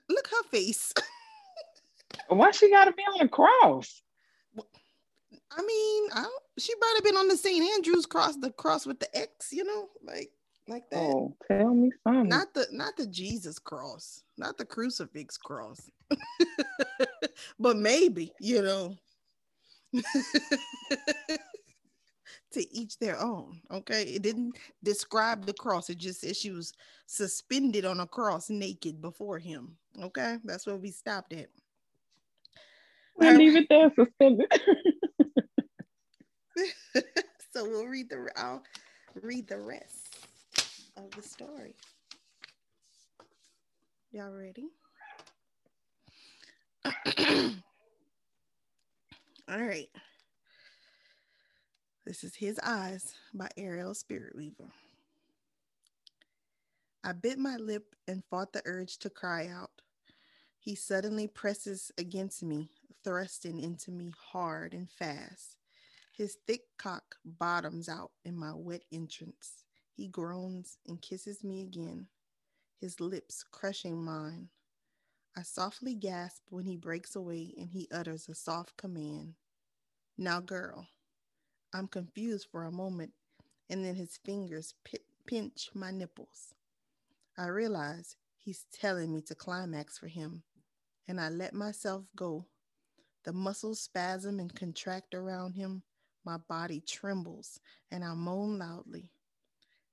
Look 0.08 0.28
her 0.28 0.48
face. 0.50 0.94
Why 2.28 2.50
she 2.50 2.70
gotta 2.70 2.92
be 2.92 3.02
on 3.02 3.26
a 3.26 3.28
cross? 3.28 4.00
I 5.50 5.62
mean, 5.62 6.08
I 6.14 6.22
don't, 6.22 6.42
she 6.58 6.72
might 6.80 6.94
have 6.96 7.04
been 7.04 7.18
on 7.18 7.28
the 7.28 7.36
St. 7.36 7.62
Andrew's 7.74 8.06
cross, 8.06 8.36
the 8.36 8.50
cross 8.50 8.86
with 8.86 9.00
the 9.00 9.14
X, 9.14 9.52
you 9.52 9.64
know, 9.64 9.88
like 10.02 10.30
like 10.66 10.88
that. 10.90 10.98
Oh, 10.98 11.36
tell 11.46 11.74
me 11.74 11.90
something. 12.04 12.30
Not 12.30 12.54
the 12.54 12.68
not 12.72 12.96
the 12.96 13.06
Jesus 13.06 13.58
cross, 13.58 14.22
not 14.38 14.56
the 14.56 14.64
crucifix 14.64 15.36
cross. 15.36 15.90
but 17.58 17.76
maybe, 17.76 18.32
you 18.40 18.62
know. 18.62 18.96
to 22.52 22.74
each 22.74 22.98
their 22.98 23.20
own. 23.20 23.60
Okay. 23.70 24.02
It 24.02 24.22
didn't 24.22 24.56
describe 24.82 25.44
the 25.46 25.52
cross. 25.52 25.90
It 25.90 25.98
just 25.98 26.20
said 26.20 26.36
she 26.36 26.50
was 26.50 26.72
suspended 27.06 27.84
on 27.84 28.00
a 28.00 28.06
cross 28.06 28.50
naked 28.50 29.00
before 29.00 29.38
him. 29.38 29.76
Okay. 30.02 30.38
That's 30.44 30.66
where 30.66 30.76
we 30.76 30.90
stopped 30.90 31.32
at. 31.32 31.48
I 33.20 33.34
leave 33.34 33.56
it 33.56 33.66
there 33.70 33.90
suspended. 33.94 34.46
so 37.52 37.64
we'll 37.64 37.86
read 37.86 38.10
the 38.10 38.30
I'll 38.36 38.62
read 39.22 39.48
the 39.48 39.58
rest 39.58 40.26
of 40.96 41.10
the 41.12 41.22
story. 41.22 41.74
Y'all 44.12 44.30
ready? 44.30 44.68
All 49.48 49.62
right. 49.62 49.88
This 52.04 52.24
is 52.24 52.34
His 52.34 52.58
Eyes 52.64 53.14
by 53.32 53.48
Erel 53.56 53.94
Spiritweaver. 53.94 54.70
I 57.04 57.12
bit 57.12 57.38
my 57.38 57.54
lip 57.54 57.94
and 58.08 58.24
fought 58.28 58.52
the 58.52 58.62
urge 58.64 58.98
to 58.98 59.10
cry 59.10 59.46
out. 59.46 59.70
He 60.58 60.74
suddenly 60.74 61.28
presses 61.28 61.92
against 61.96 62.42
me, 62.42 62.70
thrusting 63.04 63.60
into 63.60 63.92
me 63.92 64.12
hard 64.32 64.74
and 64.74 64.90
fast. 64.90 65.54
His 66.10 66.38
thick 66.48 66.62
cock 66.76 67.14
bottoms 67.24 67.88
out 67.88 68.10
in 68.24 68.36
my 68.36 68.52
wet 68.52 68.82
entrance. 68.90 69.62
He 69.92 70.08
groans 70.08 70.78
and 70.88 71.00
kisses 71.00 71.44
me 71.44 71.62
again, 71.62 72.08
his 72.80 72.98
lips 72.98 73.44
crushing 73.48 74.04
mine. 74.04 74.48
I 75.36 75.42
softly 75.42 75.94
gasp 75.94 76.44
when 76.50 76.64
he 76.64 76.76
breaks 76.76 77.14
away 77.14 77.54
and 77.58 77.70
he 77.70 77.88
utters 77.92 78.28
a 78.28 78.34
soft 78.34 78.76
command 78.76 79.34
Now, 80.18 80.40
girl. 80.40 80.88
I'm 81.74 81.88
confused 81.88 82.48
for 82.50 82.64
a 82.64 82.72
moment, 82.72 83.12
and 83.70 83.84
then 83.84 83.96
his 83.96 84.18
fingers 84.18 84.74
p- 84.84 85.00
pinch 85.26 85.70
my 85.74 85.90
nipples. 85.90 86.54
I 87.38 87.48
realize 87.48 88.16
he's 88.36 88.66
telling 88.72 89.12
me 89.12 89.22
to 89.22 89.34
climax 89.34 89.98
for 89.98 90.08
him, 90.08 90.44
and 91.08 91.20
I 91.20 91.30
let 91.30 91.54
myself 91.54 92.06
go. 92.16 92.46
The 93.24 93.32
muscles 93.32 93.80
spasm 93.80 94.40
and 94.40 94.54
contract 94.54 95.14
around 95.14 95.54
him. 95.54 95.82
My 96.24 96.38
body 96.38 96.80
trembles, 96.80 97.60
and 97.90 98.04
I 98.04 98.14
moan 98.14 98.58
loudly. 98.58 99.12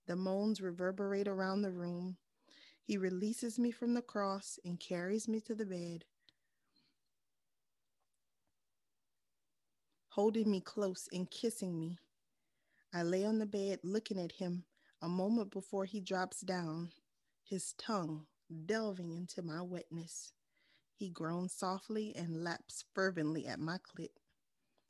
The 0.08 0.16
moans 0.16 0.62
reverberate 0.62 1.28
around 1.28 1.64
the 1.64 1.72
room. 1.72 2.18
He 2.86 2.98
releases 2.98 3.58
me 3.58 3.72
from 3.72 3.94
the 3.94 4.02
cross 4.02 4.60
and 4.66 4.80
carries 4.80 5.28
me 5.28 5.40
to 5.42 5.56
the 5.56 5.66
bed. 5.66 6.04
Holding 10.10 10.52
me 10.52 10.60
close 10.60 11.08
and 11.14 11.32
kissing 11.32 11.80
me. 11.80 11.98
I 12.94 13.04
lay 13.04 13.26
on 13.26 13.40
the 13.40 13.46
bed 13.46 13.80
looking 13.84 14.20
at 14.20 14.34
him 14.34 14.66
a 15.02 15.08
moment 15.08 15.50
before 15.50 15.86
he 15.86 16.02
drops 16.02 16.42
down, 16.42 16.92
his 17.44 17.74
tongue 17.78 18.26
delving 18.66 19.12
into 19.12 19.42
my 19.42 19.62
wetness. 19.62 20.34
He 20.96 21.10
groans 21.10 21.54
softly 21.54 22.14
and 22.16 22.44
laps 22.44 22.84
fervently 22.94 23.48
at 23.48 23.60
my 23.60 23.78
clit, 23.78 24.12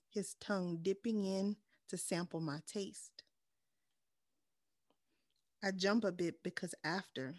his 0.09 0.35
tongue 0.41 0.79
dipping 0.81 1.23
in 1.23 1.55
to 1.89 1.97
sample 1.97 2.41
my 2.41 2.59
taste. 2.67 3.23
I 5.63 5.71
jump 5.71 6.03
a 6.03 6.11
bit 6.11 6.43
because 6.43 6.75
after 6.83 7.35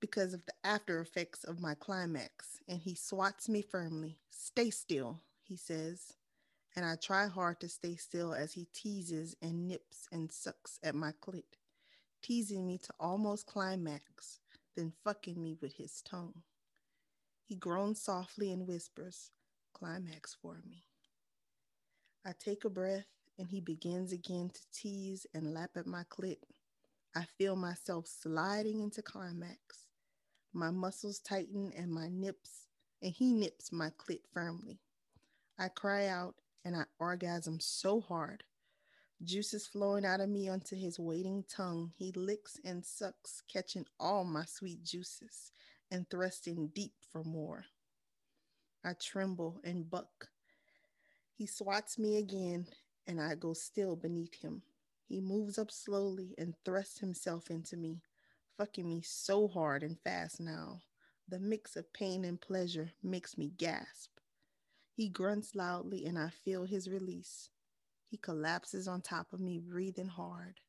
because 0.00 0.34
of 0.34 0.44
the 0.46 0.52
after 0.64 1.00
effects 1.00 1.44
of 1.44 1.60
my 1.60 1.74
climax, 1.74 2.60
and 2.68 2.80
he 2.80 2.94
swats 2.94 3.48
me 3.48 3.62
firmly. 3.62 4.18
Stay 4.30 4.70
still, 4.70 5.20
he 5.42 5.56
says, 5.56 6.14
and 6.76 6.84
I 6.84 6.96
try 6.96 7.26
hard 7.26 7.60
to 7.60 7.68
stay 7.68 7.96
still 7.96 8.34
as 8.34 8.52
he 8.52 8.66
teases 8.74 9.36
and 9.40 9.68
nips 9.68 10.06
and 10.10 10.30
sucks 10.30 10.78
at 10.82 10.94
my 10.94 11.12
clit, 11.22 11.44
teasing 12.22 12.66
me 12.66 12.78
to 12.78 12.92
almost 12.98 13.46
climax, 13.46 14.40
then 14.76 14.92
fucking 15.04 15.40
me 15.42 15.56
with 15.60 15.74
his 15.74 16.02
tongue. 16.02 16.42
He 17.46 17.56
groans 17.56 18.00
softly 18.00 18.52
and 18.52 18.66
whispers, 18.66 19.30
Climax 19.74 20.36
for 20.40 20.62
me. 20.64 20.84
I 22.24 22.32
take 22.38 22.64
a 22.64 22.70
breath 22.70 23.06
and 23.38 23.48
he 23.48 23.60
begins 23.60 24.12
again 24.12 24.50
to 24.54 24.60
tease 24.72 25.26
and 25.34 25.52
lap 25.52 25.70
at 25.76 25.86
my 25.86 26.04
clit. 26.04 26.38
I 27.14 27.24
feel 27.36 27.56
myself 27.56 28.06
sliding 28.06 28.80
into 28.80 29.02
climax. 29.02 29.83
My 30.56 30.70
muscles 30.70 31.18
tighten 31.18 31.72
and 31.76 31.90
my 31.90 32.08
nips, 32.08 32.68
and 33.02 33.12
he 33.12 33.32
nips 33.32 33.72
my 33.72 33.90
clit 33.90 34.20
firmly. 34.32 34.78
I 35.58 35.66
cry 35.66 36.06
out 36.06 36.36
and 36.64 36.76
I 36.76 36.84
orgasm 37.00 37.58
so 37.58 38.00
hard. 38.00 38.44
Juices 39.24 39.66
flowing 39.66 40.04
out 40.04 40.20
of 40.20 40.28
me 40.28 40.48
onto 40.48 40.76
his 40.76 40.96
waiting 40.96 41.44
tongue. 41.48 41.92
He 41.96 42.12
licks 42.12 42.60
and 42.64 42.84
sucks, 42.84 43.42
catching 43.52 43.84
all 43.98 44.22
my 44.24 44.44
sweet 44.44 44.84
juices 44.84 45.50
and 45.90 46.08
thrusting 46.08 46.68
deep 46.68 46.94
for 47.10 47.24
more. 47.24 47.64
I 48.84 48.92
tremble 48.92 49.60
and 49.64 49.90
buck. 49.90 50.28
He 51.36 51.46
swats 51.46 51.98
me 51.98 52.16
again, 52.16 52.68
and 53.08 53.20
I 53.20 53.34
go 53.34 53.54
still 53.54 53.96
beneath 53.96 54.36
him. 54.36 54.62
He 55.08 55.20
moves 55.20 55.58
up 55.58 55.72
slowly 55.72 56.32
and 56.38 56.54
thrusts 56.64 57.00
himself 57.00 57.50
into 57.50 57.76
me 57.76 58.02
fucking 58.56 58.88
me 58.88 59.02
so 59.02 59.48
hard 59.48 59.82
and 59.82 59.98
fast 60.00 60.40
now. 60.40 60.80
The 61.28 61.38
mix 61.38 61.76
of 61.76 61.92
pain 61.92 62.24
and 62.24 62.40
pleasure 62.40 62.92
makes 63.02 63.38
me 63.38 63.52
gasp. 63.56 64.10
He 64.92 65.08
grunts 65.08 65.54
loudly, 65.54 66.04
and 66.04 66.18
I 66.18 66.28
feel 66.28 66.64
his 66.64 66.88
release. 66.88 67.50
He 68.06 68.16
collapses 68.16 68.86
on 68.86 69.00
top 69.00 69.32
of 69.32 69.40
me, 69.40 69.58
breathing 69.58 70.08
hard. 70.08 70.60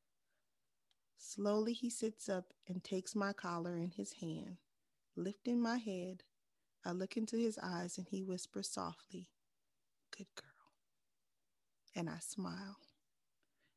Slowly, 1.17 1.73
he 1.73 1.89
sits 1.89 2.29
up 2.29 2.53
and 2.67 2.83
takes 2.83 3.15
my 3.15 3.33
collar 3.33 3.77
in 3.77 3.91
his 3.91 4.13
hand. 4.13 4.57
Lifting 5.15 5.61
my 5.61 5.77
head, 5.77 6.23
I 6.83 6.91
look 6.91 7.17
into 7.17 7.37
his 7.37 7.59
eyes 7.61 7.97
and 7.97 8.07
he 8.07 8.23
whispers 8.23 8.69
softly, 8.69 9.27
Good 10.15 10.27
girl. 10.35 10.45
And 11.95 12.09
I 12.09 12.19
smile. 12.19 12.77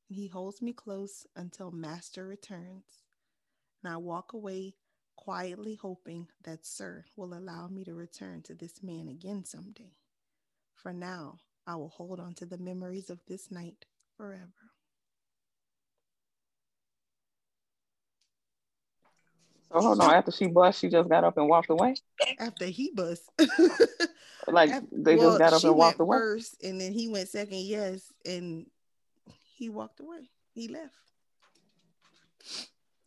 And 0.09 0.17
he 0.17 0.29
holds 0.29 0.63
me 0.63 0.73
close 0.73 1.27
until 1.37 1.71
Master 1.71 2.27
returns 2.27 3.05
and 3.83 3.93
I 3.93 3.97
walk 3.97 4.33
away 4.33 4.75
quietly 5.17 5.75
hoping 5.75 6.29
that 6.45 6.65
Sir 6.65 7.05
will 7.17 7.35
allow 7.35 7.69
me 7.69 7.85
to 7.85 7.95
return 7.95 8.43
to 8.43 8.55
this 8.55 8.83
man 8.83 9.09
again 9.09 9.45
someday. 9.45 9.93
For 10.75 10.93
now, 10.93 11.39
I 11.67 11.77
will 11.77 11.89
hold 11.89 12.21
on 12.21 12.35
to 12.35 12.47
the 12.47 12.59
memories 12.59 13.11
of 13.11 13.21
this 13.27 13.51
night 13.51 13.85
forever. 14.17 14.53
So 19.71 19.81
hold 19.81 20.01
on. 20.01 20.15
After 20.15 20.31
she 20.33 20.47
bust, 20.47 20.81
she 20.81 20.89
just 20.89 21.09
got 21.11 21.25
up 21.25 21.37
and 21.37 21.47
walked 21.49 21.69
away. 21.69 21.95
After 22.39 22.65
he 22.67 22.91
bust, 22.95 23.23
like 24.49 24.71
After- 24.71 24.87
they 24.93 25.17
well, 25.17 25.31
just 25.31 25.39
got 25.39 25.53
up 25.53 25.65
and 25.65 25.77
walked 25.77 26.01
away. 26.01 26.17
first, 26.17 26.63
and 26.63 26.81
then 26.81 26.93
he 26.93 27.09
went 27.09 27.29
second. 27.29 27.59
Yes, 27.59 28.11
and 28.25 28.67
he 29.57 29.69
walked 29.69 30.01
away. 30.01 30.31
He 30.55 30.69
left 30.69 30.95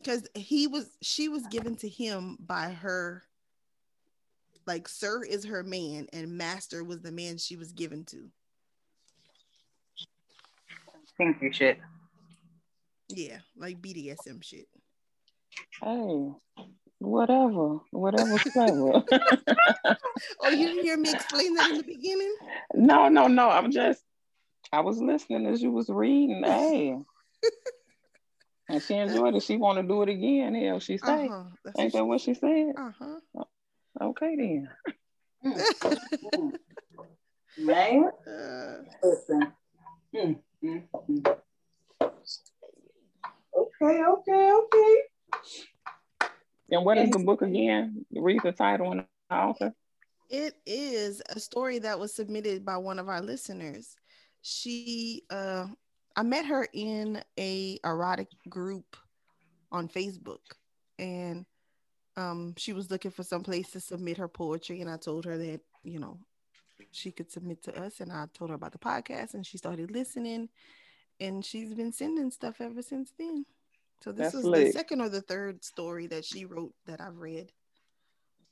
because 0.02 0.28
he 0.36 0.68
was. 0.68 0.90
She 1.02 1.30
was 1.30 1.46
given 1.48 1.76
to 1.78 1.90
him 1.90 2.38
by 2.40 2.70
her. 2.70 3.24
Like 4.68 4.88
Sir 4.88 5.24
is 5.24 5.46
her 5.46 5.64
man, 5.64 6.08
and 6.14 6.38
Master 6.38 6.84
was 6.84 7.02
the 7.02 7.12
man 7.12 7.38
she 7.38 7.56
was 7.56 7.72
given 7.72 8.06
to. 8.06 8.30
Kinky 11.18 11.52
shit. 11.52 11.80
Yeah, 13.10 13.40
like 13.58 13.82
BDSM 13.82 14.44
shit. 14.44 14.68
Hey, 15.84 16.30
whatever, 17.00 17.80
whatever 17.92 18.38
clever. 18.54 19.04
Oh, 20.42 20.50
you 20.50 20.68
didn't 20.68 20.84
hear 20.84 20.98
me 20.98 21.12
explain 21.12 21.56
that 21.56 21.72
in 21.72 21.78
the 21.78 21.84
beginning? 21.84 22.36
no, 22.74 23.10
no, 23.10 23.28
no. 23.28 23.50
I'm 23.50 23.72
just, 23.72 24.04
I 24.72 24.80
was 24.82 25.02
listening 25.02 25.46
as 25.48 25.62
you 25.62 25.72
was 25.72 25.90
reading. 25.90 26.44
Hey, 26.46 26.98
and 28.72 28.82
she 28.82 28.96
enjoyed 28.96 29.36
it. 29.36 29.44
She 29.44 29.58
want 29.58 29.78
to 29.78 29.84
do 29.84 30.02
it 30.04 30.10
again. 30.10 30.56
Hell, 30.56 30.80
she 30.80 30.98
say. 30.98 31.28
Uh-huh. 31.28 31.44
That's 31.64 31.80
Ain't 31.80 31.94
that 31.94 32.06
what 32.06 32.22
she 32.22 32.34
said? 32.34 32.74
uh-huh. 32.78 33.44
Okay 34.02 34.36
then. 34.36 34.70
Man, 37.58 38.10
Uh, 38.28 38.78
listen. 39.04 39.54
Mm, 40.16 40.40
mm, 40.64 40.84
mm. 41.10 41.38
Okay, 43.58 44.04
okay, 44.04 44.52
okay. 44.54 44.96
And 46.72 46.86
what 46.86 46.98
is 46.98 47.10
the 47.10 47.20
book 47.20 47.42
again? 47.42 48.06
Read 48.14 48.42
the 48.44 48.54
title 48.54 48.92
and 48.92 49.06
the 49.30 49.36
author. 49.36 49.74
It 50.30 50.56
is 50.66 51.22
a 51.30 51.40
story 51.40 51.80
that 51.80 52.00
was 52.00 52.16
submitted 52.16 52.64
by 52.64 52.78
one 52.78 53.00
of 53.00 53.10
our 53.10 53.22
listeners. 53.22 53.96
She, 54.42 55.24
uh, 55.30 55.68
I 56.16 56.24
met 56.24 56.46
her 56.46 56.68
in 56.74 57.24
a 57.40 57.80
erotic 57.84 58.30
group 58.50 58.96
on 59.72 59.88
Facebook, 59.88 60.40
and 61.00 61.46
um, 62.18 62.54
she 62.58 62.74
was 62.74 62.92
looking 62.92 63.12
for 63.12 63.24
some 63.24 63.44
place 63.44 63.72
to 63.72 63.80
submit 63.80 64.18
her 64.18 64.28
poetry, 64.28 64.82
and 64.82 64.90
I 64.90 64.98
told 64.98 65.26
her 65.26 65.38
that 65.38 65.62
you 65.84 66.00
know 66.00 66.20
she 66.92 67.12
could 67.12 67.32
submit 67.32 67.64
to 67.64 67.82
us, 67.82 68.00
and 68.02 68.12
I 68.12 68.26
told 68.34 68.50
her 68.50 68.56
about 68.56 68.74
the 68.74 68.78
podcast, 68.78 69.34
and 69.34 69.46
she 69.46 69.58
started 69.58 69.92
listening, 69.92 70.50
and 71.20 71.44
she's 71.46 71.74
been 71.74 71.94
sending 71.94 72.32
stuff 72.32 72.60
ever 72.60 72.82
since 72.82 73.14
then. 73.18 73.46
So 74.04 74.12
this 74.12 74.34
That's 74.34 74.36
was 74.36 74.46
lit. 74.46 74.66
the 74.68 74.72
second 74.72 75.02
or 75.02 75.10
the 75.10 75.22
third 75.22 75.64
story 75.64 76.08
that 76.08 76.26
she 76.26 76.46
wrote 76.46 76.74
that 76.88 77.00
I've 77.00 77.18
read. 77.20 77.52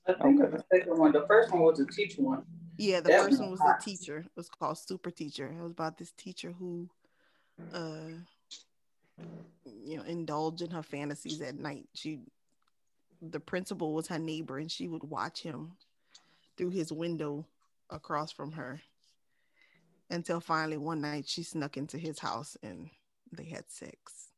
I 0.07 0.13
think 0.13 0.39
the 0.39 0.63
second 0.71 0.97
one, 0.97 1.11
the 1.11 1.25
first 1.27 1.51
one 1.51 1.61
was 1.61 1.79
a 1.79 1.85
teacher 1.85 2.21
one. 2.21 2.43
Yeah, 2.77 3.01
the 3.01 3.09
That 3.09 3.25
first 3.25 3.39
one 3.41 3.51
was 3.51 3.59
the 3.59 3.65
hot. 3.65 3.81
teacher. 3.81 4.19
It 4.19 4.31
was 4.35 4.47
called 4.49 4.77
Super 4.77 5.11
Teacher. 5.11 5.47
It 5.47 5.61
was 5.61 5.71
about 5.71 5.97
this 5.97 6.11
teacher 6.17 6.53
who, 6.57 6.89
uh, 7.73 8.09
you 9.65 9.97
know, 9.97 10.03
indulge 10.03 10.61
in 10.61 10.71
her 10.71 10.83
fantasies 10.83 11.41
at 11.41 11.55
night. 11.57 11.87
She, 11.93 12.19
the 13.21 13.39
principal 13.39 13.93
was 13.93 14.07
her 14.07 14.19
neighbor, 14.19 14.57
and 14.57 14.71
she 14.71 14.87
would 14.87 15.03
watch 15.03 15.41
him 15.41 15.73
through 16.57 16.69
his 16.69 16.91
window 16.91 17.45
across 17.89 18.31
from 18.31 18.51
her. 18.53 18.81
Until 20.09 20.39
finally 20.39 20.77
one 20.77 21.01
night 21.01 21.27
she 21.27 21.43
snuck 21.43 21.77
into 21.77 21.97
his 21.97 22.17
house 22.17 22.57
and 22.63 22.89
they 23.31 23.43
had 23.45 23.69
sex. 23.69 24.29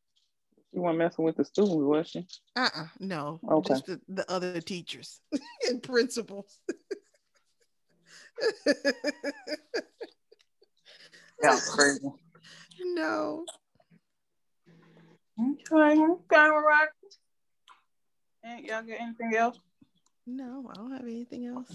She 0.74 0.80
wasn't 0.80 1.00
messing 1.00 1.24
with 1.26 1.38
the 1.38 1.46
students, 1.46 1.76
was 1.76 2.10
she? 2.10 2.28
Uh-uh, 2.58 2.88
no, 3.00 3.40
Okay. 3.50 3.74
just 3.74 3.86
the, 3.86 4.02
the 4.10 4.30
other 4.32 4.60
teachers 4.60 5.22
and 5.70 5.82
principals. 5.82 6.60
That 11.42 11.54
was 11.54 12.02
crazy. 12.82 12.96
no. 12.96 13.46
Okay, 15.40 16.00
okay, 16.00 16.50
right. 16.50 16.88
And 18.44 18.66
y'all 18.66 18.84
get 18.84 19.00
anything 19.02 19.36
else? 19.36 19.58
No, 20.28 20.70
I 20.70 20.74
don't 20.76 20.92
have 20.92 21.02
anything 21.04 21.46
else. 21.48 21.72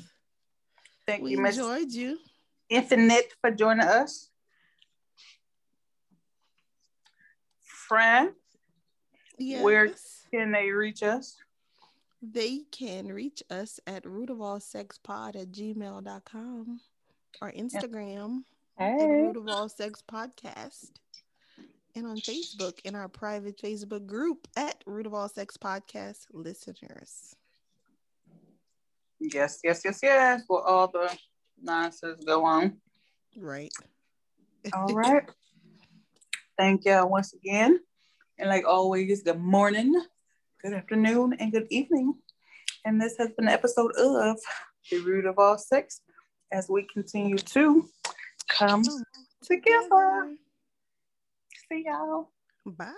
Thank 1.06 1.22
We 1.22 1.32
you, 1.32 1.40
Miss 1.40 1.56
enjoyed 1.56 1.90
you. 1.92 2.18
Infinite, 2.68 3.32
for 3.40 3.50
joining 3.50 3.86
us. 3.86 4.28
Fran, 7.62 8.34
Yes. 9.38 9.62
Where- 9.62 9.94
can 10.32 10.50
they 10.52 10.70
reach 10.70 11.02
us? 11.02 11.36
They 12.22 12.64
can 12.72 13.06
reach 13.12 13.42
us 13.50 13.78
at 13.86 14.04
rootofallsexpod 14.04 15.36
at 15.36 15.52
gmail.com 15.52 16.80
or 17.42 17.52
Instagram 17.52 18.38
at 18.38 18.55
Hey. 18.78 19.06
Root 19.06 19.38
of 19.38 19.48
All 19.48 19.70
Sex 19.70 20.02
Podcast 20.06 20.90
and 21.94 22.06
on 22.06 22.18
Facebook 22.18 22.78
in 22.84 22.94
our 22.94 23.08
private 23.08 23.56
Facebook 23.56 24.06
group 24.06 24.46
at 24.54 24.84
Root 24.84 25.06
of 25.06 25.14
All 25.14 25.30
Sex 25.30 25.56
Podcast 25.56 26.26
listeners. 26.30 27.34
Yes, 29.18 29.60
yes, 29.64 29.80
yes, 29.82 30.00
yes. 30.02 30.42
Will 30.46 30.58
all 30.58 30.88
the 30.88 31.10
nonsense 31.62 32.22
go 32.22 32.44
on? 32.44 32.76
Right. 33.34 33.72
All 34.74 34.88
right. 34.94 35.24
Thank 36.58 36.84
y'all 36.84 37.08
once 37.08 37.32
again. 37.32 37.80
And 38.38 38.50
like 38.50 38.66
always, 38.66 39.22
good 39.22 39.40
morning, 39.40 39.98
good 40.62 40.74
afternoon, 40.74 41.34
and 41.40 41.50
good 41.50 41.66
evening. 41.70 42.12
And 42.84 43.00
this 43.00 43.16
has 43.16 43.30
been 43.38 43.48
an 43.48 43.54
episode 43.54 43.92
of 43.96 44.38
The 44.90 44.98
Root 44.98 45.24
of 45.24 45.38
All 45.38 45.56
Sex 45.56 46.02
as 46.52 46.68
we 46.68 46.86
continue 46.92 47.38
to 47.38 47.88
come 48.48 49.04
together. 49.42 50.36
See 51.68 51.84
y'all. 51.86 52.30
Bye. 52.66 52.92